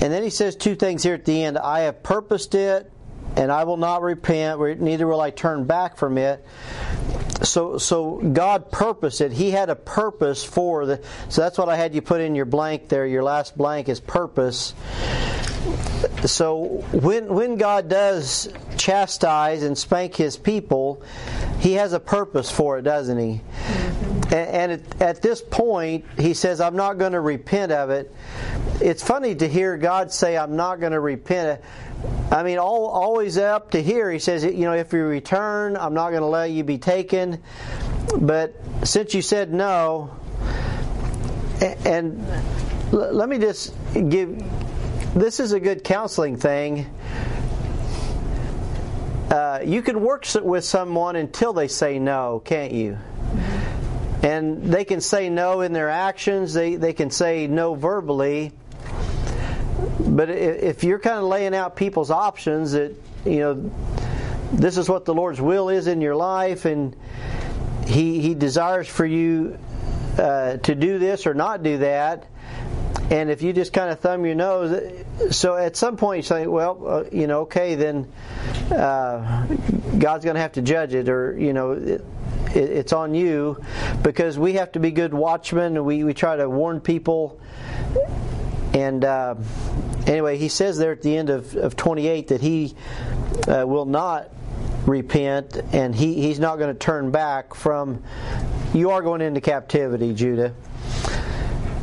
And 0.00 0.12
then 0.12 0.22
he 0.22 0.30
says 0.30 0.54
two 0.54 0.76
things 0.76 1.02
here 1.02 1.14
at 1.14 1.24
the 1.24 1.44
end: 1.44 1.58
"I 1.58 1.80
have 1.80 2.02
purposed 2.02 2.54
it, 2.54 2.90
and 3.36 3.50
I 3.50 3.64
will 3.64 3.76
not 3.76 4.02
repent; 4.02 4.80
neither 4.80 5.06
will 5.06 5.20
I 5.20 5.30
turn 5.30 5.64
back 5.64 5.96
from 5.96 6.16
it." 6.16 6.44
So 7.42 7.78
so 7.78 8.16
God 8.16 8.70
purposed 8.70 9.20
it. 9.20 9.32
He 9.32 9.50
had 9.50 9.70
a 9.70 9.76
purpose 9.76 10.44
for 10.44 10.86
the. 10.86 11.02
So 11.28 11.42
that's 11.42 11.58
what 11.58 11.68
I 11.68 11.76
had 11.76 11.94
you 11.94 12.02
put 12.02 12.20
in 12.20 12.34
your 12.34 12.44
blank 12.44 12.88
there. 12.88 13.06
Your 13.06 13.22
last 13.22 13.56
blank 13.56 13.88
is 13.88 14.00
purpose. 14.00 14.74
So 16.26 16.84
when 16.92 17.28
when 17.28 17.56
God 17.56 17.88
does 17.88 18.52
chastise 18.76 19.62
and 19.62 19.76
spank 19.76 20.14
His 20.14 20.36
people, 20.36 21.02
He 21.60 21.74
has 21.74 21.92
a 21.92 22.00
purpose 22.00 22.50
for 22.50 22.78
it, 22.78 22.82
doesn't 22.82 23.18
He? 23.18 23.40
And, 24.26 24.32
and 24.32 24.72
at, 24.72 25.02
at 25.02 25.22
this 25.22 25.42
point, 25.42 26.04
He 26.18 26.34
says, 26.34 26.60
"I'm 26.60 26.76
not 26.76 26.98
going 26.98 27.12
to 27.12 27.20
repent 27.20 27.72
of 27.72 27.90
it." 27.90 28.14
It's 28.80 29.02
funny 29.02 29.34
to 29.36 29.48
hear 29.48 29.76
God 29.76 30.12
say, 30.12 30.36
"I'm 30.36 30.56
not 30.56 30.80
going 30.80 30.92
to 30.92 31.00
repent." 31.00 31.60
I 32.30 32.42
mean, 32.42 32.58
all, 32.58 32.86
always 32.86 33.38
up 33.38 33.70
to 33.72 33.82
here, 33.82 34.10
he 34.10 34.18
says, 34.18 34.44
you 34.44 34.64
know, 34.64 34.72
if 34.72 34.92
you 34.92 35.04
return, 35.04 35.76
I'm 35.76 35.94
not 35.94 36.10
going 36.10 36.22
to 36.22 36.26
let 36.26 36.50
you 36.50 36.64
be 36.64 36.78
taken. 36.78 37.42
But 38.18 38.54
since 38.82 39.14
you 39.14 39.22
said 39.22 39.52
no, 39.52 40.16
and 41.60 42.26
let 42.90 43.28
me 43.28 43.38
just 43.38 43.74
give 43.92 44.42
this 45.14 45.38
is 45.38 45.52
a 45.52 45.60
good 45.60 45.84
counseling 45.84 46.36
thing. 46.36 46.90
Uh, 49.30 49.60
you 49.64 49.80
can 49.80 50.00
work 50.00 50.26
with 50.42 50.64
someone 50.64 51.16
until 51.16 51.52
they 51.52 51.68
say 51.68 51.98
no, 51.98 52.42
can't 52.44 52.72
you? 52.72 52.98
And 54.22 54.64
they 54.64 54.84
can 54.84 55.00
say 55.00 55.28
no 55.28 55.60
in 55.60 55.72
their 55.72 55.88
actions, 55.88 56.52
they, 56.52 56.76
they 56.76 56.92
can 56.92 57.10
say 57.10 57.46
no 57.46 57.74
verbally 57.74 58.52
but 60.14 60.30
if 60.30 60.84
you're 60.84 60.98
kind 60.98 61.18
of 61.18 61.24
laying 61.24 61.54
out 61.54 61.76
people's 61.76 62.10
options 62.10 62.72
that, 62.72 62.94
you 63.24 63.40
know, 63.40 63.70
this 64.52 64.78
is 64.78 64.88
what 64.88 65.04
the 65.04 65.14
Lord's 65.14 65.40
will 65.40 65.68
is 65.68 65.86
in 65.86 66.00
your 66.00 66.14
life, 66.16 66.64
and 66.64 66.94
He, 67.86 68.20
he 68.20 68.34
desires 68.34 68.88
for 68.88 69.04
you 69.04 69.58
uh, 70.18 70.56
to 70.58 70.74
do 70.74 70.98
this 70.98 71.26
or 71.26 71.34
not 71.34 71.62
do 71.62 71.78
that, 71.78 72.26
and 73.10 73.30
if 73.30 73.42
you 73.42 73.52
just 73.52 73.72
kind 73.72 73.90
of 73.90 74.00
thumb 74.00 74.24
your 74.24 74.34
nose, 74.34 75.04
so 75.30 75.56
at 75.56 75.76
some 75.76 75.96
point 75.96 76.18
you 76.18 76.22
say, 76.22 76.46
well, 76.46 76.86
uh, 76.86 77.04
you 77.12 77.26
know, 77.26 77.40
okay, 77.42 77.74
then 77.74 78.10
uh, 78.70 79.44
God's 79.98 80.24
going 80.24 80.36
to 80.36 80.40
have 80.40 80.52
to 80.52 80.62
judge 80.62 80.94
it, 80.94 81.08
or 81.08 81.38
you 81.38 81.52
know, 81.52 81.72
it, 81.72 82.04
it, 82.54 82.70
it's 82.70 82.92
on 82.92 83.14
you, 83.14 83.62
because 84.02 84.38
we 84.38 84.54
have 84.54 84.72
to 84.72 84.80
be 84.80 84.90
good 84.90 85.12
watchmen, 85.12 85.76
and 85.76 85.84
we, 85.84 86.04
we 86.04 86.14
try 86.14 86.36
to 86.36 86.48
warn 86.48 86.80
people, 86.80 87.38
and 88.72 89.04
uh, 89.04 89.34
anyway, 90.06 90.38
he 90.38 90.48
says 90.48 90.78
there 90.78 90.92
at 90.92 91.02
the 91.02 91.16
end 91.16 91.30
of, 91.30 91.54
of 91.56 91.76
28 91.76 92.28
that 92.28 92.40
he 92.40 92.74
uh, 93.48 93.64
will 93.66 93.86
not 93.86 94.30
repent 94.86 95.56
and 95.72 95.94
he, 95.94 96.14
he's 96.14 96.38
not 96.38 96.56
going 96.56 96.72
to 96.72 96.78
turn 96.78 97.10
back 97.10 97.54
from. 97.54 98.02
You 98.72 98.90
are 98.90 99.02
going 99.02 99.20
into 99.20 99.40
captivity, 99.40 100.14
Judah. 100.14 100.54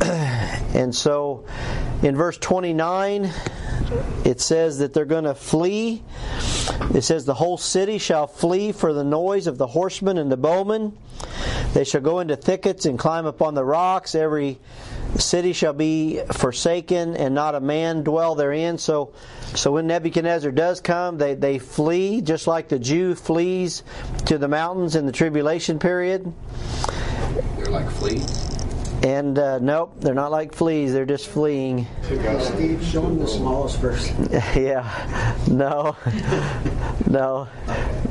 and 0.02 0.94
so 0.94 1.46
in 2.02 2.16
verse 2.16 2.38
29, 2.38 3.30
it 4.24 4.40
says 4.40 4.78
that 4.78 4.92
they're 4.92 5.04
going 5.04 5.24
to 5.24 5.34
flee. 5.34 6.02
It 6.94 7.02
says, 7.02 7.24
The 7.24 7.34
whole 7.34 7.58
city 7.58 7.98
shall 7.98 8.26
flee 8.26 8.72
for 8.72 8.92
the 8.92 9.04
noise 9.04 9.46
of 9.46 9.58
the 9.58 9.66
horsemen 9.66 10.18
and 10.18 10.30
the 10.30 10.36
bowmen. 10.36 10.96
They 11.74 11.84
shall 11.84 12.00
go 12.00 12.20
into 12.20 12.36
thickets 12.36 12.84
and 12.84 12.98
climb 12.98 13.26
upon 13.26 13.54
the 13.54 13.64
rocks. 13.64 14.14
Every 14.14 14.58
city 15.18 15.52
shall 15.52 15.72
be 15.72 16.20
forsaken, 16.32 17.16
and 17.16 17.34
not 17.34 17.54
a 17.54 17.60
man 17.60 18.02
dwell 18.02 18.34
therein. 18.34 18.78
So, 18.78 19.12
so 19.54 19.72
when 19.72 19.86
Nebuchadnezzar 19.86 20.50
does 20.52 20.80
come, 20.80 21.18
they, 21.18 21.34
they 21.34 21.58
flee, 21.58 22.20
just 22.20 22.46
like 22.46 22.68
the 22.68 22.78
Jew 22.78 23.14
flees 23.14 23.82
to 24.26 24.38
the 24.38 24.48
mountains 24.48 24.96
in 24.96 25.06
the 25.06 25.12
tribulation 25.12 25.78
period. 25.78 26.32
They're 27.56 27.66
like 27.66 27.90
fleas? 27.90 28.51
And 29.02 29.36
uh, 29.36 29.58
nope, 29.58 29.94
they're 29.98 30.14
not 30.14 30.30
like 30.30 30.54
fleas, 30.54 30.92
they're 30.92 31.04
just 31.04 31.26
fleeing. 31.26 31.88
Steve, 32.04 32.84
show 32.84 33.02
them 33.02 33.18
the 33.18 33.26
smallest 33.26 33.80
verse. 33.80 34.12
yeah, 34.54 35.36
no, 35.48 35.96
no, 37.08 37.48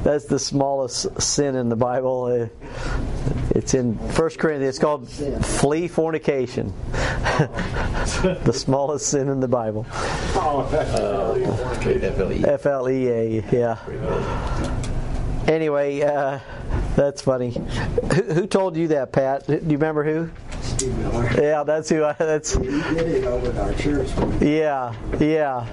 that's 0.04 0.26
the 0.26 0.38
smallest 0.38 1.22
sin 1.22 1.56
in 1.56 1.70
the 1.70 1.78
Bible. 1.78 2.26
Uh, 2.26 2.48
it's 3.56 3.74
in 3.74 3.98
First 4.10 4.38
Corinthians. 4.38 4.76
It's 4.76 4.80
called 4.80 5.10
flee 5.10 5.88
fornication. 5.88 6.74
the 6.92 8.54
smallest 8.54 9.08
sin 9.08 9.30
in 9.30 9.40
the 9.40 9.48
Bible. 9.48 9.86
F 12.46 12.66
L 12.66 12.90
E 12.90 13.08
A. 13.08 13.44
Yeah. 13.50 13.78
Anyway, 15.48 16.02
uh, 16.02 16.40
that's 16.96 17.22
funny. 17.22 17.52
Who, 17.52 18.24
who 18.34 18.48
told 18.48 18.76
you 18.76 18.90
that, 18.90 19.14
Pat? 19.14 19.48
Do 19.48 19.54
you 19.54 19.62
remember 19.78 20.04
who? 20.04 20.30
Steve 20.62 20.98
Miller. 20.98 21.30
Yeah, 21.42 21.64
that's 21.64 21.90
who. 21.90 22.04
I, 22.04 22.14
that's. 22.14 22.54
He 22.54 22.66
did 22.66 23.08
it 23.08 23.26
over 23.26 23.60
our 23.60 23.74
church. 23.74 24.10
Yeah, 24.42 24.96
yeah. 25.20 25.68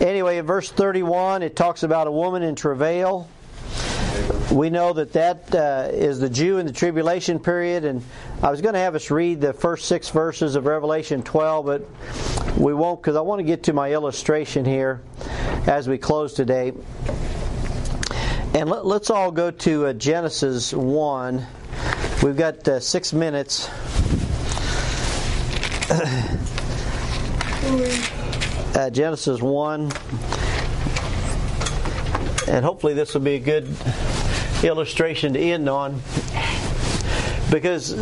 Anyway, 0.00 0.38
in 0.38 0.46
verse 0.46 0.70
31, 0.70 1.42
it 1.42 1.56
talks 1.56 1.82
about 1.82 2.06
a 2.06 2.12
woman 2.12 2.42
in 2.42 2.54
travail. 2.54 3.28
We 4.52 4.70
know 4.70 4.92
that 4.92 5.12
that 5.14 5.54
uh, 5.54 5.88
is 5.92 6.20
the 6.20 6.30
Jew 6.30 6.58
in 6.58 6.66
the 6.66 6.72
tribulation 6.72 7.38
period, 7.38 7.84
and 7.84 8.02
I 8.42 8.50
was 8.50 8.60
going 8.60 8.74
to 8.74 8.80
have 8.80 8.94
us 8.94 9.10
read 9.10 9.40
the 9.40 9.52
first 9.52 9.86
six 9.86 10.10
verses 10.10 10.54
of 10.54 10.66
Revelation 10.66 11.22
12, 11.22 11.66
but 11.66 12.56
we 12.58 12.72
won't 12.72 13.00
because 13.00 13.16
I 13.16 13.22
want 13.22 13.40
to 13.40 13.44
get 13.44 13.64
to 13.64 13.72
my 13.72 13.92
illustration 13.92 14.64
here 14.64 15.02
as 15.66 15.88
we 15.88 15.98
close 15.98 16.34
today. 16.34 16.72
And 18.54 18.70
let, 18.70 19.02
us 19.02 19.10
all 19.10 19.32
go 19.32 19.50
to 19.50 19.86
uh, 19.86 19.92
Genesis 19.92 20.72
1. 20.72 21.46
We've 22.26 22.36
got 22.36 22.66
uh, 22.66 22.80
six 22.80 23.12
minutes. 23.12 23.68
uh, 28.74 28.90
Genesis 28.90 29.40
1. 29.40 29.92
And 32.48 32.64
hopefully, 32.64 32.94
this 32.94 33.14
will 33.14 33.20
be 33.20 33.36
a 33.36 33.38
good 33.38 33.68
illustration 34.64 35.34
to 35.34 35.38
end 35.38 35.68
on. 35.68 36.02
Because 37.48 37.94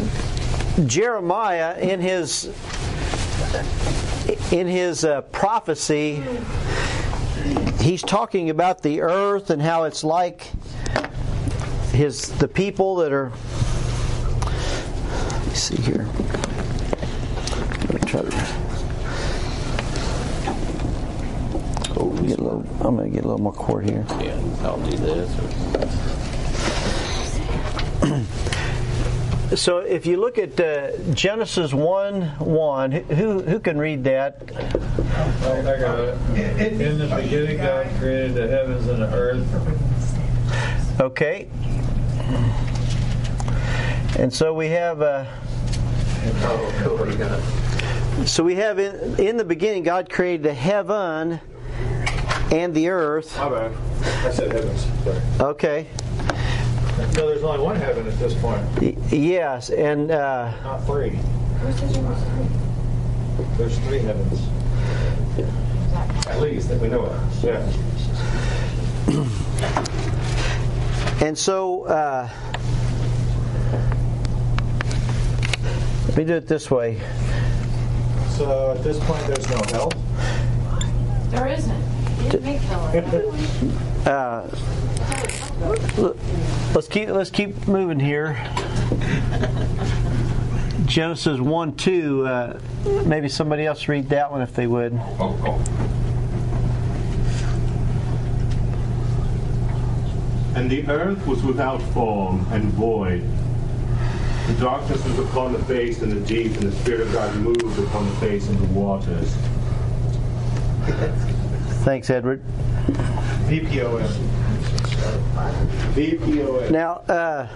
Jeremiah, 0.86 1.78
in 1.78 2.00
his 2.00 2.46
in 4.50 4.66
his 4.66 5.04
uh, 5.04 5.20
prophecy, 5.20 6.24
he's 7.78 8.00
talking 8.00 8.48
about 8.48 8.82
the 8.82 9.02
earth 9.02 9.50
and 9.50 9.60
how 9.60 9.84
it's 9.84 10.02
like 10.02 10.50
his 11.92 12.30
the 12.38 12.48
people 12.48 12.96
that 12.96 13.12
are 13.12 13.30
me 15.55 15.61
see 15.61 15.82
here 15.82 16.05
let 17.82 17.94
me 17.94 18.00
try 18.00 18.22
to 18.22 18.30
oh 21.96 22.11
get 22.26 22.40
a 22.40 22.42
little 22.42 22.66
I'm 22.80 22.96
gonna 22.96 23.09
get 23.09 23.22
a 23.24 23.28
little 23.28 23.40
more 23.40 23.52
cord 23.52 23.88
here 23.88 24.05
yeah 24.20 24.34
I'll 24.62 24.80
do 24.80 24.96
this 24.96 25.30
so 29.61 29.78
if 29.78 30.07
you 30.07 30.16
look 30.16 30.38
at 30.38 30.59
uh, 30.59 30.90
Genesis 31.12 31.72
1 31.72 32.22
1, 32.22 32.90
who, 32.90 33.42
who 33.42 33.61
can 33.61 33.78
read 33.78 34.02
that? 34.05 34.42
I 34.42 35.78
got 35.78 36.00
it. 36.00 36.80
In 36.80 36.98
the 36.98 37.07
beginning, 37.14 37.59
God 37.59 37.86
created 38.00 38.34
the 38.34 38.48
heavens 38.48 38.88
and 38.88 39.02
the 39.02 39.14
earth. 39.14 41.00
Okay. 41.00 41.48
And 44.18 44.32
so 44.32 44.52
we 44.52 44.68
have. 44.68 45.00
Uh, 45.00 45.24
so 48.26 48.44
we 48.44 48.54
have 48.56 48.78
in, 48.78 49.18
in 49.20 49.36
the 49.36 49.44
beginning, 49.44 49.82
God 49.82 50.08
created 50.10 50.42
the 50.44 50.54
heaven 50.54 51.40
and 52.52 52.74
the 52.74 52.88
earth. 52.88 53.36
My 53.38 53.48
bad. 53.48 53.72
I 54.02 54.30
said 54.32 54.52
heavens. 54.52 54.86
Sorry. 55.04 55.20
Okay. 55.50 55.86
No, 57.16 57.28
there's 57.28 57.42
only 57.42 57.60
one 57.60 57.76
heaven 57.76 58.06
at 58.06 58.18
this 58.18 58.34
point. 58.40 58.62
Y- 58.80 58.96
yes, 59.10 59.70
and 59.70 60.10
uh, 60.10 60.52
not 60.62 60.84
three. 60.86 61.18
There's 63.56 63.78
three 63.80 63.98
heavens. 64.00 64.40
At 66.28 66.40
least 66.40 66.68
that 66.68 66.80
we 66.80 66.88
know 66.88 67.06
of. 67.06 67.44
Yeah. 67.44 67.60
and 71.26 71.36
so 71.36 71.84
uh, 71.84 72.28
let 76.07 76.16
me 76.16 76.24
do 76.24 76.34
it 76.34 76.46
this 76.46 76.70
way. 76.70 77.00
So 78.30 78.72
at 78.72 78.82
this 78.82 78.98
point, 79.05 79.26
there's 79.26 79.48
no 79.48 79.61
hell. 79.70 79.92
There 81.30 81.48
isn't. 81.48 81.82
You 82.24 82.30
didn't 82.30 82.44
make 82.44 82.61
hell. 82.62 83.80
Uh, 84.05 84.46
let's 86.74 86.88
keep 86.88 87.09
let's 87.09 87.30
keep 87.30 87.66
moving 87.66 87.98
here. 87.98 88.36
Genesis 90.84 91.40
one 91.40 91.74
two. 91.74 92.26
Uh, 92.26 92.61
maybe 93.07 93.30
somebody 93.30 93.64
else 93.64 93.88
read 93.88 94.11
that 94.11 94.30
one 94.30 94.42
if 94.42 94.55
they 94.55 94.66
would. 94.66 94.92
And 100.55 100.70
the 100.70 100.86
earth 100.88 101.26
was 101.26 101.42
without 101.42 101.80
form 101.94 102.46
and 102.52 102.64
void. 102.74 103.24
The 104.47 104.55
darkness 104.61 105.03
was 105.05 105.18
upon 105.20 105.55
the 105.55 105.64
face 105.64 106.03
and 106.03 106.12
the 106.12 106.20
deep, 106.20 106.53
and 106.53 106.64
the 106.64 106.76
Spirit 106.76 107.01
of 107.01 107.12
God 107.12 107.34
moved 107.36 107.78
upon 107.78 108.07
the 108.07 108.16
face 108.16 108.49
of 108.49 108.59
the 108.59 108.66
waters. 108.78 109.34
Thanks, 111.84 112.11
Edward. 112.11 112.42
VPOS. 113.49 114.11
VPOS. 115.95 116.70
Now, 116.70 116.97
uh, 117.09 117.49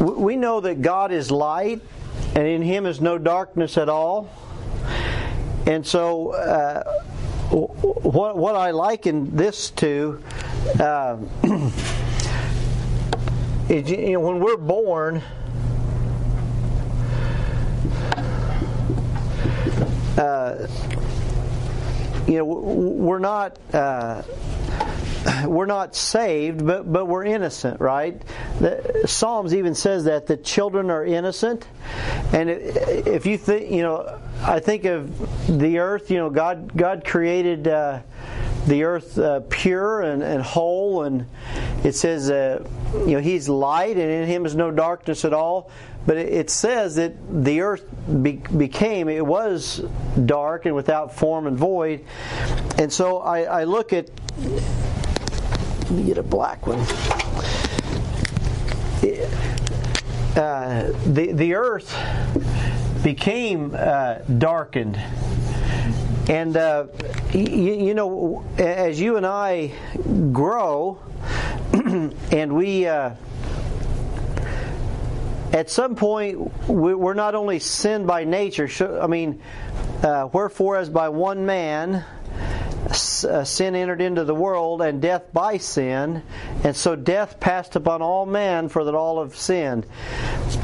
we 0.00 0.34
know 0.36 0.60
that 0.60 0.82
God 0.82 1.12
is 1.12 1.30
light, 1.30 1.80
and 2.34 2.46
in 2.46 2.62
Him 2.62 2.86
is 2.86 3.00
no 3.00 3.16
darkness 3.16 3.78
at 3.78 3.88
all. 3.88 4.28
And 5.66 5.86
so, 5.86 6.30
uh, 6.30 6.82
what 7.50 8.36
what 8.36 8.56
I 8.56 8.70
liken 8.70 9.36
this 9.36 9.70
to 9.72 10.22
uh, 10.80 11.18
is 13.70 13.88
you 13.90 14.12
know 14.12 14.20
when 14.20 14.40
we're 14.40 14.56
born. 14.56 15.22
Uh, 20.18 20.66
you 22.26 22.38
know, 22.38 22.44
we're 22.44 23.20
not 23.20 23.58
uh, 23.72 24.22
we're 25.46 25.66
not 25.66 25.94
saved, 25.94 26.66
but 26.66 26.92
but 26.92 27.06
we're 27.06 27.24
innocent, 27.24 27.80
right? 27.80 28.20
The, 28.58 29.04
Psalms 29.06 29.54
even 29.54 29.74
says 29.74 30.04
that 30.04 30.26
the 30.26 30.36
children 30.36 30.90
are 30.90 31.04
innocent, 31.04 31.66
and 32.32 32.50
if 32.50 33.24
you 33.24 33.38
think, 33.38 33.70
you 33.70 33.82
know, 33.82 34.20
I 34.42 34.60
think 34.60 34.84
of 34.84 35.58
the 35.60 35.78
earth. 35.78 36.10
You 36.10 36.18
know, 36.18 36.30
God 36.30 36.76
God 36.76 37.04
created. 37.04 37.68
Uh, 37.68 38.00
the 38.66 38.84
earth 38.84 39.18
uh, 39.18 39.40
pure 39.48 40.02
and, 40.02 40.22
and 40.22 40.42
whole, 40.42 41.04
and 41.04 41.26
it 41.84 41.94
says, 41.94 42.30
uh, 42.30 42.64
you 43.06 43.12
know, 43.12 43.20
He's 43.20 43.48
light, 43.48 43.96
and 43.96 44.10
in 44.10 44.26
Him 44.26 44.46
is 44.46 44.54
no 44.54 44.70
darkness 44.70 45.24
at 45.24 45.32
all. 45.32 45.70
But 46.06 46.16
it, 46.16 46.48
says 46.48 46.96
that 46.96 47.14
the 47.44 47.60
earth 47.60 47.84
be, 48.22 48.36
became, 48.56 49.08
it 49.08 49.24
was 49.24 49.84
dark 50.24 50.64
and 50.64 50.74
without 50.74 51.14
form 51.14 51.46
and 51.46 51.58
void. 51.58 52.06
And 52.78 52.90
so 52.90 53.18
I, 53.18 53.42
I 53.42 53.64
look 53.64 53.92
at 53.92 54.08
let 55.90 55.90
me 55.90 56.04
get 56.04 56.18
a 56.18 56.22
black 56.22 56.66
one. 56.66 56.78
Uh, 60.36 60.92
the 61.06 61.32
the 61.32 61.54
earth 61.54 61.92
became 63.02 63.74
uh, 63.76 64.14
darkened, 64.38 64.96
and 66.28 66.56
uh, 66.56 66.86
you, 67.32 67.74
you, 67.74 67.94
know, 67.94 68.44
as 68.58 69.00
you 69.00 69.16
and 69.16 69.26
I 69.26 69.72
grow, 70.32 70.98
and 71.72 72.54
we. 72.54 72.86
Uh, 72.86 73.14
at 75.52 75.68
some 75.68 75.96
point, 75.96 76.68
we're 76.68 77.14
not 77.14 77.34
only 77.34 77.58
sinned 77.58 78.06
by 78.06 78.22
nature. 78.22 78.68
I 79.02 79.08
mean, 79.08 79.42
uh, 80.00 80.28
wherefore, 80.32 80.76
as 80.76 80.88
by 80.88 81.08
one 81.08 81.44
man 81.44 82.04
uh, 82.90 83.44
sin 83.44 83.74
entered 83.74 84.00
into 84.00 84.24
the 84.24 84.34
world, 84.34 84.80
and 84.80 85.02
death 85.02 85.32
by 85.32 85.58
sin, 85.58 86.22
and 86.64 86.76
so 86.76 86.96
death 86.96 87.40
passed 87.40 87.76
upon 87.76 88.00
all 88.00 88.26
men, 88.26 88.68
for 88.68 88.84
that 88.84 88.94
all 88.94 89.22
have 89.22 89.36
sinned. 89.36 89.86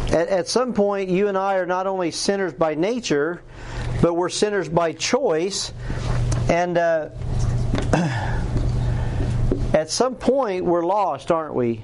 At, 0.09 0.29
at 0.29 0.49
some 0.49 0.73
point, 0.73 1.09
you 1.09 1.29
and 1.29 1.37
I 1.37 1.57
are 1.57 1.67
not 1.67 1.87
only 1.87 2.11
sinners 2.11 2.53
by 2.53 2.75
nature, 2.75 3.43
but 4.01 4.15
we're 4.15 4.29
sinners 4.29 4.69
by 4.69 4.93
choice, 4.93 5.73
and 6.49 6.79
uh, 6.79 7.11
at 9.73 9.91
some 9.91 10.15
point, 10.15 10.65
we're 10.65 10.85
lost, 10.85 11.31
aren't 11.31 11.55
we? 11.55 11.83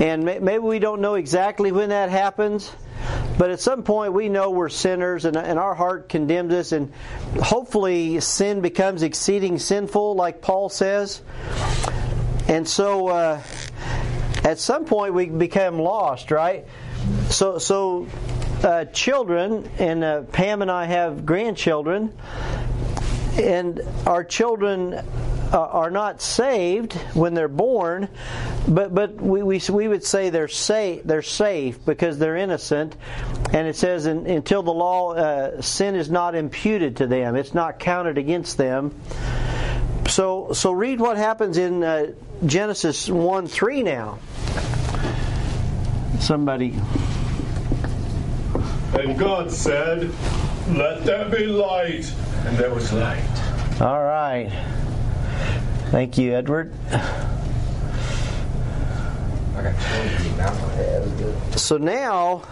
And 0.00 0.24
maybe 0.24 0.58
we 0.58 0.78
don't 0.78 1.00
know 1.00 1.14
exactly 1.14 1.72
when 1.72 1.88
that 1.88 2.10
happens. 2.10 2.70
But 3.38 3.50
at 3.50 3.60
some 3.60 3.84
point, 3.84 4.12
we 4.12 4.28
know 4.28 4.50
we're 4.50 4.68
sinners 4.68 5.24
and, 5.24 5.36
and 5.36 5.58
our 5.58 5.74
heart 5.74 6.08
condemns 6.08 6.52
us, 6.52 6.72
and 6.72 6.92
hopefully, 7.40 8.18
sin 8.20 8.60
becomes 8.60 9.02
exceeding 9.02 9.58
sinful, 9.60 10.16
like 10.16 10.42
Paul 10.42 10.68
says. 10.68 11.22
And 12.48 12.68
so, 12.68 13.08
uh, 13.08 13.42
at 14.42 14.58
some 14.58 14.84
point, 14.84 15.14
we 15.14 15.26
become 15.26 15.78
lost, 15.78 16.32
right? 16.32 16.66
So, 17.30 17.58
so 17.58 18.08
uh, 18.64 18.84
children, 18.86 19.68
and 19.78 20.04
uh, 20.04 20.22
Pam 20.22 20.62
and 20.62 20.70
I 20.70 20.84
have 20.86 21.24
grandchildren, 21.24 22.12
and 23.36 23.80
our 24.06 24.24
children 24.24 24.94
uh, 24.94 25.02
are 25.52 25.90
not 25.90 26.20
saved 26.20 26.92
when 27.14 27.34
they're 27.34 27.48
born, 27.48 28.08
but 28.66 28.94
but 28.94 29.14
we, 29.14 29.42
we, 29.42 29.60
we 29.70 29.88
would 29.88 30.04
say 30.04 30.30
they're 30.30 30.48
safe 30.48 31.02
they're 31.04 31.22
safe 31.22 31.84
because 31.86 32.18
they're 32.18 32.36
innocent, 32.36 32.96
and 33.52 33.66
it 33.66 33.76
says 33.76 34.06
in, 34.06 34.26
until 34.26 34.62
the 34.62 34.72
law 34.72 35.14
uh, 35.14 35.62
sin 35.62 35.94
is 35.94 36.10
not 36.10 36.34
imputed 36.34 36.96
to 36.96 37.06
them, 37.06 37.36
it's 37.36 37.54
not 37.54 37.78
counted 37.78 38.18
against 38.18 38.58
them. 38.58 38.94
So 40.08 40.52
so 40.52 40.72
read 40.72 41.00
what 41.00 41.16
happens 41.16 41.58
in 41.58 41.82
uh, 41.82 42.12
Genesis 42.44 43.08
one 43.08 43.46
three 43.46 43.82
now. 43.82 44.18
Somebody. 46.18 46.74
And 48.94 49.18
God 49.18 49.50
said, 49.50 50.10
"Let 50.68 51.04
there 51.04 51.28
be 51.28 51.46
light," 51.46 52.12
and 52.46 52.56
there 52.56 52.72
was 52.72 52.92
light. 52.92 53.22
All 53.80 54.02
right. 54.02 54.50
Thank 55.90 56.18
you, 56.18 56.34
Edward. 56.34 56.72
So 61.56 61.76
now, 61.76 62.42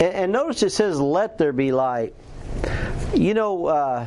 and, 0.00 0.32
notice 0.32 0.62
it 0.62 0.70
says, 0.70 0.98
let 1.00 1.36
there 1.36 1.52
be 1.52 1.72
light. 1.72 2.14
You 3.14 3.34
know, 3.34 3.66
uh, 3.66 4.06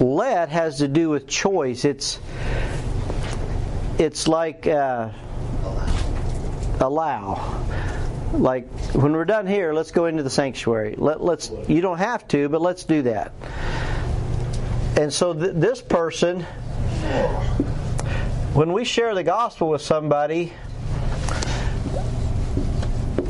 let 0.00 0.50
has 0.50 0.78
to 0.78 0.88
do 0.88 1.10
with 1.10 1.26
choice. 1.26 1.84
It's 1.84 2.18
it's 3.98 4.28
like 4.28 4.66
uh, 4.66 5.10
allow. 6.80 7.64
Like 8.32 8.68
when 8.94 9.12
we're 9.12 9.24
done 9.24 9.46
here, 9.46 9.72
let's 9.72 9.90
go 9.90 10.06
into 10.06 10.22
the 10.22 10.30
sanctuary. 10.30 10.94
Let, 10.96 11.22
let's. 11.22 11.50
You 11.68 11.80
don't 11.80 11.98
have 11.98 12.26
to, 12.28 12.48
but 12.48 12.60
let's 12.60 12.84
do 12.84 13.02
that. 13.02 13.32
And 14.96 15.12
so 15.12 15.34
th- 15.34 15.54
this 15.54 15.80
person 15.80 16.46
when 18.54 18.74
we 18.74 18.84
share 18.84 19.14
the 19.14 19.24
gospel 19.24 19.70
with 19.70 19.80
somebody, 19.80 20.52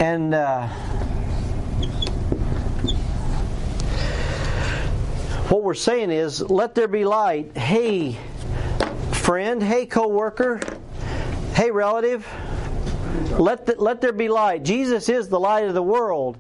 and 0.01 0.35
uh, 0.35 0.67
what 5.49 5.63
we're 5.63 5.75
saying 5.75 6.11
is, 6.11 6.41
let 6.41 6.75
there 6.75 6.89
be 6.89 7.05
light. 7.05 7.57
Hey, 7.57 8.19
friend. 9.13 9.63
Hey, 9.63 9.87
coworker. 9.87 10.61
Hey, 11.55 11.71
relative. 11.71 12.27
Let 13.39 13.67
the, 13.67 13.75
let 13.79 14.01
there 14.01 14.13
be 14.13 14.29
light. 14.29 14.63
Jesus 14.63 15.09
is 15.09 15.29
the 15.29 15.41
light 15.41 15.65
of 15.65 15.75
the 15.75 15.83
world, 15.83 16.39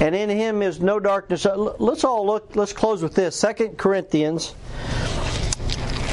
and 0.00 0.14
in 0.14 0.28
Him 0.28 0.62
is 0.62 0.80
no 0.80 1.00
darkness. 1.00 1.44
Let's 1.44 2.04
all 2.04 2.26
look. 2.26 2.54
Let's 2.56 2.72
close 2.72 3.02
with 3.02 3.14
this. 3.14 3.36
Second 3.36 3.78
Corinthians 3.78 4.54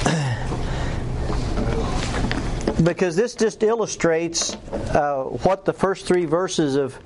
because 2.83 3.15
this 3.15 3.35
just 3.35 3.63
illustrates 3.63 4.55
uh, 4.55 5.23
what 5.43 5.65
the 5.65 5.73
first 5.73 6.05
three 6.05 6.25
verses 6.25 6.75
of 6.75 6.97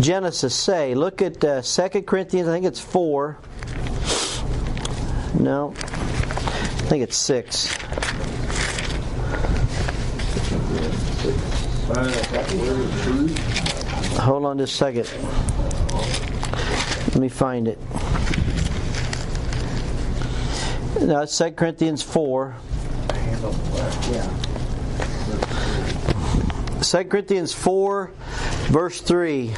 Genesis 0.00 0.54
say. 0.54 0.94
Look 0.94 1.22
at 1.22 1.44
uh, 1.44 1.62
2 1.62 2.02
Corinthians, 2.02 2.48
I 2.48 2.52
think 2.52 2.66
it's 2.66 2.80
4. 2.80 3.38
No, 5.38 5.72
I 5.72 6.86
think 6.88 7.02
it's 7.02 7.16
6. 7.16 7.76
Hold 14.20 14.46
on 14.46 14.56
just 14.56 14.74
a 14.74 14.76
second. 14.76 15.06
Let 17.08 17.16
me 17.16 17.28
find 17.28 17.68
it. 17.68 17.78
No, 21.00 21.20
it's 21.20 21.36
2 21.36 21.50
Corinthians 21.52 22.02
4. 22.02 22.56
Yeah. 24.10 24.30
2 26.80 27.04
Corinthians 27.04 27.52
4, 27.52 28.10
verse 28.68 29.00
3. 29.02 29.52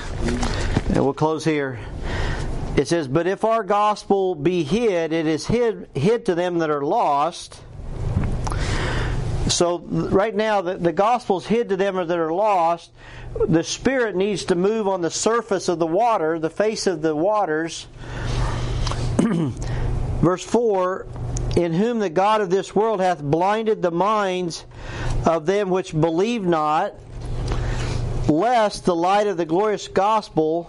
And 0.88 1.04
we'll 1.04 1.14
close 1.14 1.44
here. 1.44 1.78
It 2.76 2.88
says, 2.88 3.06
But 3.06 3.28
if 3.28 3.44
our 3.44 3.62
gospel 3.62 4.34
be 4.34 4.64
hid, 4.64 5.12
it 5.12 5.26
is 5.26 5.46
hid, 5.46 5.88
hid 5.94 6.26
to 6.26 6.34
them 6.34 6.58
that 6.58 6.70
are 6.70 6.84
lost. 6.84 7.62
So, 9.48 9.78
right 9.78 10.34
now, 10.34 10.60
the, 10.60 10.76
the 10.76 10.92
gospel 10.92 11.38
is 11.38 11.46
hid 11.46 11.68
to 11.68 11.76
them 11.76 11.96
that 11.96 12.10
are 12.18 12.32
lost. 12.32 12.90
The 13.48 13.62
Spirit 13.62 14.16
needs 14.16 14.46
to 14.46 14.54
move 14.54 14.88
on 14.88 15.02
the 15.02 15.10
surface 15.10 15.68
of 15.68 15.78
the 15.78 15.86
water, 15.86 16.38
the 16.38 16.50
face 16.50 16.86
of 16.86 17.02
the 17.02 17.14
waters. 17.14 17.86
Verse 20.20 20.44
4 20.44 21.06
in 21.56 21.72
whom 21.72 21.98
the 21.98 22.10
God 22.10 22.42
of 22.42 22.50
this 22.50 22.76
world 22.76 23.00
hath 23.00 23.22
blinded 23.22 23.80
the 23.80 23.90
minds 23.90 24.64
of 25.24 25.46
them 25.46 25.70
which 25.70 25.98
believe 25.98 26.44
not, 26.44 26.92
lest 28.28 28.84
the 28.84 28.94
light 28.94 29.26
of 29.26 29.38
the 29.38 29.46
glorious 29.46 29.88
gospel, 29.88 30.64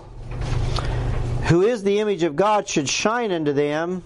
who 1.48 1.62
is 1.62 1.84
the 1.84 2.00
image 2.00 2.24
of 2.24 2.38
God, 2.38 2.70
should 2.70 2.88
shine 2.88 3.34
unto 3.34 3.52
them. 3.52 4.04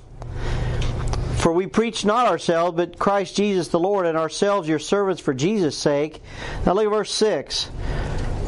For 1.42 1.52
we 1.52 1.66
preach 1.66 2.06
not 2.06 2.28
ourselves, 2.28 2.78
but 2.78 3.00
Christ 3.00 3.36
Jesus 3.36 3.70
the 3.70 3.80
Lord, 3.80 4.06
and 4.06 4.16
ourselves 4.16 4.70
your 4.70 4.78
servants 4.78 5.20
for 5.20 5.34
Jesus' 5.34 5.76
sake. 5.76 6.22
Now 6.68 6.74
look 6.74 6.86
at 6.86 6.92
verse 6.92 7.12
6. 7.14 7.72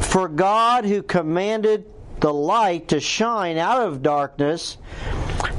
For 0.00 0.28
God, 0.28 0.84
who 0.84 1.02
commanded 1.02 1.86
the 2.20 2.32
light 2.32 2.86
to 2.88 3.00
shine 3.00 3.58
out 3.58 3.82
of 3.82 4.00
darkness, 4.00 4.78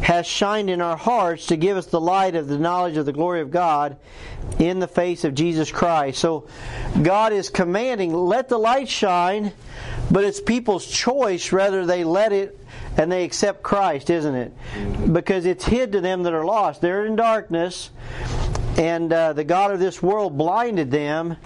has 0.01 0.25
shined 0.25 0.69
in 0.69 0.79
our 0.79 0.95
hearts 0.95 1.47
to 1.47 1.57
give 1.57 1.75
us 1.75 1.87
the 1.87 1.99
light 1.99 2.35
of 2.35 2.47
the 2.47 2.57
knowledge 2.57 2.95
of 2.95 3.05
the 3.05 3.11
glory 3.11 3.41
of 3.41 3.51
God 3.51 3.97
in 4.57 4.79
the 4.79 4.87
face 4.87 5.25
of 5.25 5.35
Jesus 5.35 5.69
Christ. 5.69 6.19
So 6.19 6.47
God 7.01 7.33
is 7.33 7.49
commanding, 7.49 8.13
let 8.13 8.47
the 8.47 8.57
light 8.57 8.87
shine, 8.87 9.51
but 10.09 10.23
it's 10.23 10.39
people's 10.39 10.87
choice 10.87 11.51
whether 11.51 11.85
they 11.85 12.05
let 12.05 12.31
it 12.31 12.57
and 12.97 13.11
they 13.11 13.23
accept 13.23 13.63
Christ, 13.63 14.09
isn't 14.09 14.35
it? 14.35 14.53
Because 15.13 15.45
it's 15.45 15.65
hid 15.65 15.91
to 15.93 16.01
them 16.01 16.23
that 16.23 16.33
are 16.33 16.45
lost. 16.45 16.81
They're 16.81 17.05
in 17.05 17.15
darkness, 17.15 17.89
and 18.77 19.11
uh, 19.11 19.33
the 19.33 19.43
God 19.43 19.71
of 19.71 19.79
this 19.79 20.01
world 20.01 20.37
blinded 20.37 20.91
them. 20.91 21.37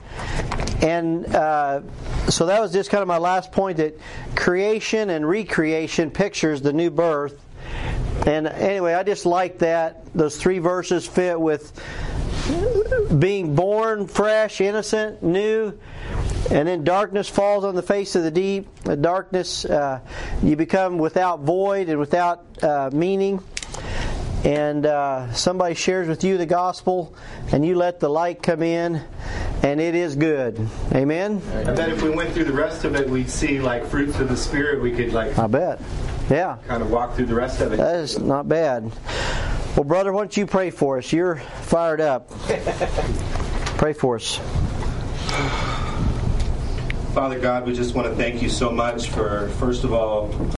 And 0.81 1.25
uh, 1.35 1.81
so 2.29 2.45
that 2.45 2.61
was 2.61 2.71
just 2.71 2.89
kind 2.89 3.01
of 3.01 3.07
my 3.07 3.17
last 3.17 3.51
point 3.51 3.77
that 3.77 3.99
creation 4.35 5.09
and 5.09 5.27
recreation 5.27 6.11
pictures 6.11 6.61
the 6.61 6.73
new 6.73 6.89
birth. 6.89 7.45
And 8.25 8.47
anyway, 8.47 8.93
I 8.93 9.03
just 9.03 9.25
like 9.25 9.59
that. 9.59 10.13
Those 10.13 10.37
three 10.37 10.59
verses 10.59 11.05
fit 11.05 11.39
with 11.39 11.73
being 13.17 13.55
born 13.55 14.07
fresh, 14.07 14.61
innocent, 14.61 15.23
new, 15.23 15.77
and 16.51 16.67
then 16.67 16.83
darkness 16.83 17.29
falls 17.29 17.63
on 17.63 17.75
the 17.75 17.81
face 17.81 18.15
of 18.15 18.23
the 18.23 18.31
deep. 18.31 18.73
The 18.83 18.95
darkness, 18.95 19.65
uh, 19.65 19.99
you 20.43 20.55
become 20.55 20.97
without 20.97 21.41
void 21.41 21.89
and 21.89 21.99
without 21.99 22.63
uh, 22.63 22.89
meaning. 22.93 23.43
And 24.43 24.85
uh, 24.85 25.33
somebody 25.33 25.75
shares 25.75 26.07
with 26.07 26.23
you 26.23 26.37
the 26.37 26.45
gospel, 26.45 27.13
and 27.51 27.65
you 27.65 27.75
let 27.75 27.99
the 27.99 28.09
light 28.09 28.41
come 28.41 28.63
in, 28.63 29.01
and 29.63 29.81
it 29.81 29.95
is 29.95 30.15
good. 30.15 30.65
Amen. 30.93 31.41
I 31.53 31.73
bet 31.73 31.89
if 31.89 32.01
we 32.01 32.09
went 32.09 32.31
through 32.33 32.45
the 32.45 32.53
rest 32.53 32.85
of 32.85 32.95
it, 32.95 33.09
we'd 33.09 33.29
see 33.29 33.59
like 33.59 33.85
fruits 33.85 34.17
of 34.19 34.29
the 34.29 34.37
spirit. 34.37 34.81
We 34.81 34.91
could 34.91 35.11
like. 35.11 35.37
I 35.37 35.47
bet. 35.47 35.81
Yeah. 36.29 36.57
Kind 36.67 36.81
of 36.81 36.89
walk 36.89 37.15
through 37.15 37.25
the 37.25 37.35
rest 37.35 37.59
of 37.59 37.73
it. 37.73 37.77
That 37.77 37.97
is 37.97 38.17
not 38.17 38.47
bad. 38.47 38.89
Well, 39.75 39.83
brother, 39.83 40.11
why 40.11 40.21
don't 40.21 40.35
you 40.35 40.45
pray 40.45 40.71
for 40.71 40.97
us? 40.97 41.13
You're 41.13 41.37
fired 41.61 42.01
up. 42.01 42.29
pray 43.77 43.93
for 43.93 44.15
us. 44.15 44.39
Father 47.13 47.39
God, 47.39 47.65
we 47.65 47.73
just 47.73 47.95
want 47.95 48.07
to 48.07 48.15
thank 48.15 48.41
you 48.41 48.49
so 48.49 48.71
much 48.71 49.09
for, 49.09 49.49
first 49.59 49.83
of 49.83 49.93
all, 49.93 50.29